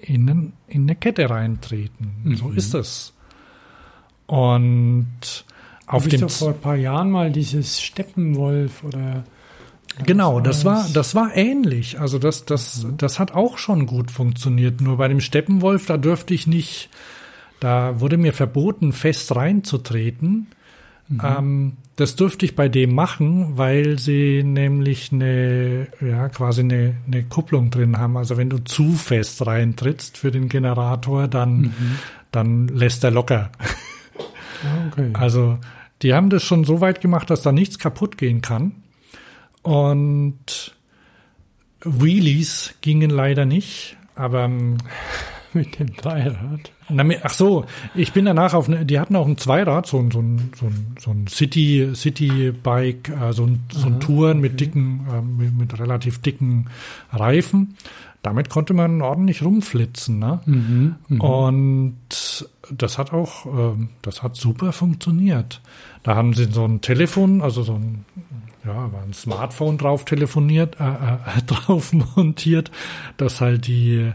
[0.00, 2.36] in, in eine Kette reintreten.
[2.36, 3.12] So ist es.
[4.26, 5.06] Und
[5.86, 9.24] auf Hab ich dem doch vor ein paar Jahren mal dieses Steppenwolf oder
[10.04, 11.98] Genau, das war, das war ähnlich.
[11.98, 14.82] Also das, das, das hat auch schon gut funktioniert.
[14.82, 16.90] Nur bei dem Steppenwolf, da dürfte ich nicht,
[17.60, 20.48] da wurde mir verboten, fest reinzutreten.
[21.22, 27.22] Ähm, das dürfte ich bei dem machen, weil sie nämlich eine, ja, quasi eine, eine
[27.24, 28.16] Kupplung drin haben.
[28.16, 31.74] Also wenn du zu fest reintrittst für den Generator, dann,
[32.32, 33.50] dann lässt er locker.
[34.64, 35.10] Ah, okay.
[35.14, 35.58] Also
[36.02, 38.72] die haben das schon so weit gemacht, dass da nichts kaputt gehen kann.
[39.62, 40.74] Und
[41.82, 44.78] Wheelies gingen leider nicht, aber ähm,
[45.56, 46.70] mit dem Dreirad.
[47.22, 47.64] ach so,
[47.94, 50.66] ich bin danach auf eine, die hatten auch ein Zweirad, so ein, so ein, so
[50.66, 55.20] ein, so ein City, City Bike, äh, so ein, so ein Touren mit dicken, äh,
[55.20, 56.66] mit, mit relativ dicken
[57.12, 57.76] Reifen.
[58.22, 60.40] Damit konnte man ordentlich rumflitzen, ne?
[61.20, 61.96] Und
[62.76, 65.60] das hat auch, ähm, das hat super funktioniert.
[66.02, 68.04] Da haben sie so ein Telefon, also so ein,
[68.64, 72.70] ja, war ein Smartphone drauf telefoniert, äh, äh, drauf montiert,
[73.16, 74.12] das halt die,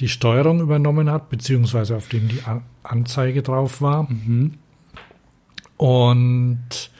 [0.00, 4.08] die Steuerung übernommen hat, beziehungsweise auf dem die An Anzeige drauf war.
[5.76, 6.90] Und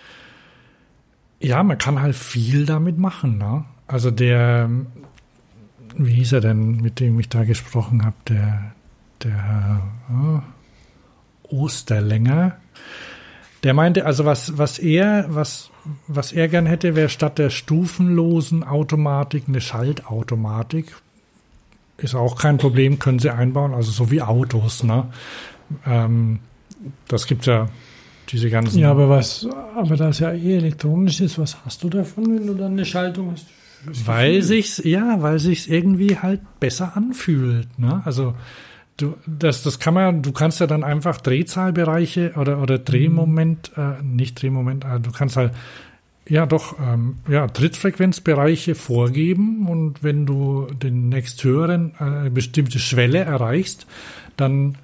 [1.41, 3.39] ja, man kann halt viel damit machen.
[3.39, 3.65] Ne?
[3.87, 4.69] Also der,
[5.97, 8.73] wie hieß er denn, mit dem ich da gesprochen habe, der,
[9.23, 12.57] der äh, Osterlänger,
[13.65, 15.70] der meinte, also was, was er, was,
[16.07, 20.95] was er gern hätte, wäre statt der stufenlosen Automatik eine Schaltautomatik.
[21.99, 25.09] Ist auch kein Problem, können sie einbauen, also so wie Autos, ne?
[25.85, 26.39] Ähm,
[27.09, 27.69] das gibt ja
[28.31, 28.79] diese ganzen.
[28.79, 32.47] Ja, aber was, aber da es ja eh elektronisch ist, was hast du davon, wenn
[32.47, 33.47] du dann eine Schaltung hast?
[33.85, 38.03] Weil sich's, ja, weil sich's irgendwie halt besser anfühlt, ne?
[38.05, 38.35] Also,
[38.97, 44.03] du, das, das kann man, du kannst ja dann einfach Drehzahlbereiche oder, oder Drehmoment, äh,
[44.03, 45.53] nicht Drehmoment, äh, du kannst halt,
[46.29, 53.21] ja doch, ähm, ja, Trittfrequenzbereiche vorgeben und wenn du den nächsthöheren, äh, eine bestimmte Schwelle
[53.21, 53.87] erreichst,
[54.37, 54.77] dann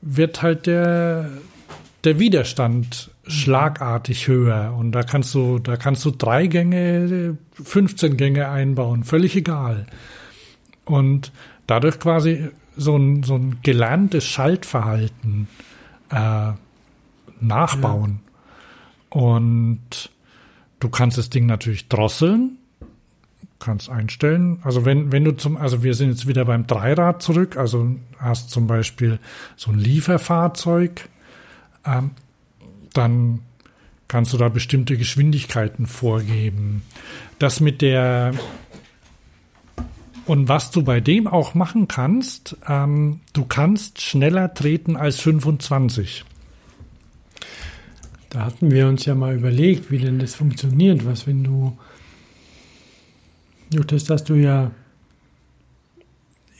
[0.00, 1.30] wird halt der,
[2.04, 8.48] der Widerstand schlagartig höher und da kannst du, da kannst du drei Gänge, 15 Gänge
[8.48, 9.86] einbauen, völlig egal.
[10.84, 11.32] Und
[11.66, 15.48] dadurch quasi so ein, so ein gelerntes Schaltverhalten
[16.10, 16.52] äh,
[17.40, 18.20] nachbauen.
[19.10, 20.10] Und
[20.80, 22.58] du kannst das Ding natürlich drosseln,
[23.58, 24.58] kannst einstellen.
[24.62, 28.50] Also wenn, wenn du zum, also wir sind jetzt wieder beim Dreirad zurück, also hast
[28.50, 29.18] zum Beispiel
[29.56, 31.08] so ein Lieferfahrzeug,
[31.84, 32.10] ähm,
[32.94, 33.40] dann
[34.08, 36.82] kannst du da bestimmte Geschwindigkeiten vorgeben.
[37.38, 38.32] Das mit der
[40.26, 46.24] und was du bei dem auch machen kannst, ähm, du kannst schneller treten als 25.
[48.30, 51.04] Da hatten wir uns ja mal überlegt, wie denn das funktioniert.
[51.04, 51.76] Was, wenn du,
[53.70, 54.70] durch das, dass du ja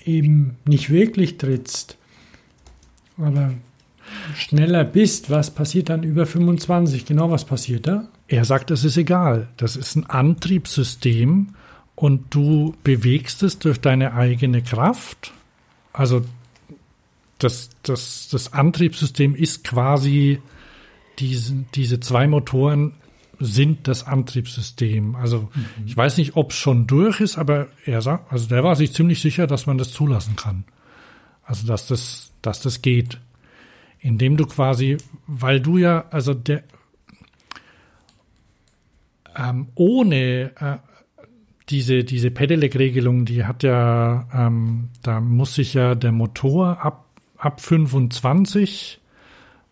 [0.05, 1.97] eben nicht wirklich trittst,
[3.16, 3.55] aber
[4.34, 7.06] schneller bist, was passiert dann über 25?
[7.06, 8.09] Genau, was passiert da?
[8.26, 9.48] Er sagt, es ist egal.
[9.56, 11.55] Das ist ein Antriebssystem
[11.94, 15.32] und du bewegst es durch deine eigene Kraft.
[15.92, 16.24] Also
[17.38, 20.40] das, das, das Antriebssystem ist quasi
[21.20, 22.94] diese, diese zwei Motoren
[23.38, 25.14] sind das Antriebssystem.
[25.14, 25.86] Also mhm.
[25.86, 28.92] ich weiß nicht, ob es schon durch ist, aber er sagt, also der war sich
[28.92, 30.64] ziemlich sicher, dass man das zulassen kann.
[31.42, 33.18] Also dass das, dass das geht.
[33.98, 36.64] Indem du quasi, weil du ja, also der
[39.36, 40.78] ähm, ohne äh,
[41.68, 47.06] diese, diese Pedelec-Regelung, die hat ja, ähm, da muss sich ja der Motor ab,
[47.38, 49.01] ab 25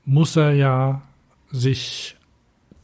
[0.04, 1.02] muss er ja
[1.50, 2.16] sich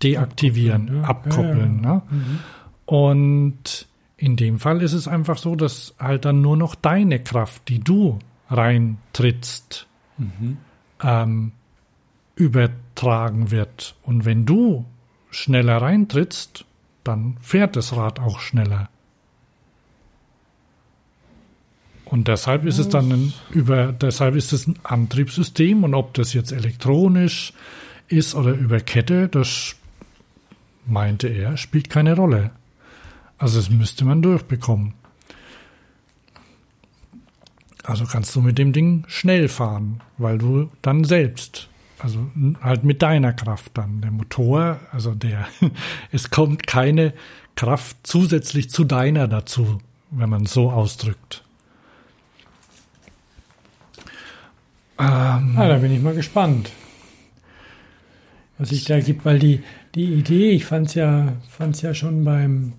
[0.02, 1.04] deaktivieren, abkoppeln.
[1.04, 1.08] Ja.
[1.08, 1.94] abkoppeln ja, ja.
[1.94, 2.02] Ne?
[2.10, 2.38] Mhm.
[2.86, 3.86] Und
[4.16, 7.80] in dem Fall ist es einfach so, dass halt dann nur noch deine Kraft, die
[7.80, 8.18] du
[8.48, 9.86] reintrittst,
[10.18, 10.58] mhm.
[11.02, 11.52] ähm,
[12.36, 13.96] übertragen wird.
[14.02, 14.84] Und wenn du
[15.30, 16.64] schneller reintrittst,
[17.02, 18.88] dann fährt das Rad auch schneller.
[22.04, 26.32] Und deshalb ist es dann ein über, deshalb ist es ein Antriebssystem und ob das
[26.32, 27.52] jetzt elektronisch
[28.08, 29.76] ist oder über Kette, das
[30.86, 32.50] meinte er, spielt keine Rolle.
[33.38, 34.94] Also das müsste man durchbekommen.
[37.82, 41.68] Also kannst du mit dem Ding schnell fahren, weil du dann selbst,
[41.98, 42.30] also
[42.62, 45.46] halt mit deiner Kraft dann, der Motor, also der,
[46.12, 47.12] es kommt keine
[47.56, 49.78] Kraft zusätzlich zu deiner dazu,
[50.10, 51.44] wenn man so ausdrückt.
[54.98, 56.70] Ähm, ah, da bin ich mal gespannt
[58.58, 59.62] was sich da gibt, weil die,
[59.94, 62.74] die Idee, ich fand es ja, fand's ja schon beim,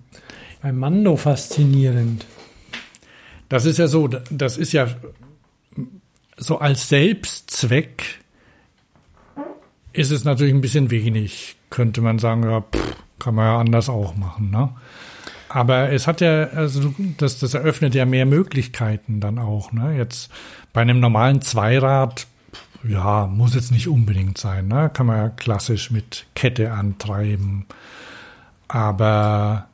[0.62, 2.26] beim Mando faszinierend.
[3.48, 4.88] Das ist ja so, das ist ja
[6.36, 8.20] so als Selbstzweck
[9.92, 11.56] ist es natürlich ein bisschen wenig.
[11.70, 14.70] Könnte man sagen, ja, pff, kann man ja anders auch machen, ne?
[15.48, 19.96] Aber es hat ja, also das, das eröffnet ja mehr Möglichkeiten dann auch, ne?
[19.96, 20.30] Jetzt
[20.72, 22.26] bei einem normalen Zweirad
[22.84, 24.68] ja, muss jetzt nicht unbedingt sein.
[24.68, 24.90] Ne?
[24.92, 27.66] Kann man ja klassisch mit Kette antreiben.
[28.68, 29.66] Aber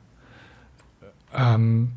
[1.35, 1.91] ähm,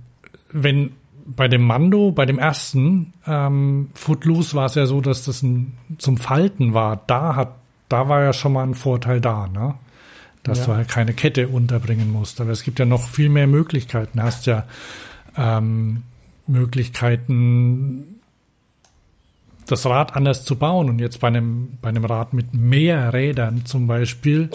[0.53, 0.93] wenn
[1.27, 5.77] bei dem Mando, bei dem ersten ähm, Footloose war es ja so, dass das ein,
[5.99, 7.03] zum Falten war.
[7.07, 7.55] Da hat,
[7.89, 9.75] da war ja schon mal ein Vorteil da, ne?
[10.45, 10.67] Dass ja.
[10.67, 12.41] du halt keine Kette unterbringen musst.
[12.41, 14.19] Aber es gibt ja noch viel mehr Möglichkeiten.
[14.19, 14.65] Du hast ja
[15.37, 16.05] ähm,
[16.47, 18.16] Möglichkeiten,
[19.67, 20.89] das Rad anders zu bauen.
[20.89, 24.51] Und jetzt bei einem, bei einem Rad mit mehr Rädern zum Beispiel,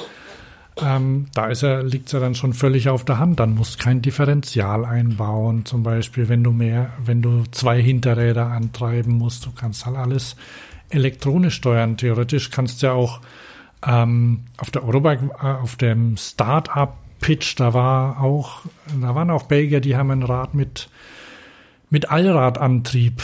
[0.81, 3.39] ähm, da ist er, liegt es ja dann schon völlig auf der Hand.
[3.39, 8.47] Dann musst du kein Differential einbauen, zum Beispiel, wenn du mehr, wenn du zwei Hinterräder
[8.47, 9.45] antreiben musst.
[9.45, 10.35] Du kannst halt alles
[10.89, 11.97] elektronisch steuern.
[11.97, 13.21] Theoretisch kannst du ja auch
[13.85, 18.63] ähm, auf der Eurobike, äh, auf dem Start-up Pitch, da war auch,
[18.99, 20.89] da waren auch Belgier, die haben ein Rad mit,
[21.89, 23.21] mit Allradantrieb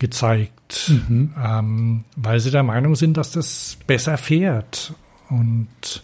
[0.00, 1.34] gezeigt, mhm.
[1.40, 4.94] ähm, weil sie der Meinung sind, dass das besser fährt
[5.28, 6.02] und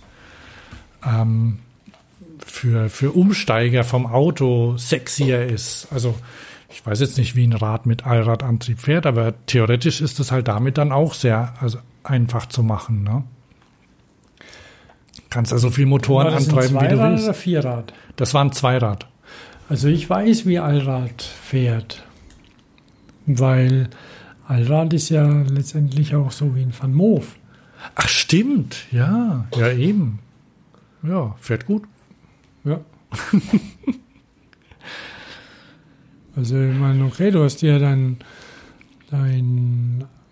[1.04, 1.58] ähm,
[2.38, 5.88] für, für Umsteiger vom Auto sexier ist.
[5.90, 6.14] Also
[6.70, 10.46] ich weiß jetzt nicht, wie ein Rad mit Allradantrieb fährt, aber theoretisch ist es halt
[10.46, 13.02] damit dann auch sehr also einfach zu machen.
[13.02, 13.24] Ne?
[15.30, 17.24] Kannst also viel Motoren antreiben, wie du willst.
[17.24, 17.92] Oder Vierrad?
[18.16, 19.08] Das war ein Zweirad.
[19.68, 22.06] Also ich weiß, wie Allrad fährt
[23.26, 23.88] weil
[24.46, 27.36] Allrad ist ja letztendlich auch so wie ein Van Moof.
[27.94, 30.20] Ach stimmt, ja, ja eben.
[31.02, 31.82] Ja, fährt gut.
[32.64, 32.80] Ja.
[36.36, 38.18] also ich meine, okay, du hast ja deinen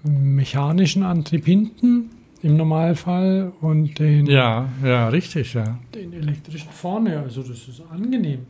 [0.02, 2.10] mechanischen Antrieb hinten
[2.42, 8.40] im Normalfall und den ja ja richtig ja den elektrischen vorne also das ist angenehm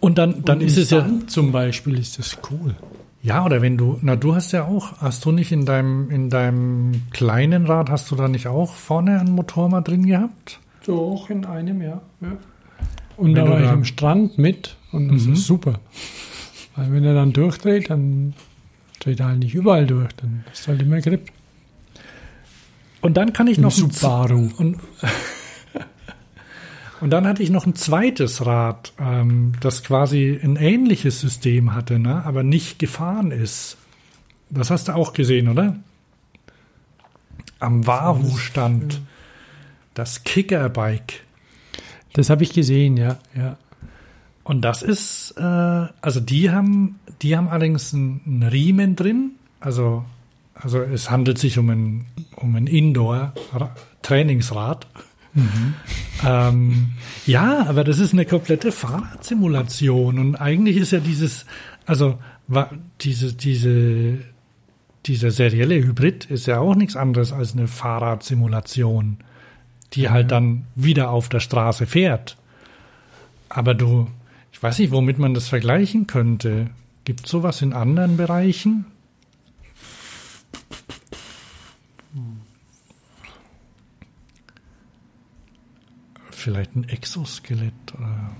[0.00, 2.74] und dann dann und ist es ja zum Beispiel ist das cool
[3.22, 6.30] ja, oder wenn du, na, du hast ja auch, hast du nicht in deinem, in
[6.30, 10.58] deinem kleinen Rad, hast du da nicht auch vorne einen Motor mal drin gehabt?
[10.86, 12.00] Doch, in einem, ja.
[12.20, 12.36] ja.
[13.16, 15.34] Und wenn da war ich am Strand mit und das mhm.
[15.34, 15.80] ist super.
[16.76, 18.32] Weil wenn er dann durchdreht, dann
[19.00, 21.30] dreht er halt nicht überall durch, dann ist halt immer Grip.
[23.02, 24.48] Und dann kann ich noch Subaru.
[24.56, 24.78] Und,
[27.00, 31.98] und dann hatte ich noch ein zweites Rad, ähm, das quasi ein ähnliches System hatte,
[31.98, 32.24] ne?
[32.24, 33.76] aber nicht gefahren ist.
[34.50, 35.76] Das hast du auch gesehen, oder?
[37.58, 39.00] Am Wahoo-Stand.
[39.94, 41.24] das Kicker-Bike.
[42.12, 43.56] Das habe ich gesehen, ja, ja.
[44.42, 49.36] Und das ist, äh, also die haben, die haben allerdings einen Riemen drin.
[49.60, 50.04] Also,
[50.54, 52.06] also es handelt sich um ein,
[52.36, 54.88] um ein Indoor-Trainingsrad.
[55.34, 55.74] Mhm.
[56.24, 56.90] Ähm,
[57.26, 61.46] ja, aber das ist eine komplette Fahrradsimulation und eigentlich ist ja dieses,
[61.86, 62.18] also
[63.00, 64.18] diese, diese,
[65.06, 69.18] dieser serielle Hybrid ist ja auch nichts anderes als eine Fahrradsimulation,
[69.92, 70.10] die mhm.
[70.10, 72.36] halt dann wieder auf der Straße fährt.
[73.48, 74.08] Aber du,
[74.52, 76.70] ich weiß nicht, womit man das vergleichen könnte.
[77.04, 78.84] Gibt es sowas in anderen Bereichen?
[86.40, 88.30] Vielleicht ein Exoskelett oder.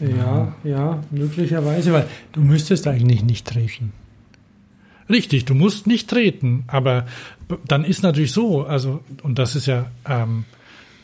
[0.00, 3.92] Ja, ja, möglicherweise, weil du müsstest eigentlich nicht treten.
[5.08, 7.06] Richtig, du musst nicht treten, aber
[7.66, 10.44] dann ist natürlich so, also, und das ist ja ähm,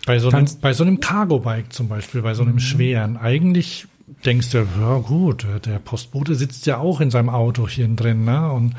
[0.05, 2.61] bei, so einem, bei so einem Cargo-Bike zum Beispiel, bei so einem mhm.
[2.61, 3.87] schweren, eigentlich
[4.27, 8.51] denkst du, ja gut, der Postbote sitzt ja auch in seinem Auto hier drin ne,
[8.53, 8.75] und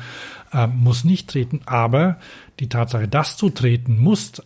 [0.52, 1.62] äh, muss nicht treten.
[1.64, 2.18] Aber
[2.60, 4.44] die Tatsache, dass du treten musst,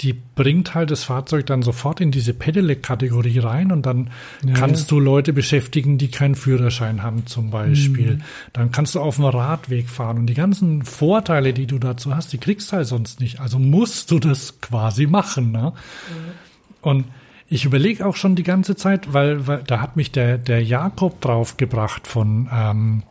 [0.00, 4.10] die bringt halt das Fahrzeug dann sofort in diese Pedelec-Kategorie rein und dann
[4.44, 8.16] ja, kannst du Leute beschäftigen, die keinen Führerschein haben zum Beispiel.
[8.16, 8.22] Mhm.
[8.52, 12.32] Dann kannst du auf dem Radweg fahren und die ganzen Vorteile, die du dazu hast,
[12.32, 13.40] die kriegst du halt sonst nicht.
[13.40, 15.50] Also musst du das quasi machen.
[15.50, 15.72] Ne?
[15.72, 16.32] Mhm.
[16.80, 17.04] Und
[17.48, 21.20] ich überlege auch schon die ganze Zeit, weil, weil da hat mich der, der Jakob
[21.20, 23.02] draufgebracht von ähm,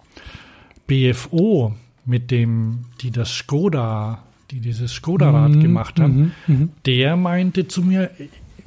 [0.85, 7.15] BFO, mit dem, die das Skoda, die dieses Skoda-Rad mhm, gemacht haben, mhm, mhm, der
[7.15, 8.11] meinte zu mir,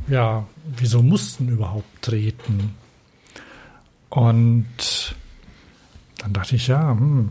[0.08, 0.46] ja,
[0.76, 2.74] wieso mussten überhaupt treten?
[4.08, 5.14] Und
[6.18, 7.30] dann dachte ich, ja, hm,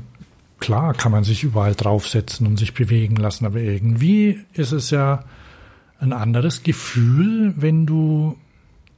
[0.60, 5.24] klar kann man sich überall draufsetzen und sich bewegen lassen, aber irgendwie ist es ja
[6.00, 8.38] ein anderes Gefühl, wenn du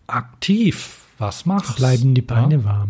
[0.07, 1.77] aktiv was machst.
[1.77, 2.63] Bleiben die Beine ja?
[2.63, 2.89] warm.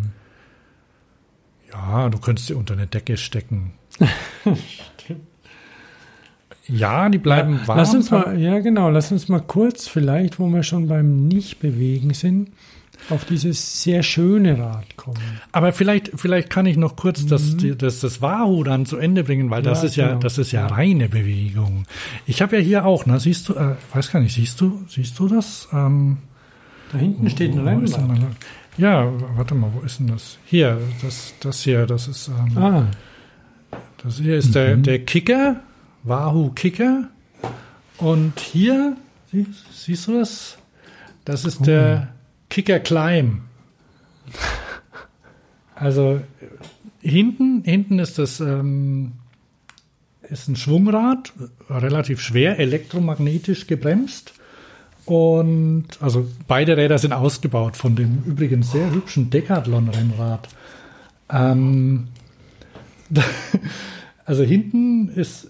[1.71, 3.73] Ja, du könntest sie unter eine Decke stecken.
[6.71, 7.77] ja, die bleiben ja, warm.
[7.77, 12.13] Lass uns mal, ja genau, lass uns mal kurz vielleicht, wo wir schon beim Nicht-Bewegen
[12.13, 12.49] sind,
[13.09, 15.17] auf dieses sehr schöne Rad kommen.
[15.51, 17.27] Aber vielleicht, vielleicht kann ich noch kurz mhm.
[17.29, 20.19] das, das, das Wahoo dann zu Ende bringen, weil das ja, ist ja, genau.
[20.19, 21.85] das ist ja reine Bewegung.
[22.25, 25.17] Ich habe ja hier auch, ne, siehst du, äh, weiß gar nicht, siehst du, siehst
[25.19, 25.67] du das?
[25.73, 26.17] Ähm,
[26.91, 28.35] da hinten steht ein Rennrad.
[28.77, 30.37] Ja, warte mal, wo ist denn das?
[30.45, 32.87] Hier, das, das hier, das ist, ähm, ah.
[34.03, 34.53] das hier ist mhm.
[34.53, 35.61] der, der Kicker,
[36.03, 37.09] Wahoo Kicker.
[37.97, 38.97] Und hier,
[39.31, 40.57] sie, siehst du das?
[41.25, 41.65] Das ist oh.
[41.65, 42.09] der
[42.49, 43.41] Kicker Climb.
[45.75, 46.21] Also
[47.01, 49.13] hinten, hinten ist das ähm,
[50.31, 51.33] ist ein Schwungrad,
[51.69, 54.33] relativ schwer, elektromagnetisch gebremst.
[55.05, 60.47] Und also beide Räder sind ausgebaut von dem übrigens sehr hübschen Decathlon-Rennrad.
[61.29, 62.07] Ähm,
[64.25, 65.49] also hinten ist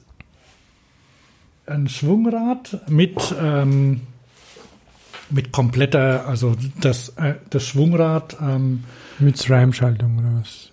[1.71, 4.01] ein Schwungrad mit ähm,
[5.31, 8.37] mit kompletter, also das, äh, das Schwungrad.
[8.41, 8.83] Ähm,
[9.19, 10.71] mit SRAM-Schaltung oder was?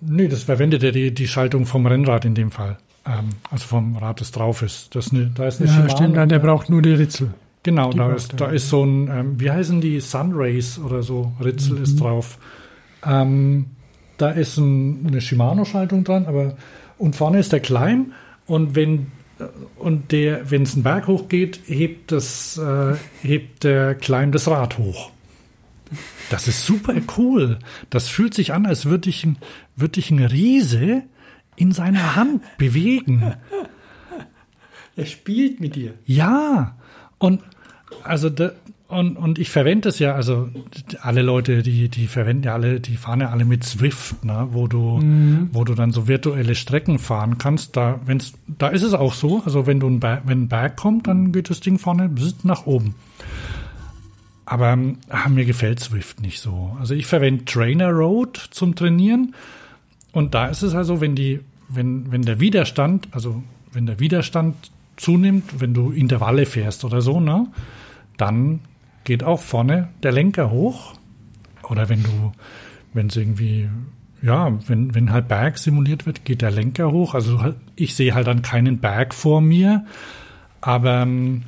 [0.00, 2.78] Nee, das verwendet ja die, die Schaltung vom Rennrad in dem Fall.
[3.06, 4.94] Ähm, also vom Rad, das drauf ist.
[4.94, 7.34] Das eine, da ist eine ja, Shimano, stimmt, der braucht nur die Ritzel.
[7.62, 11.32] Genau, die da, ist, da ist so ein, ähm, wie heißen die, Sunrays oder so,
[11.42, 11.82] Ritzel mhm.
[11.84, 12.38] ist drauf.
[13.04, 13.66] Ähm,
[14.18, 16.56] da ist ein, eine Shimano-Schaltung dran, aber
[16.98, 18.12] und vorne ist der Climb
[18.52, 19.06] und wenn
[19.76, 24.76] und der, wenn es einen Berg hochgeht, hebt, das, äh, hebt der Klein das Rad
[24.76, 25.10] hoch.
[26.28, 27.58] Das ist super cool.
[27.88, 29.26] Das fühlt sich an, als würde ich,
[29.74, 31.02] würd ich ein Riese
[31.56, 33.34] in seiner Hand bewegen.
[34.96, 35.94] Er spielt mit dir.
[36.04, 36.76] Ja.
[37.18, 37.42] Und
[38.04, 38.52] also da,
[38.92, 40.48] und, und ich verwende es ja, also
[41.00, 44.66] alle Leute, die, die verwenden ja alle, die fahren ja alle mit Swift, ne, wo
[44.66, 45.48] du, mhm.
[45.52, 47.76] wo du dann so virtuelle Strecken fahren kannst.
[47.76, 50.76] Da, wenn's, da ist es auch so, also wenn du ein Berg, wenn ein Berg
[50.76, 52.10] kommt, dann geht das Ding vorne
[52.42, 52.94] nach oben.
[54.44, 54.76] Aber
[55.08, 56.76] ach, mir gefällt Swift nicht so.
[56.78, 59.34] Also ich verwende Trainer Road zum Trainieren.
[60.12, 63.42] Und da ist es also, wenn die, wenn, wenn der Widerstand, also
[63.72, 67.46] wenn der Widerstand zunimmt, wenn du Intervalle fährst oder so, ne,
[68.18, 68.60] dann
[69.04, 70.94] geht auch vorne der Lenker hoch.
[71.68, 72.32] Oder wenn du,
[72.92, 73.68] wenn es irgendwie,
[74.20, 77.14] ja, wenn, wenn halt Berg simuliert wird, geht der Lenker hoch.
[77.14, 79.84] Also halt, ich sehe halt dann keinen Berg vor mir,
[80.60, 81.42] aber ähm,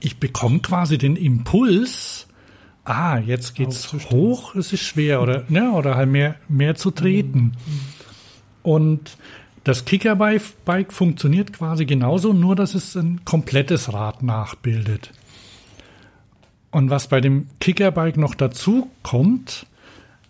[0.00, 2.28] ich bekomme quasi den Impuls,
[2.84, 7.52] ah, jetzt geht's hoch, es ist schwer oder, ne, oder halt mehr, mehr zu treten.
[8.62, 9.16] Und
[9.64, 15.10] das Kickerbike funktioniert quasi genauso, nur dass es ein komplettes Rad nachbildet.
[16.70, 19.66] Und was bei dem Kickerbike noch dazu kommt,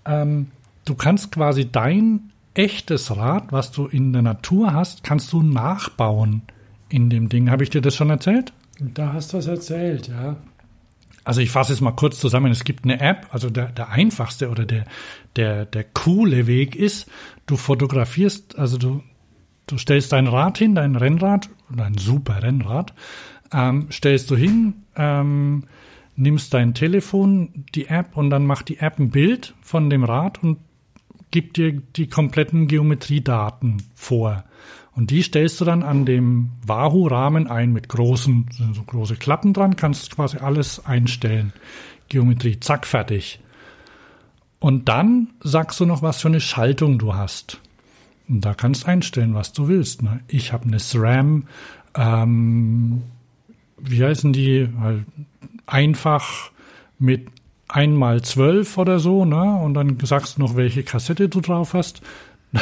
[0.05, 0.49] ähm,
[0.85, 6.43] du kannst quasi dein echtes Rad, was du in der Natur hast, kannst du nachbauen
[6.89, 7.51] in dem Ding.
[7.51, 8.53] Habe ich dir das schon erzählt?
[8.81, 10.37] Da hast du es erzählt, ja.
[11.25, 12.51] Also ich fasse es mal kurz zusammen.
[12.51, 14.87] Es gibt eine App, also der, der einfachste oder der,
[15.37, 17.07] der, der coole Weg ist,
[17.47, 19.03] du fotografierst, also du,
[19.67, 22.95] du stellst dein Rad hin, dein Rennrad, oder ein super Rennrad,
[23.53, 25.65] ähm, stellst du hin, ähm,
[26.19, 30.43] nimmst dein Telefon, die App und dann macht die App ein Bild von dem Rad
[30.43, 30.59] und
[31.31, 34.45] gibt dir die kompletten Geometriedaten vor.
[34.95, 39.77] Und die stellst du dann an dem Wahoo-Rahmen ein mit großen, so große Klappen dran,
[39.77, 41.53] kannst quasi alles einstellen.
[42.09, 43.39] Geometrie, zack, fertig.
[44.59, 47.61] Und dann sagst du noch, was für eine Schaltung du hast.
[48.29, 50.03] Und da kannst einstellen, was du willst.
[50.03, 50.21] Ne?
[50.27, 51.47] Ich habe eine SRAM,
[51.95, 53.03] ähm,
[53.81, 54.69] wie heißen die?
[55.69, 56.51] Einfach
[56.99, 57.29] mit
[57.69, 59.57] einmal zwölf oder so, ne?
[59.63, 62.01] Und dann sagst du noch, welche Kassette du drauf hast.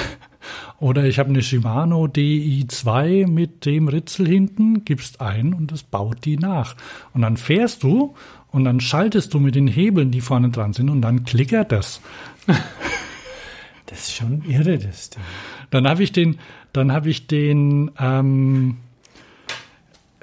[0.79, 6.25] Oder ich habe eine Shimano DI2 mit dem Ritzel hinten, gibst ein und es baut
[6.25, 6.77] die nach.
[7.15, 8.15] Und dann fährst du
[8.51, 12.01] und dann schaltest du mit den Hebeln, die vorne dran sind, und dann klickert das.
[13.87, 15.23] Das ist schon irre, das Ding.
[15.71, 16.39] Dann habe ich den,
[16.73, 18.79] dann habe ich den, ähm,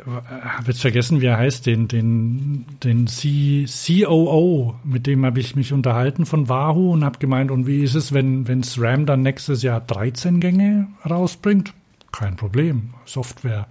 [0.06, 5.56] habe jetzt vergessen, wie er heißt, den, den, den C, COO, mit dem habe ich
[5.56, 9.22] mich unterhalten von Wahoo und habe gemeint, und wie ist es, wenn, wenn SRAM dann
[9.22, 11.74] nächstes Jahr 13 Gänge rausbringt?
[12.12, 13.68] Kein Problem, Software.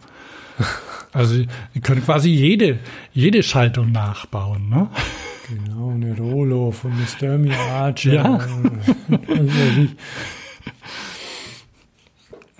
[1.15, 1.35] Also,
[1.75, 2.79] ihr könnt quasi jede,
[3.13, 4.89] jede Schaltung nachbauen, ne?
[5.47, 8.15] Genau, eine Rolo von der Sturmy Archer.
[8.15, 8.35] Ja.
[8.37, 8.55] Also,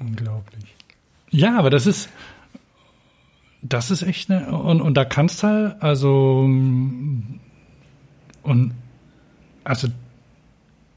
[0.01, 0.65] Unglaublich.
[1.31, 2.11] Ja, aber das ist,
[3.63, 6.41] das ist echt eine, und, und da kannst halt, also,
[8.43, 8.75] und,
[9.65, 9.89] also,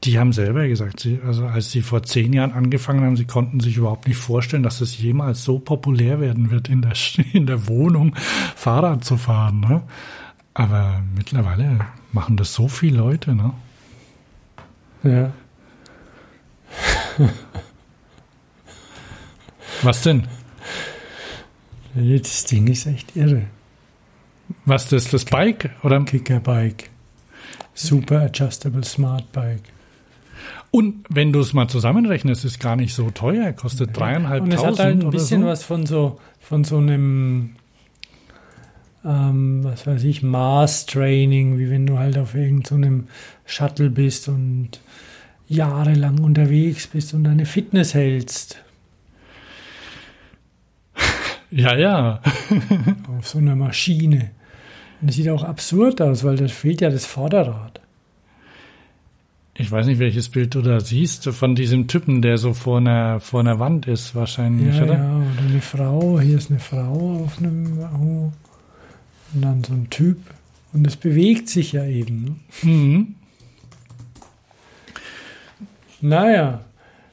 [0.04, 3.60] die haben selber gesagt, sie, also als sie vor zehn Jahren angefangen haben, sie konnten
[3.60, 6.92] sich überhaupt nicht vorstellen, dass es jemals so populär werden wird, in der,
[7.32, 8.14] in der Wohnung
[8.54, 9.60] Fahrrad zu fahren.
[9.60, 9.82] Ne?
[10.54, 11.80] Aber mittlerweile
[12.12, 13.34] machen das so viele Leute.
[13.34, 13.52] Ne?
[15.02, 15.32] Ja.
[19.82, 20.26] Was denn?
[21.96, 23.42] Das Ding ist echt irre.
[24.64, 25.70] Was das, das Bike?
[25.82, 26.04] Oder?
[26.04, 26.90] Kickerbike.
[27.74, 29.62] Super Adjustable Smart Bike.
[30.70, 34.78] Und wenn du es mal zusammenrechnest, ist gar nicht so teuer, kostet dreieinhalbtausend Und es
[34.78, 35.46] hat halt ein bisschen so.
[35.46, 37.56] was von so, von so einem,
[39.04, 43.08] ähm, was weiß ich, Maß-Training, wie wenn du halt auf irgendeinem
[43.46, 44.80] Shuttle bist und
[45.48, 48.62] jahrelang unterwegs bist und deine Fitness hältst.
[51.50, 52.20] Ja, ja.
[53.18, 54.30] auf so einer Maschine.
[55.00, 57.80] Und es sieht auch absurd aus, weil da fehlt ja das Vorderrad.
[59.58, 63.20] Ich weiß nicht, welches Bild du da siehst, von diesem Typen, der so vor einer,
[63.20, 64.94] vor einer Wand ist, wahrscheinlich, Ja, oder?
[64.94, 68.32] ja, oder eine Frau, hier ist eine Frau auf einem Wahoo.
[69.32, 70.18] Und dann so ein Typ.
[70.74, 72.24] Und es bewegt sich ja eben.
[72.62, 72.70] Ne?
[72.70, 73.14] Mhm.
[76.02, 76.60] Naja,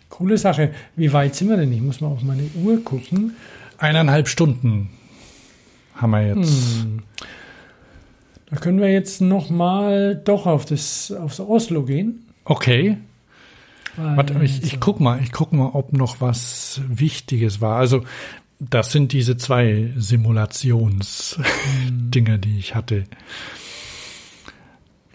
[0.10, 0.72] coole Sache.
[0.98, 1.72] Wie weit sind wir denn?
[1.72, 3.36] Ich muss mal auf meine Uhr gucken.
[3.84, 4.90] Eineinhalb Stunden
[5.94, 6.84] haben wir jetzt.
[6.84, 7.04] Hm.
[8.50, 12.26] Da können wir jetzt noch mal doch auf das aufs Oslo gehen.
[12.46, 12.96] Okay.
[13.98, 17.78] Warte, ich, ich guck mal, ich guck mal, ob noch was Wichtiges war.
[17.78, 18.06] Also,
[18.58, 23.04] das sind diese zwei Simulationsdinger, die ich hatte.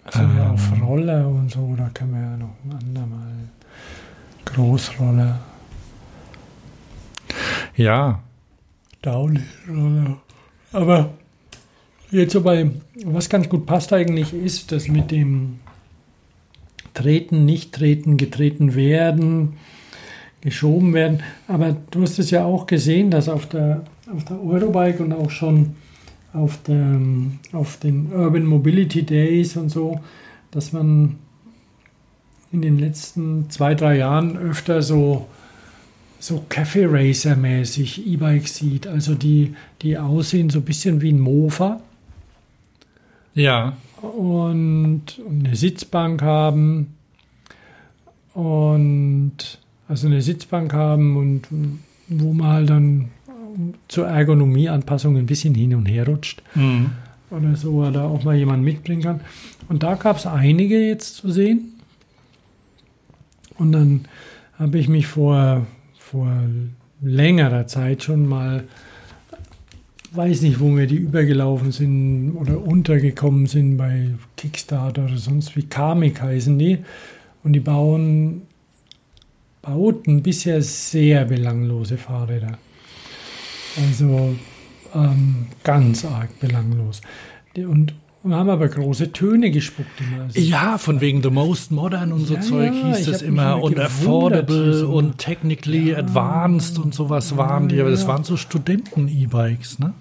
[0.03, 3.33] also ja, ähm, auf Roller und so, da können wir ja noch ein andermal.
[4.45, 5.39] Großroller,
[7.75, 8.21] Ja,
[9.01, 10.17] Downhill-Roller.
[10.71, 11.13] Aber
[12.11, 15.59] jetzt so was ganz gut passt eigentlich, ist das mit dem
[16.93, 19.53] Treten, nicht treten, getreten werden,
[20.41, 21.21] geschoben werden.
[21.47, 25.29] Aber du hast es ja auch gesehen, dass auf der, auf der Eurobike und auch
[25.29, 25.75] schon
[26.33, 26.99] auf, der,
[27.53, 29.99] auf den Urban Mobility Days und so,
[30.51, 31.15] dass man
[32.51, 35.27] in den letzten zwei, drei Jahren öfter so,
[36.19, 38.87] so Cafe Racer mäßig E-Bikes sieht.
[38.87, 41.81] Also die, die aussehen so ein bisschen wie ein Mofa
[43.39, 46.95] ja, und eine Sitzbank haben
[48.33, 51.47] und also eine Sitzbank haben und
[52.07, 53.09] wo man halt dann
[53.87, 56.91] zur Ergonomieanpassung ein bisschen hin und her rutscht mhm.
[57.29, 59.21] oder so, oder auch mal jemand mitbringen kann.
[59.67, 61.73] Und da gab es einige jetzt zu sehen.
[63.57, 64.05] Und dann
[64.57, 65.65] habe ich mich vor,
[66.11, 66.31] vor
[67.01, 68.63] längerer Zeit schon mal,
[70.11, 75.63] weiß nicht, wo wir die übergelaufen sind oder untergekommen sind bei Kickstarter oder sonst wie.
[75.63, 76.79] Karmic heißen die.
[77.43, 78.41] Und die bauen,
[79.61, 82.57] bauten bisher sehr belanglose Fahrräder.
[83.77, 84.35] Also
[84.95, 87.01] ähm, ganz arg belanglos.
[87.55, 90.23] Und, und haben aber große Töne gespuckt immer.
[90.23, 93.61] Also Ja, von wegen The Most Modern und so Ja, Zeug ja, hieß das immer
[93.61, 94.89] und affordable so.
[94.89, 98.09] und technically advanced und sowas waren die, aber das ja.
[98.09, 99.93] waren so Studenten-E-Bikes, ne?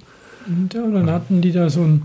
[0.46, 2.02] Und ja, dann hatten die da so ein,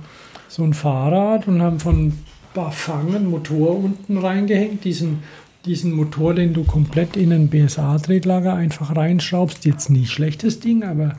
[0.50, 2.14] so ein Fahrrad und haben von
[2.54, 4.84] Bafang einen Motor unten reingehängt.
[4.84, 5.20] Diesen,
[5.66, 9.66] diesen Motor, den du komplett in ein BSA-Tretlager einfach reinschraubst.
[9.66, 11.16] Jetzt nicht schlechtes Ding, aber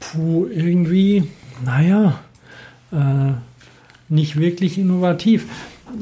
[0.00, 1.24] puh, irgendwie,
[1.64, 2.18] naja,
[2.92, 3.32] äh,
[4.08, 5.46] nicht wirklich innovativ.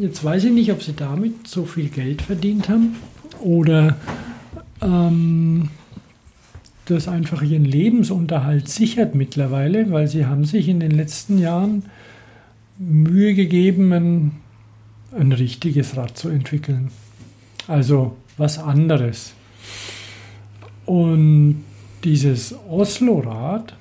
[0.01, 2.97] Jetzt weiß ich nicht, ob sie damit so viel Geld verdient haben
[3.41, 3.97] oder
[4.83, 5.71] ähm,
[6.87, 11.85] das einfach ihren Lebensunterhalt sichert mittlerweile, weil sie haben sich in den letzten Jahren
[12.79, 14.33] Mühe gegeben, ein,
[15.19, 16.91] ein richtiges Rad zu entwickeln.
[17.67, 19.33] Also was anderes.
[20.85, 21.65] Und
[22.05, 23.75] dieses Oslo-Rad,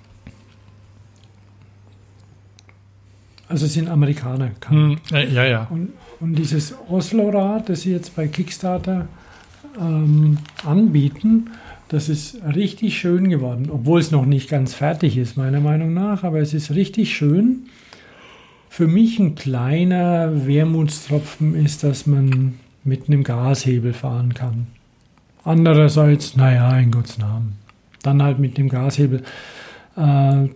[3.48, 5.68] also es sind Amerikaner, Hm, äh, ja, ja.
[5.70, 5.90] und,
[6.20, 9.08] und dieses Oslo-Rad, das sie jetzt bei Kickstarter
[9.80, 11.52] ähm, anbieten,
[11.90, 16.24] das ist richtig schön geworden, obwohl es noch nicht ganz fertig ist, meiner Meinung nach,
[16.24, 17.68] aber es ist richtig schön.
[18.70, 24.68] Für mich ein kleiner Wermutstropfen ist, dass man mit einem Gashebel fahren kann.
[25.44, 27.56] Andererseits, naja, in Gottes Namen.
[28.02, 29.24] Dann halt mit dem Gashebel.
[29.96, 30.50] Äh,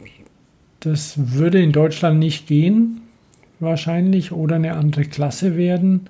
[0.79, 3.01] das würde in Deutschland nicht gehen,
[3.59, 6.09] wahrscheinlich, oder eine andere Klasse werden.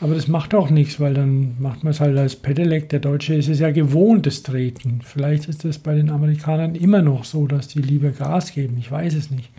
[0.00, 2.88] Aber das macht auch nichts, weil dann macht man es halt als Pedelec.
[2.88, 5.00] Der Deutsche ist es ja gewohnt, das Treten.
[5.04, 8.76] Vielleicht ist es bei den Amerikanern immer noch so, dass die lieber Gas geben.
[8.80, 9.50] Ich weiß es nicht.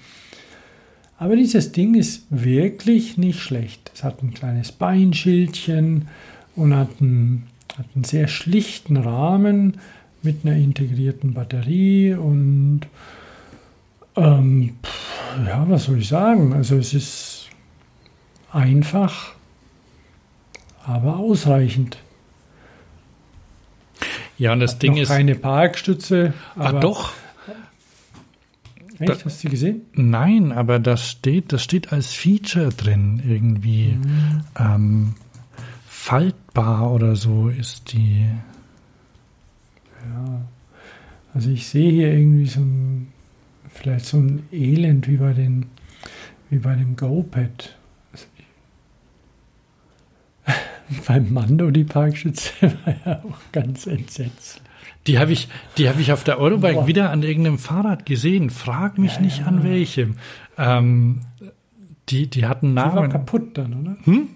[1.18, 3.90] Aber dieses Ding ist wirklich nicht schlecht.
[3.96, 6.10] Es hat ein kleines Beinschildchen
[6.58, 9.78] und hat einen, hat einen sehr schlichten Rahmen
[10.22, 12.82] mit einer integrierten Batterie und
[14.16, 16.54] ähm, pff, ja, was soll ich sagen?
[16.54, 17.50] Also es ist
[18.52, 19.34] einfach,
[20.86, 21.98] aber ausreichend.
[24.38, 25.10] Ja, und das Ding Noch ist.
[25.10, 26.34] keine Parkstütze.
[26.56, 27.14] Ah, aber- doch.
[29.00, 29.26] Echt?
[29.26, 29.82] Hast du die gesehen?
[29.94, 33.98] Nein, aber das steht, das steht als Feature drin irgendwie.
[34.58, 35.16] Ähm,
[35.88, 38.26] faltbar oder so ist die.
[40.10, 40.42] Ja.
[41.34, 43.13] Also ich sehe hier irgendwie so ein,
[43.74, 45.66] vielleicht so ein Elend wie bei den,
[46.50, 47.76] wie bei dem GoPad.
[51.08, 52.52] Beim Mando die Parkschütze
[52.86, 54.62] war ja auch ganz entsetzt.
[55.08, 55.48] Die habe ich,
[55.78, 56.88] die habe ich auf der Eurobike Boah.
[56.88, 58.50] wieder an irgendeinem Fahrrad gesehen.
[58.50, 59.46] Frag mich Ja, nicht ja.
[59.48, 60.16] an welchem.
[60.58, 61.22] Ähm,
[62.10, 63.10] die, die hatten Die war Namen.
[63.12, 63.98] kaputt dann, oder?
[64.04, 64.30] Hm?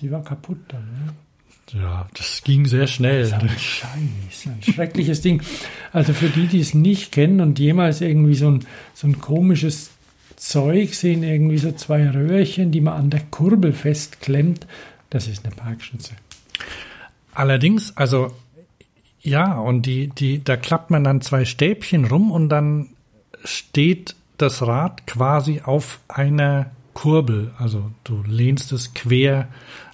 [0.00, 1.14] Die war kaputt dann, oder?
[1.72, 3.26] Ja, das ging sehr schnell.
[3.26, 5.42] So ein Scheiß, ein schreckliches Ding.
[5.92, 9.90] Also für die, die es nicht kennen und jemals irgendwie so ein, so ein komisches
[10.36, 14.66] Zeug sehen, irgendwie so zwei Röhrchen, die man an der Kurbel festklemmt,
[15.10, 16.12] das ist eine Parkschütze.
[17.34, 18.32] Allerdings, also
[19.20, 22.88] ja, und die, die, da klappt man dann zwei Stäbchen rum und dann
[23.44, 27.52] steht das Rad quasi auf einer Kurbel.
[27.58, 29.48] Also du lehnst es quer,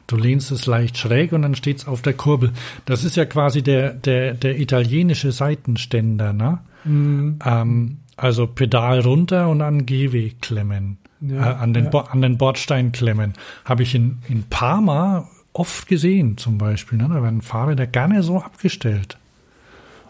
[0.06, 2.52] du lehnst es leicht schräg und dann steht es auf der Kurbel.
[2.84, 6.58] Das ist ja quasi der, der, der italienische Seitenständer, ne?
[6.86, 10.98] Ähm, also Pedal runter und an Gehweg klemmen.
[11.20, 12.00] Ja, äh, an, den ja.
[12.00, 13.34] An den Bordstein klemmen.
[13.64, 16.98] Habe ich in, in Parma oft gesehen, zum Beispiel.
[16.98, 17.08] Ne?
[17.08, 19.18] Da werden Fahrräder gerne so abgestellt.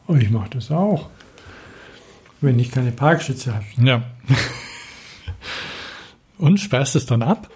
[0.06, 1.08] Oh, ich mache das auch.
[2.40, 3.64] Wenn ich keine Parkschütze habe.
[3.78, 4.02] Ja.
[6.38, 7.48] Und sperrst es dann ab?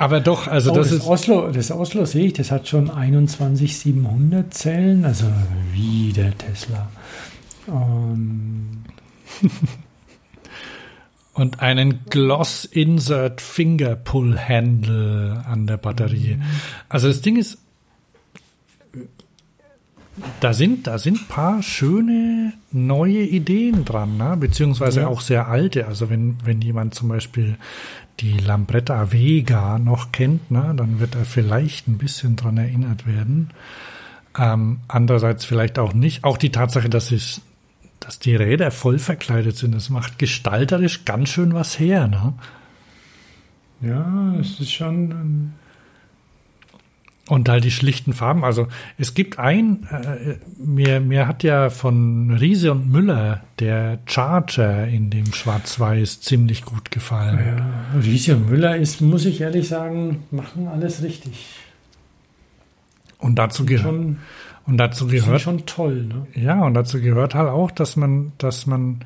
[0.00, 1.06] Aber doch, also Oh, das das, ist.
[1.06, 5.26] Oslo, das Oslo sehe ich, das hat schon 21700 Zellen, also
[5.74, 6.88] wie der Tesla.
[7.68, 8.78] Ähm,
[11.34, 16.38] Und einen Gloss Insert Finger Pull Handle an der Batterie.
[16.88, 17.58] Also das Ding ist,
[20.40, 24.36] da sind, da sind paar schöne neue Ideen dran, ne?
[24.38, 25.06] beziehungsweise Ja.
[25.08, 25.86] auch sehr alte.
[25.86, 27.56] Also wenn, wenn jemand zum Beispiel
[28.20, 33.50] die Lambretta Vega noch kennt, ne, dann wird er vielleicht ein bisschen dran erinnert werden.
[34.38, 36.24] Ähm, andererseits vielleicht auch nicht.
[36.24, 37.42] Auch die Tatsache, dass es
[37.98, 42.08] dass die Räder voll verkleidet sind, das macht gestalterisch ganz schön was her.
[42.08, 42.32] Ne?
[43.82, 45.52] ja, es ist schon.
[47.30, 48.42] Und halt die schlichten Farben.
[48.42, 48.66] Also
[48.98, 55.10] es gibt ein, äh, mir, mir hat ja von Riese und Müller der Charger in
[55.10, 57.38] dem Schwarz-Weiß ziemlich gut gefallen.
[57.38, 61.54] Ja, Riese und Müller ist, muss ich ehrlich sagen, machen alles richtig.
[63.18, 63.94] Und dazu gehört.
[64.66, 66.26] Und dazu gehört schon toll, ne?
[66.34, 69.04] Ja, und dazu gehört halt auch, dass man, dass man,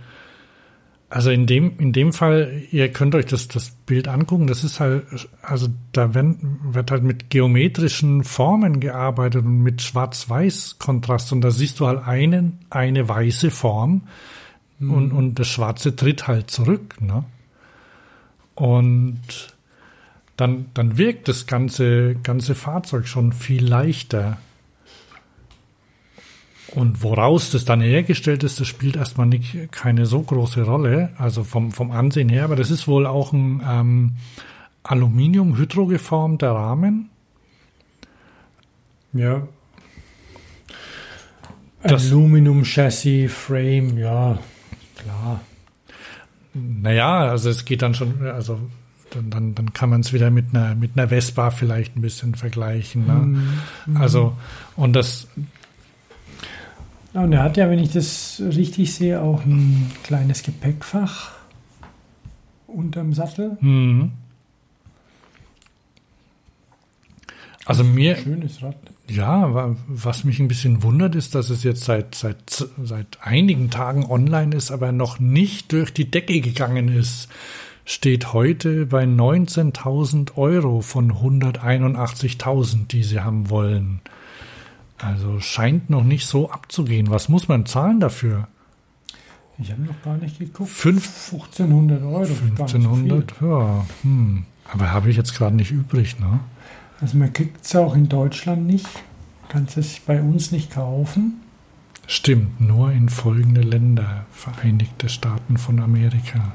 [1.14, 4.80] also in dem, in dem Fall, ihr könnt euch das, das Bild angucken, das ist
[4.80, 5.04] halt,
[5.42, 11.78] also da werden, wird halt mit geometrischen Formen gearbeitet und mit Schwarz-Weiß-Kontrast und da siehst
[11.78, 14.08] du halt einen, eine weiße Form
[14.80, 17.24] und, und das Schwarze tritt halt zurück, ne?
[18.56, 19.20] Und
[20.36, 24.38] dann, dann wirkt das ganze, ganze Fahrzeug schon viel leichter.
[26.74, 31.44] Und woraus das dann hergestellt ist, das spielt erstmal nicht, keine so große Rolle, also
[31.44, 34.12] vom, vom Ansehen her, aber das ist wohl auch ein ähm,
[34.82, 37.10] Aluminium-hydrogeformter Rahmen.
[39.12, 39.46] Ja.
[41.82, 44.38] Das- Aluminum Chassis Frame, ja,
[44.96, 45.40] klar.
[46.54, 48.58] Naja, also es geht dann schon, also
[49.10, 52.34] dann, dann, dann kann man es wieder mit einer, mit einer Vespa vielleicht ein bisschen
[52.34, 53.06] vergleichen.
[53.06, 53.98] Ne?
[54.00, 54.36] Also,
[54.76, 55.28] und das,
[57.14, 61.30] Ja, Und er hat ja, wenn ich das richtig sehe, auch ein kleines Gepäckfach
[62.66, 63.56] unterm Sattel.
[63.60, 64.10] hm.
[67.66, 68.76] also mir, Schönes Rad.
[69.08, 73.70] Ja, wa- was mich ein bisschen wundert, ist, dass es jetzt seit, seit, seit einigen
[73.70, 77.28] Tagen online ist, aber noch nicht durch die Decke gegangen ist.
[77.86, 84.00] Steht heute bei 19.000 Euro von 181.000, die sie haben wollen.
[85.04, 87.10] Also scheint noch nicht so abzugehen.
[87.10, 88.48] Was muss man zahlen dafür?
[89.58, 90.70] Ich habe noch gar nicht geguckt.
[90.70, 92.22] Fünf- 1500 Euro.
[92.22, 93.34] ist gar nicht so 1500?
[93.40, 94.44] Ja, hm.
[94.72, 96.40] Aber habe ich jetzt gerade nicht übrig, ne?
[97.00, 98.88] Also man kriegt es auch in Deutschland nicht.
[99.48, 101.40] Kannst es bei uns nicht kaufen.
[102.06, 106.52] Stimmt, nur in folgende Länder, Vereinigte Staaten von Amerika.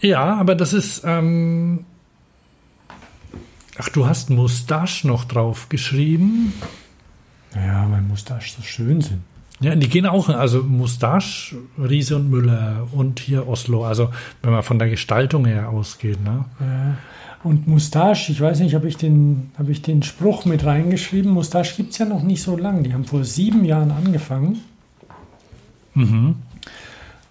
[0.00, 1.02] Ja, aber das ist.
[1.04, 1.84] Ähm
[3.78, 6.52] Ach, du hast Mustache noch drauf geschrieben.
[7.54, 9.22] Ja, weil Mustache so schön sind.
[9.60, 13.84] Ja, die gehen auch, also Mustache, Riese und Müller und hier Oslo.
[13.84, 14.10] Also,
[14.42, 16.44] wenn man von der Gestaltung her ausgeht, ne?
[16.58, 16.96] Ja.
[17.44, 21.32] Und Mustache, ich weiß nicht, habe ich, den, hab ich den Spruch mit reingeschrieben.
[21.32, 22.82] Mustache gibt es ja noch nicht so lange.
[22.82, 24.60] Die haben vor sieben Jahren angefangen.
[25.94, 26.36] Mhm.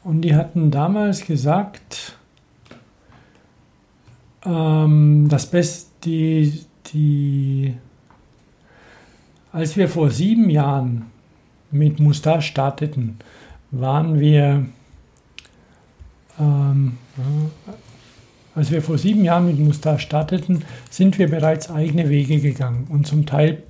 [0.04, 2.18] Und die hatten damals gesagt,
[4.46, 6.64] ähm, das Beste, die,
[6.94, 7.74] die,
[9.52, 11.08] als wir vor sieben Jahren
[11.72, 13.18] mit Mustache starteten,
[13.72, 14.66] waren wir,
[16.40, 16.98] ähm,
[18.56, 23.08] als wir vor sieben Jahren mit Mustache starteten, sind wir bereits eigene Wege gegangen und
[23.08, 23.64] zum Teil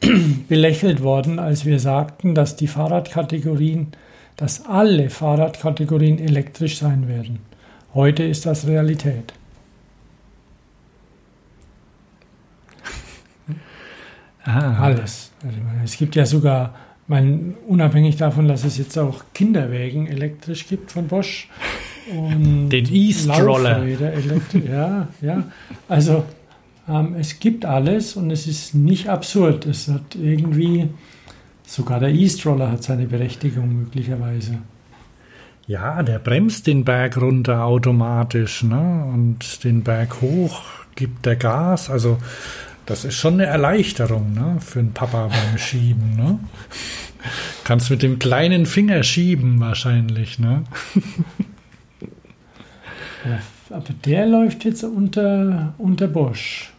[0.48, 3.88] belächelt worden, als wir sagten, dass die Fahrradkategorien
[4.38, 7.40] dass alle Fahrradkategorien elektrisch sein werden.
[7.92, 9.34] Heute ist das Realität.
[14.48, 15.30] Ah, Alles.
[15.44, 16.74] Also meine, es gibt ja sogar,
[17.06, 21.50] mein, unabhängig davon, dass es jetzt auch Kinderwägen elektrisch gibt von Bosch.
[22.10, 23.84] Und Den E-Stroller.
[24.66, 25.44] Ja, ja.
[25.86, 26.24] Also
[26.88, 29.66] ähm, es gibt alles und es ist nicht absurd.
[29.66, 30.88] Es hat irgendwie,
[31.66, 34.60] sogar der E-Stroller hat seine Berechtigung möglicherweise.
[35.66, 39.10] Ja, der bremst den Berg runter automatisch, ne?
[39.12, 40.62] Und den Berg hoch
[40.94, 41.90] gibt der Gas.
[41.90, 42.16] Also
[42.88, 44.56] das ist schon eine Erleichterung, ne?
[44.60, 46.38] Für den Papa beim Schieben, ne?
[47.64, 50.64] Kannst mit dem kleinen Finger schieben wahrscheinlich, ne?
[53.68, 56.72] Aber der läuft jetzt unter, unter Bosch.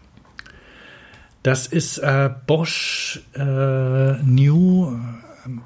[1.43, 4.97] Das ist äh, Bosch äh, New,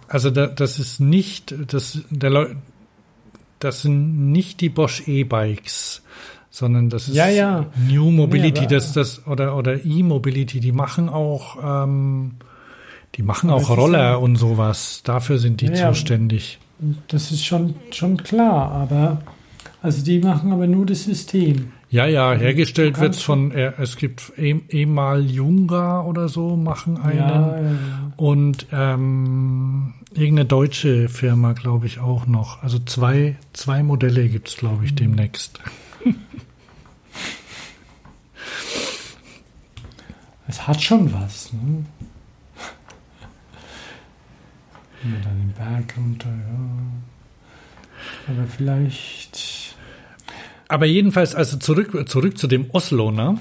[0.10, 2.58] also da, das ist nicht, das, der,
[3.60, 6.03] das sind nicht die Bosch E-Bikes,
[6.56, 7.66] sondern das ist Ja, ja.
[7.90, 12.34] New Mobility, aber- das, das oder oder E-Mobility, die machen auch, ähm,
[13.16, 15.02] die machen auch es Roller ja- und sowas.
[15.04, 15.90] Dafür sind die Ja, ja.
[15.90, 16.60] zuständig.
[17.08, 19.24] Das ist schon, schon klar, aber
[19.82, 21.72] also die machen aber nur das System.
[21.90, 26.98] Ja, ja, hergestellt wird's kannst- von, äh, es gibt e- Emal Junga oder so, machen
[26.98, 27.18] einen.
[27.18, 27.72] Ja, ja, ja.
[28.18, 32.62] Und ähm, irgendeine deutsche Firma, glaube ich, auch noch.
[32.62, 35.60] Also zwei, zwei Modelle gibt's, glaube ich, demnächst.
[40.48, 41.52] Es hat schon was.
[41.54, 41.86] Ne?
[45.02, 46.54] Dann den Berg runter, ja.
[48.28, 49.76] Aber vielleicht.
[50.68, 53.40] Aber jedenfalls, also zurück, zurück zu dem Oslo, ne?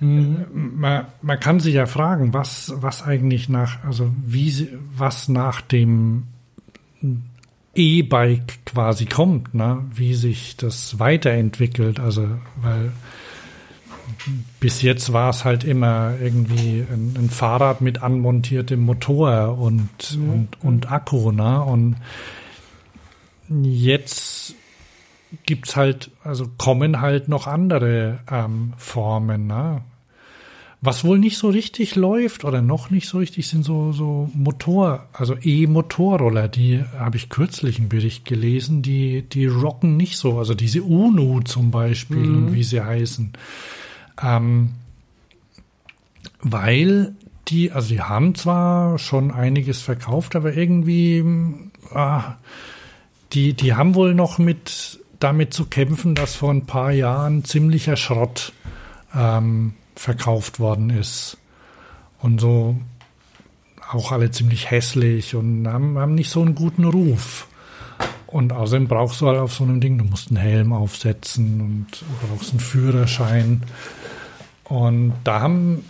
[0.00, 0.46] Mhm.
[0.52, 6.24] Man, man kann sich ja fragen, was, was eigentlich nach, also wie, was nach dem
[7.74, 9.84] E-Bike quasi kommt, ne?
[9.94, 12.00] wie sich das weiterentwickelt.
[12.00, 12.28] Also,
[12.60, 12.92] weil
[14.58, 20.30] bis jetzt war es halt immer irgendwie ein, ein Fahrrad mit anmontiertem Motor und, mhm.
[20.30, 21.62] und, und Akku, ne?
[21.62, 21.96] Und
[23.48, 24.54] jetzt
[25.46, 29.82] gibt's halt, also kommen halt noch andere ähm, Formen, ne?
[30.82, 35.06] Was wohl nicht so richtig läuft oder noch nicht so richtig sind so, so Motor,
[35.12, 40.38] also E-Motorroller, die habe ich kürzlich einen Bericht gelesen, die, die rocken nicht so.
[40.38, 42.36] Also diese UNU zum Beispiel mhm.
[42.46, 43.32] und wie sie heißen.
[44.22, 44.70] Ähm,
[46.40, 47.14] weil
[47.48, 51.22] die, also die haben zwar schon einiges verkauft, aber irgendwie,
[51.92, 52.36] ah,
[53.32, 57.96] die, die haben wohl noch mit damit zu kämpfen, dass vor ein paar Jahren ziemlicher
[57.96, 58.54] Schrott
[59.14, 61.36] ähm, verkauft worden ist.
[62.20, 62.76] Und so
[63.90, 67.46] auch alle ziemlich hässlich und haben, haben nicht so einen guten Ruf.
[68.26, 71.86] Und außerdem brauchst du halt auf so einem Ding, du musst einen Helm aufsetzen und
[72.00, 73.62] du brauchst einen Führerschein.
[74.64, 75.84] Und da haben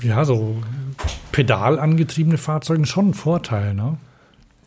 [0.00, 0.62] ja so
[1.32, 3.98] pedalangetriebene Fahrzeuge schon einen Vorteil, ne?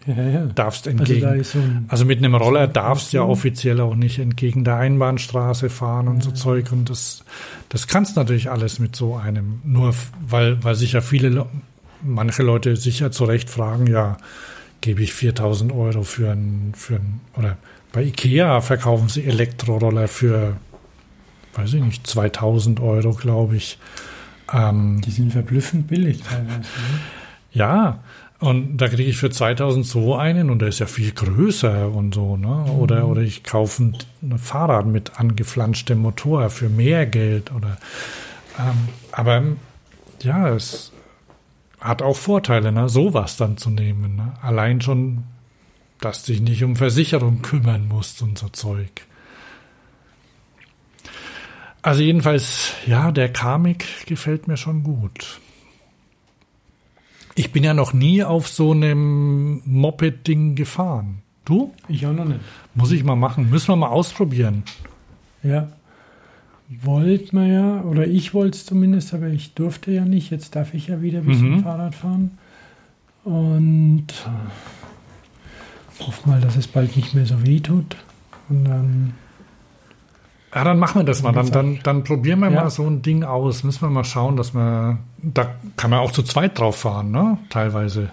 [0.05, 0.45] Ja, ja.
[0.47, 1.25] Darfst also entgegen.
[1.25, 5.69] Also, so also, mit einem Roller darfst du ja offiziell auch nicht entgegen der Einbahnstraße
[5.69, 6.21] fahren und ja.
[6.23, 6.71] so Zeug.
[6.71, 7.23] Und das,
[7.69, 9.61] das kannst natürlich alles mit so einem.
[9.63, 9.93] Nur
[10.27, 11.45] weil, weil sich ja viele,
[12.01, 14.17] manche Leute sicher zu Recht fragen, ja,
[14.81, 17.57] gebe ich 4000 Euro für ein, für ein, oder
[17.93, 20.57] bei Ikea verkaufen sie Elektroroller für,
[21.53, 23.79] weiß ich nicht, 2000 Euro, glaube ich.
[24.51, 26.59] Ähm, Die sind verblüffend billig teilweise.
[26.59, 26.99] Ne?
[27.53, 27.99] Ja,
[28.43, 32.13] und da kriege ich für 2000 so einen und der ist ja viel größer und
[32.13, 32.65] so, ne?
[32.73, 33.11] Oder, mhm.
[33.11, 37.77] oder ich kaufe ein, ein, Fahrrad mit angeflanschtem Motor für mehr Geld oder,
[38.59, 39.43] ähm, aber
[40.23, 40.91] ja, es
[41.79, 42.89] hat auch Vorteile, ne?
[42.89, 44.33] Sowas dann zu nehmen, ne?
[44.41, 45.23] Allein schon,
[46.01, 48.91] dass du dich nicht um Versicherung kümmern musst und so Zeug.
[51.81, 55.39] Also jedenfalls, ja, der Karmik gefällt mir schon gut.
[57.35, 61.21] Ich bin ja noch nie auf so einem Moped-Ding gefahren.
[61.45, 61.73] Du?
[61.87, 62.39] Ich auch noch nicht.
[62.75, 63.49] Muss ich mal machen.
[63.49, 64.63] Müssen wir mal ausprobieren.
[65.41, 65.69] Ja.
[66.81, 70.31] Wollt man ja, oder ich wollte es zumindest, aber ich durfte ja nicht.
[70.31, 71.63] Jetzt darf ich ja wieder ein bisschen mhm.
[71.63, 72.37] Fahrrad fahren.
[73.23, 77.95] Und äh, hoffe mal, dass es bald nicht mehr so weh tut.
[78.49, 79.13] Und dann
[80.55, 81.31] ja, dann machen wir das mal.
[81.31, 82.63] Dann, dann, dann probieren wir ja.
[82.63, 83.63] mal so ein Ding aus.
[83.63, 87.37] Müssen wir mal schauen, dass man, da kann man auch zu zweit drauf fahren, ne?
[87.49, 88.11] Teilweise.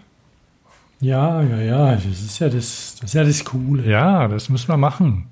[1.00, 1.94] Ja, ja, ja.
[1.94, 3.88] Das ist ja das, das ist ja das Coole.
[3.88, 5.26] Ja, das müssen wir machen.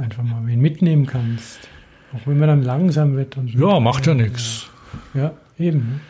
[0.00, 1.68] Einfach mal wen mitnehmen kannst.
[2.12, 3.36] Auch wenn man dann langsam wird.
[3.36, 4.68] Und ja, macht ja nichts.
[5.14, 6.00] Ja, eben.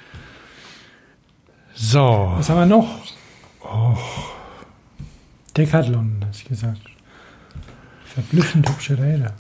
[1.75, 2.33] So.
[2.37, 2.89] Was haben wir noch?
[3.63, 3.97] Oh.
[5.57, 6.81] Decathlon, hast du gesagt.
[8.05, 9.33] Verblüffend hübsche Räder.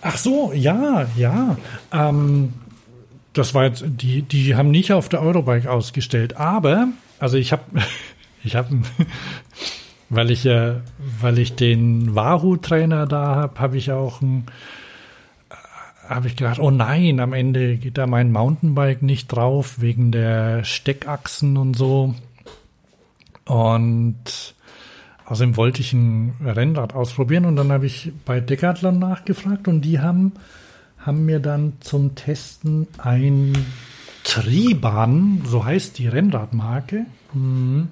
[0.00, 1.56] Ach so, ja, ja.
[1.92, 2.54] Ähm,
[3.32, 6.88] das war jetzt, die, die haben nicht auf der Eurobike ausgestellt, aber,
[7.18, 7.62] also ich habe,
[8.44, 8.82] ich habe,
[10.08, 10.80] weil ich ja,
[11.20, 14.46] weil ich den Wahoo-Trainer da habe, habe ich auch ein,
[16.08, 20.64] habe ich gedacht, oh nein, am Ende geht da mein Mountainbike nicht drauf wegen der
[20.64, 22.14] Steckachsen und so.
[23.44, 24.54] Und
[25.28, 30.00] Außerdem wollte ich ein Rennrad ausprobieren und dann habe ich bei Decathlon nachgefragt und die
[30.00, 30.32] haben,
[30.98, 33.52] haben mir dann zum Testen ein
[34.24, 37.88] Triban, so heißt die Rennradmarke, mhm.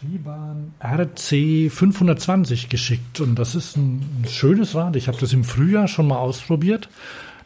[0.00, 4.96] Triban RC 520 geschickt und das ist ein, ein schönes Rad.
[4.96, 6.88] Ich habe das im Frühjahr schon mal ausprobiert.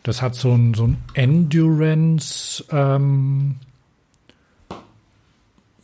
[0.04, 3.56] Das hat so ein, so ein Endurance ähm,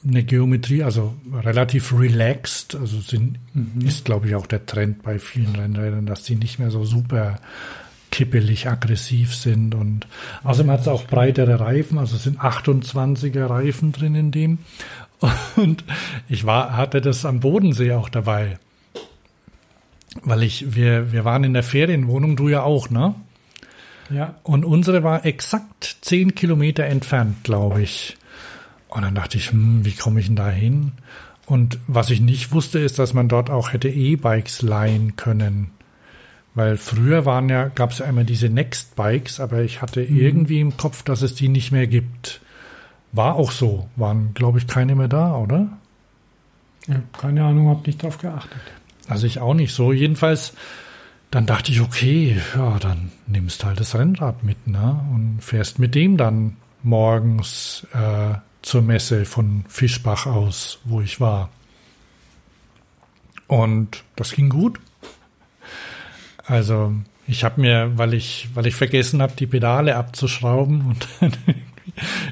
[0.07, 2.75] eine Geometrie, also relativ relaxed.
[2.75, 3.87] Also sind, mhm.
[3.87, 7.41] ist, glaube ich, auch der Trend bei vielen Rennrädern, dass die nicht mehr so super
[8.11, 9.75] kippelig aggressiv sind.
[9.75, 10.07] Und
[10.43, 14.59] außerdem hat es auch breitere Reifen, also es sind 28er Reifen drin in dem.
[15.57, 15.85] Und
[16.29, 18.59] ich war, hatte das am Bodensee auch dabei.
[20.23, 23.15] Weil ich, wir, wir waren in der Ferienwohnung, du ja auch, ne?
[24.11, 24.35] Ja.
[24.43, 28.17] Und unsere war exakt zehn Kilometer entfernt, glaube ich.
[28.91, 30.93] Und dann dachte ich, hm, wie komme ich denn da hin?
[31.47, 35.71] Und was ich nicht wusste, ist, dass man dort auch hätte E-Bikes leihen können.
[36.55, 40.19] Weil früher waren ja, gab es ja immer diese Next-Bikes, aber ich hatte mhm.
[40.19, 42.41] irgendwie im Kopf, dass es die nicht mehr gibt.
[43.13, 43.89] War auch so.
[43.97, 45.69] Waren, glaube ich, keine mehr da, oder?
[46.87, 48.61] Ja, keine Ahnung, habe nicht drauf geachtet.
[49.09, 49.93] Also ich auch nicht so.
[49.93, 50.55] Jedenfalls,
[51.31, 55.01] dann dachte ich, okay, ja, dann nimmst halt das Rennrad mit, ne?
[55.13, 61.51] Und fährst mit dem dann morgens äh, zur Messe von Fischbach aus, wo ich war.
[63.47, 64.79] Und das ging gut.
[66.45, 66.95] Also
[67.27, 71.33] ich habe mir, weil ich, weil ich vergessen habe, die Pedale abzuschrauben und dann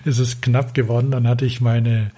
[0.05, 2.11] ist es knapp geworden, dann hatte ich meine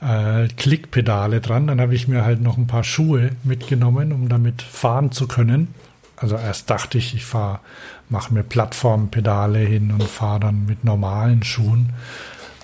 [0.00, 1.66] äh, Klickpedale dran.
[1.66, 5.74] Dann habe ich mir halt noch ein paar Schuhe mitgenommen, um damit fahren zu können.
[6.16, 7.60] Also erst dachte ich, ich fahre,
[8.08, 11.92] mache mir Plattformpedale hin und fahre dann mit normalen Schuhen.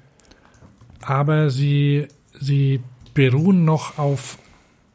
[1.01, 2.09] aber sie,
[2.39, 2.83] sie
[3.15, 4.37] beruhen noch auf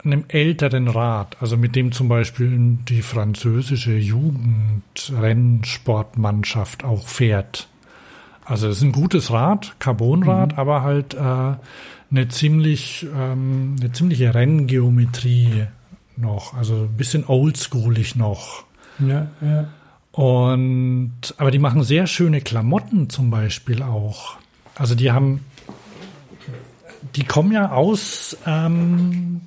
[0.05, 7.69] einem älteren Rad, also mit dem zum Beispiel die französische Jugendrennsportmannschaft auch fährt.
[8.45, 11.17] Also es ist ein gutes Rad, Carbonrad, aber halt äh,
[12.11, 15.67] eine ziemlich ähm, eine ziemliche Renngeometrie
[16.17, 18.65] noch, also ein bisschen oldschoolig noch.
[18.99, 19.67] Ja, ja.
[20.11, 24.37] Und aber die machen sehr schöne Klamotten zum Beispiel auch.
[24.75, 25.41] Also die haben,
[27.15, 29.41] die kommen ja aus, ähm,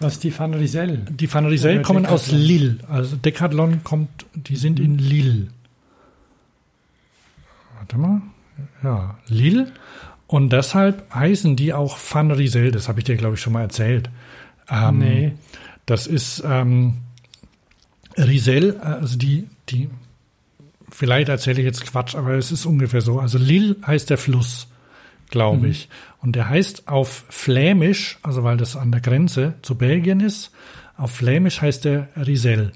[0.00, 1.06] Was die Van Riesel?
[1.08, 2.46] die Van Riesel kommen aus Decathlon.
[2.46, 2.78] Lille.
[2.88, 5.48] Also Decathlon kommt, die sind in Lille.
[7.84, 8.22] Warte mal.
[8.82, 9.72] Ja, Lille.
[10.26, 12.70] Und deshalb heißen die auch Van Riesel.
[12.70, 14.08] Das habe ich dir, glaube ich, schon mal erzählt.
[14.70, 15.32] Ähm, Nee.
[15.84, 16.94] Das ist ähm,
[18.16, 19.90] Riesel, also die, die,
[20.90, 23.20] vielleicht erzähle ich jetzt Quatsch, aber es ist ungefähr so.
[23.20, 24.68] Also Lille heißt der Fluss,
[25.28, 25.90] glaube ich.
[26.22, 30.52] Und der heißt auf Flämisch, also weil das an der Grenze zu Belgien ist,
[30.96, 32.72] auf Flämisch heißt der Riesel.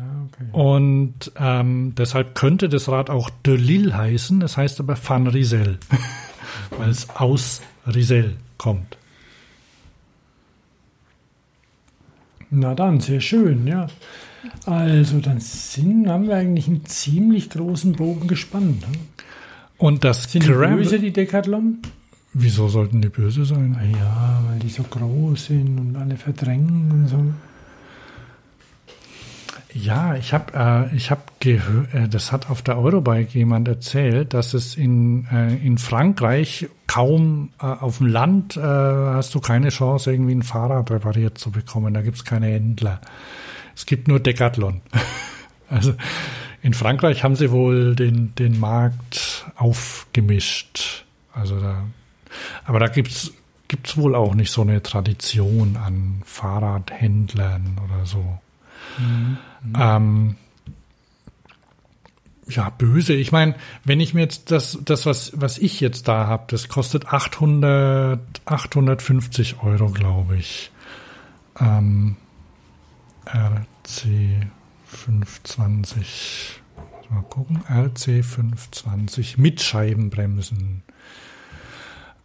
[0.00, 0.44] Ah, okay.
[0.52, 5.78] Und ähm, deshalb könnte das Rad auch de Lille heißen, es heißt aber Van Riesel,
[6.78, 8.96] weil es aus Riesel kommt.
[12.50, 13.86] Na dann, sehr schön, ja.
[14.66, 18.80] Also, dann sind, haben wir eigentlich einen ziemlich großen Bogen gespannt.
[18.80, 18.98] Ne?
[19.78, 21.78] Und das Sind die Gravel- böse, die Decathlon?
[22.32, 23.76] Wieso sollten die böse sein?
[23.98, 27.24] Ja, weil die so groß sind und alle verdrängen und so.
[29.72, 34.34] Ja, ich habe äh, ich habe gehört, äh, das hat auf der Eurobike jemand erzählt,
[34.34, 39.68] dass es in äh, in Frankreich kaum äh, auf dem Land äh, hast du keine
[39.68, 41.94] Chance irgendwie ein Fahrrad repariert zu bekommen.
[41.94, 43.00] Da gibt's keine Händler.
[43.76, 44.80] Es gibt nur Decathlon.
[45.68, 45.94] also
[46.62, 51.04] in Frankreich haben sie wohl den den Markt aufgemischt.
[51.32, 51.84] Also da,
[52.64, 53.32] aber da gibt's
[53.68, 58.40] gibt's wohl auch nicht so eine Tradition an Fahrradhändlern oder so.
[59.78, 60.36] Ähm,
[62.48, 63.14] ja, böse.
[63.14, 63.54] Ich meine,
[63.84, 68.20] wenn ich mir jetzt das, das was, was ich jetzt da habe, das kostet 800,
[68.44, 70.70] 850 Euro, glaube ich.
[71.58, 72.16] Ähm,
[73.26, 74.48] RC
[74.86, 76.60] 520.
[77.10, 77.62] Mal gucken.
[77.68, 80.82] RC 520 mit Scheibenbremsen.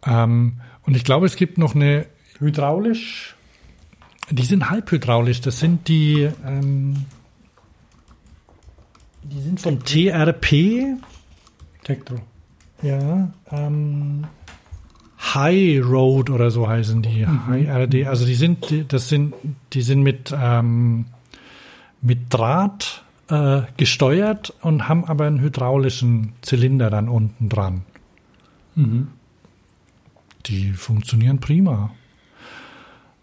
[0.04, 2.06] Ähm, und ich glaube, es gibt noch eine
[2.38, 3.35] Hydraulisch?
[4.30, 5.40] Die sind halbhydraulisch.
[5.40, 7.04] Das sind die, ähm,
[9.22, 10.98] die sind von TRP.
[11.84, 12.16] Tektro.
[12.82, 14.24] Ja, ähm,
[15.34, 17.26] High Road oder so heißen die.
[17.26, 18.06] High RD.
[18.06, 19.34] Also die sind, die, das sind,
[19.72, 21.06] die sind mit, ähm,
[22.02, 27.82] mit Draht äh, gesteuert und haben aber einen hydraulischen Zylinder dann unten dran.
[30.46, 31.90] Die funktionieren prima.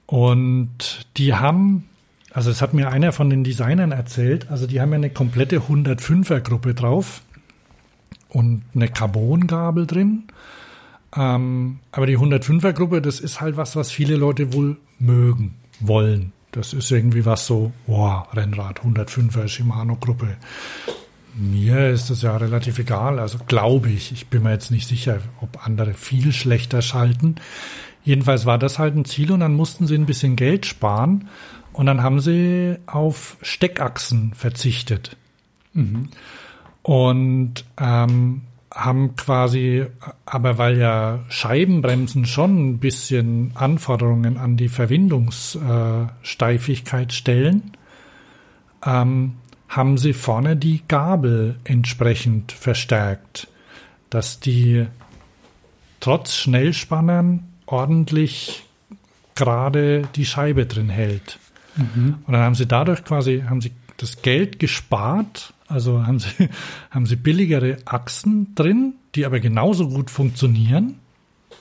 [0.06, 1.90] Und die haben,
[2.32, 5.60] also es hat mir einer von den Designern erzählt, also die haben ja eine komplette
[5.60, 7.22] 105er Gruppe drauf
[8.30, 10.24] und eine Carbon-Gabel drin.
[11.16, 16.34] Ähm, aber die 105er Gruppe, das ist halt was, was viele Leute wohl mögen, wollen.
[16.52, 20.38] Das ist irgendwie was so, boah, Rennrad, 105er Shimano-Gruppe.
[21.36, 24.12] Mir ist das ja relativ egal, also glaube ich.
[24.12, 27.36] Ich bin mir jetzt nicht sicher, ob andere viel schlechter schalten.
[28.04, 31.30] Jedenfalls war das halt ein Ziel und dann mussten sie ein bisschen Geld sparen
[31.72, 35.16] und dann haben sie auf Steckachsen verzichtet.
[36.84, 38.42] Und ähm,
[38.74, 39.86] haben quasi,
[40.26, 47.72] aber weil ja Scheibenbremsen schon ein bisschen Anforderungen an die Verwindungssteifigkeit stellen,
[48.86, 49.36] ähm,
[49.70, 53.48] haben sie vorne die Gabel entsprechend verstärkt,
[54.10, 54.86] dass die
[56.00, 58.64] trotz Schnellspannern ordentlich
[59.36, 61.40] gerade die Scheibe drin hält.
[62.28, 66.30] Und dann haben sie dadurch quasi, haben sie das Geld gespart, also haben sie,
[66.92, 71.00] haben sie billigere Achsen drin, die aber genauso gut funktionieren.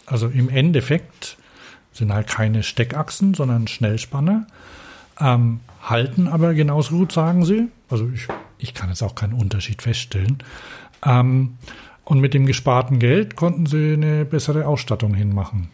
[0.07, 1.37] Also im Endeffekt
[1.93, 4.47] sind halt keine Steckachsen, sondern Schnellspanner.
[5.21, 7.69] Ähm, halten aber genauso gut, sagen sie.
[7.91, 10.39] Also ich, ich kann jetzt auch keinen Unterschied feststellen.
[11.05, 11.59] Ähm,
[12.05, 15.69] und mit dem gesparten Geld konnten sie eine bessere Ausstattung hinmachen.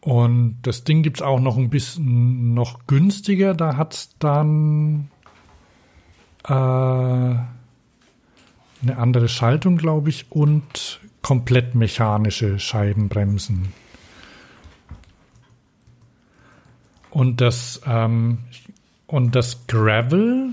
[0.00, 3.54] Und das Ding gibt's auch noch ein bisschen noch günstiger.
[3.54, 5.10] Da hat's dann
[6.44, 7.46] äh, eine
[8.96, 13.72] andere Schaltung, glaube ich, und komplett mechanische Scheibenbremsen.
[17.10, 18.38] Und das, ähm,
[19.06, 20.50] und das Gravel,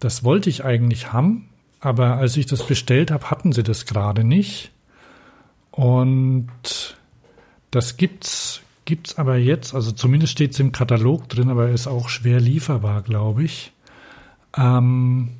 [0.00, 1.48] das wollte ich eigentlich haben,
[1.80, 4.72] aber als ich das bestellt habe, hatten sie das gerade nicht.
[5.80, 6.94] Und
[7.70, 12.10] das gibt's, gibt's aber jetzt, also zumindest steht es im Katalog drin, aber ist auch
[12.10, 13.72] schwer lieferbar, glaube ich.
[14.58, 15.30] Ähm,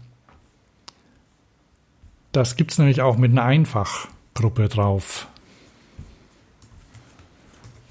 [2.32, 5.28] das gibt's nämlich auch mit einer Einfachgruppe drauf.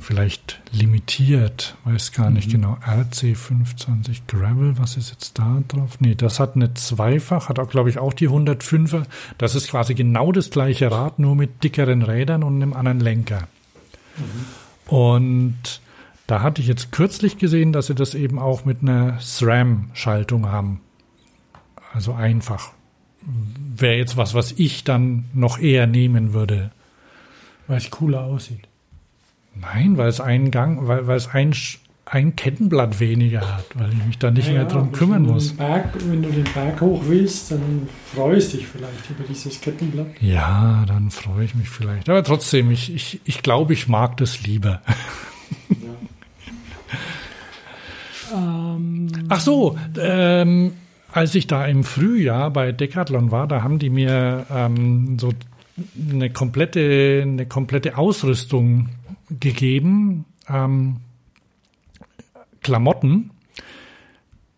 [0.09, 2.79] Vielleicht limitiert, weiß gar nicht genau.
[2.83, 5.97] RC25 Gravel, was ist jetzt da drauf?
[5.99, 9.03] Nee, das hat eine Zweifach, hat auch, glaube ich, auch die 105er.
[9.37, 13.47] Das ist quasi genau das gleiche Rad, nur mit dickeren Rädern und einem anderen Lenker.
[14.87, 15.79] Und
[16.25, 20.81] da hatte ich jetzt kürzlich gesehen, dass sie das eben auch mit einer SRAM-Schaltung haben.
[21.93, 22.71] Also einfach.
[23.75, 26.71] Wäre jetzt was, was ich dann noch eher nehmen würde.
[27.67, 28.68] Weil es cooler aussieht.
[29.61, 31.53] Nein, weil es einen Gang, weil, weil es ein,
[32.05, 35.53] ein Kettenblatt weniger hat, weil ich mich da nicht mehr drum kümmern wenn muss.
[35.53, 40.07] Berg, wenn du den Berg hoch willst, dann freust dich vielleicht über dieses Kettenblatt.
[40.21, 42.09] Ja, dann freue ich mich vielleicht.
[42.09, 44.81] Aber trotzdem, ich, ich, ich glaube, ich mag das lieber.
[48.31, 50.73] Ähm, Ach so, ähm,
[51.11, 55.33] als ich da im Frühjahr bei Decathlon war, da haben die mir ähm, so
[56.11, 58.89] eine komplette, eine komplette Ausrüstung
[59.29, 60.97] gegeben, ähm,
[62.61, 63.31] Klamotten,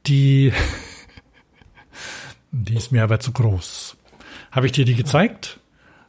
[0.07, 0.51] die,
[2.51, 3.97] die ist mir aber zu groß.
[4.51, 5.59] Habe ich dir die gezeigt?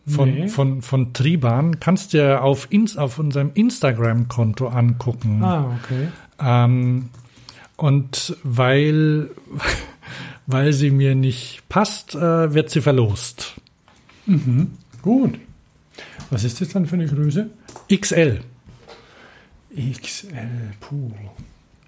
[0.06, 0.48] Von, Nee.
[0.48, 1.78] von, von Triban.
[1.78, 5.44] Kannst dir auf, ins, auf unserem Instagram-Konto angucken.
[5.44, 6.08] ah, okay.
[6.40, 7.10] Ähm,
[7.76, 9.30] und weil,
[10.48, 13.54] weil sie mir nicht passt, äh, wird sie verlost.
[15.02, 15.38] Gut.
[16.30, 17.50] Was ist das dann für eine Größe?
[17.92, 18.40] XL.
[19.74, 21.10] XL, puh.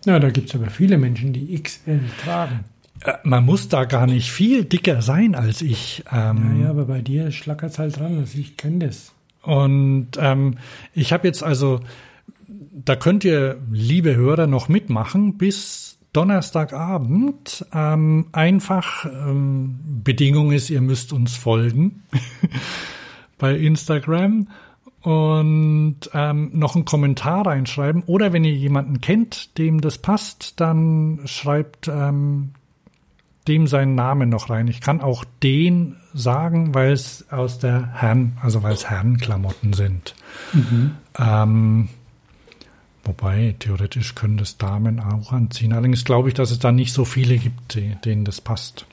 [0.05, 2.65] Ja, da gibt es aber viele Menschen, die XL tragen.
[3.05, 6.05] Äh, man muss da gar nicht viel dicker sein als ich.
[6.13, 8.19] Ähm, Ja, ja, aber bei dir schlackert es halt dran.
[8.19, 9.13] Also ich kenne das.
[9.43, 10.57] Und ähm,
[10.95, 11.81] ich habe jetzt also,
[12.49, 17.67] da könnt ihr, liebe Hörer, noch mitmachen bis Donnerstagabend.
[17.75, 22.03] Ähm, einfach, ähm, Bedingung ist, ihr müsst uns folgen
[23.39, 24.49] bei Instagram
[25.05, 28.03] und ähm, noch einen Kommentar reinschreiben.
[28.07, 32.53] Oder wenn ihr jemanden kennt, dem das passt, dann schreibt ähm,
[33.47, 34.67] dem seinen Namen noch rein.
[34.67, 40.15] Ich kann auch den sagen, weil es aus der Herren, also weil es Herrenklamotten sind.
[41.19, 41.91] Ähm,
[43.05, 45.75] wobei, theoretisch können das Damen auch anziehen.
[45.75, 48.87] Allerdings glaube ich, dass es da nicht so viele gibt, denen das passt.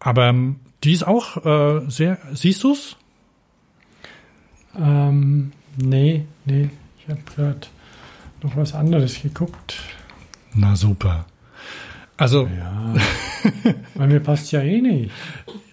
[0.00, 2.16] Aber ähm, die ist auch äh, sehr.
[2.32, 2.96] Siehst du's?
[4.78, 6.70] Ähm, nee, nee.
[7.00, 7.66] Ich habe gerade
[8.42, 9.80] noch was anderes geguckt.
[10.54, 11.26] Na super.
[12.16, 12.94] Also, Ja.
[13.94, 15.10] Weil mir passt ja eh nicht.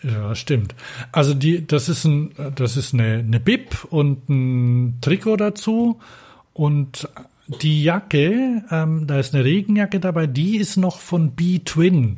[0.03, 0.75] ja, stimmt.
[1.11, 5.99] Also die, das ist ein, das ist eine, eine Bib und ein Trikot dazu
[6.53, 7.07] und
[7.61, 12.17] die Jacke, ähm, da ist eine Regenjacke dabei, die ist noch von B-Twin.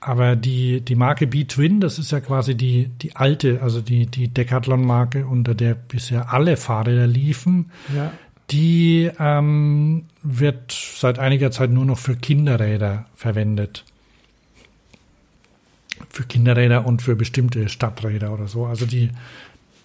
[0.00, 4.28] Aber die, die Marke B-Twin, das ist ja quasi die, die alte, also die, die
[4.28, 7.70] Decathlon-Marke, unter der bisher alle Fahrräder liefen.
[7.94, 8.10] Ja.
[8.50, 13.84] Die ähm, wird seit einiger Zeit nur noch für Kinderräder verwendet.
[16.08, 18.64] Für Kinderräder und für bestimmte Stadträder oder so.
[18.64, 19.10] Also die,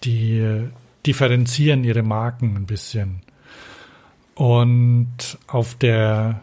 [0.02, 0.62] die äh,
[1.04, 3.20] differenzieren ihre Marken ein bisschen.
[4.34, 6.40] Und auf der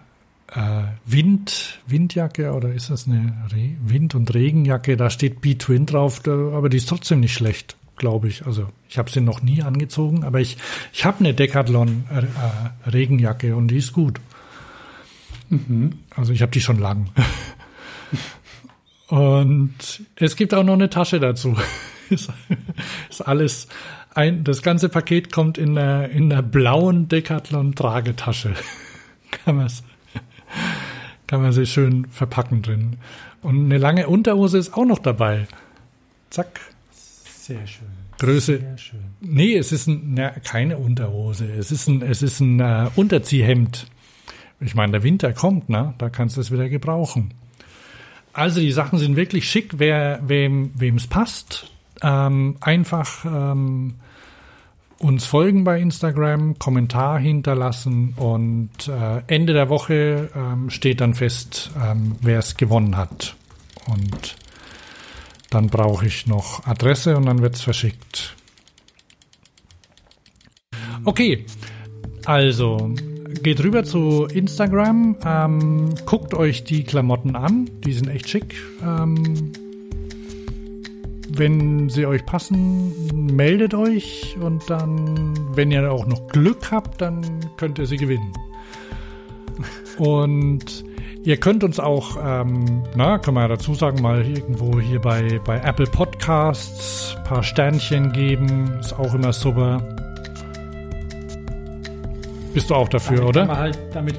[1.05, 6.69] Wind, Windjacke oder ist das eine Re Wind- und Regenjacke, da steht B-Twin drauf, aber
[6.69, 8.45] die ist trotzdem nicht schlecht, glaube ich.
[8.45, 10.57] Also ich habe sie noch nie angezogen, aber ich,
[10.91, 14.19] ich habe eine Decathlon äh, äh, Regenjacke und die ist gut.
[16.15, 17.09] Also ich habe die schon lang.
[19.07, 21.55] und es gibt auch noch eine Tasche dazu.
[22.09, 22.31] ist,
[23.09, 23.67] ist alles
[24.13, 28.53] ein, das ganze Paket kommt in der, in der blauen Decathlon Tragetasche.
[29.31, 29.83] kann man's
[31.27, 32.97] kann man sie schön verpacken drin.
[33.41, 35.47] Und eine lange Unterhose ist auch noch dabei.
[36.29, 36.59] Zack.
[36.91, 37.87] Sehr schön.
[38.19, 38.59] Größe.
[38.59, 38.99] Sehr schön.
[39.19, 41.51] Nee, es ist ein, na, keine Unterhose.
[41.51, 43.87] Es ist ein, es ist ein äh, Unterziehhemd.
[44.59, 45.93] Ich meine, der Winter kommt, ne?
[45.97, 47.33] Da kannst du es wieder gebrauchen.
[48.31, 49.73] Also die Sachen sind wirklich schick.
[49.77, 51.71] Wer, wem, wem's passt,
[52.01, 53.95] ähm, einfach ähm,
[55.03, 61.71] uns folgen bei Instagram, Kommentar hinterlassen und äh, Ende der Woche ähm, steht dann fest,
[61.81, 63.35] ähm, wer es gewonnen hat.
[63.87, 64.35] Und
[65.49, 68.35] dann brauche ich noch Adresse und dann wird's verschickt.
[71.03, 71.45] Okay,
[72.25, 72.93] also
[73.41, 78.55] geht rüber zu Instagram, ähm, guckt euch die Klamotten an, die sind echt schick.
[78.81, 79.51] Ähm,
[81.35, 87.23] wenn sie euch passen, meldet euch und dann, wenn ihr auch noch Glück habt, dann
[87.57, 88.33] könnt ihr sie gewinnen.
[89.97, 90.83] Und
[91.23, 95.39] ihr könnt uns auch, ähm, na, kann man ja dazu sagen, mal irgendwo hier bei,
[95.45, 98.71] bei Apple Podcasts ein paar Sternchen geben.
[98.79, 99.81] Ist auch immer super.
[102.53, 103.57] Bist du auch dafür, Damit oder?
[103.57, 104.17] Halt, damit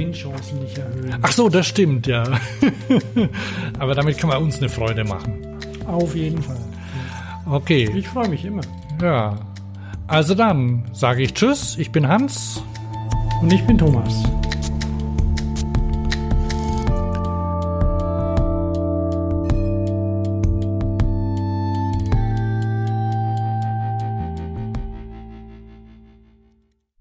[0.00, 1.16] Gewinnchancen nicht erhöhen.
[1.22, 2.24] Ach so, das stimmt, ja.
[3.78, 5.58] Aber damit kann man uns eine Freude machen.
[5.86, 6.56] Auf jeden Fall.
[7.46, 8.62] Okay, Ich freue mich immer.
[9.02, 9.36] ja.
[10.06, 12.62] Also dann sage ich Tschüss, ich bin Hans.
[13.42, 14.12] Und ich bin Thomas.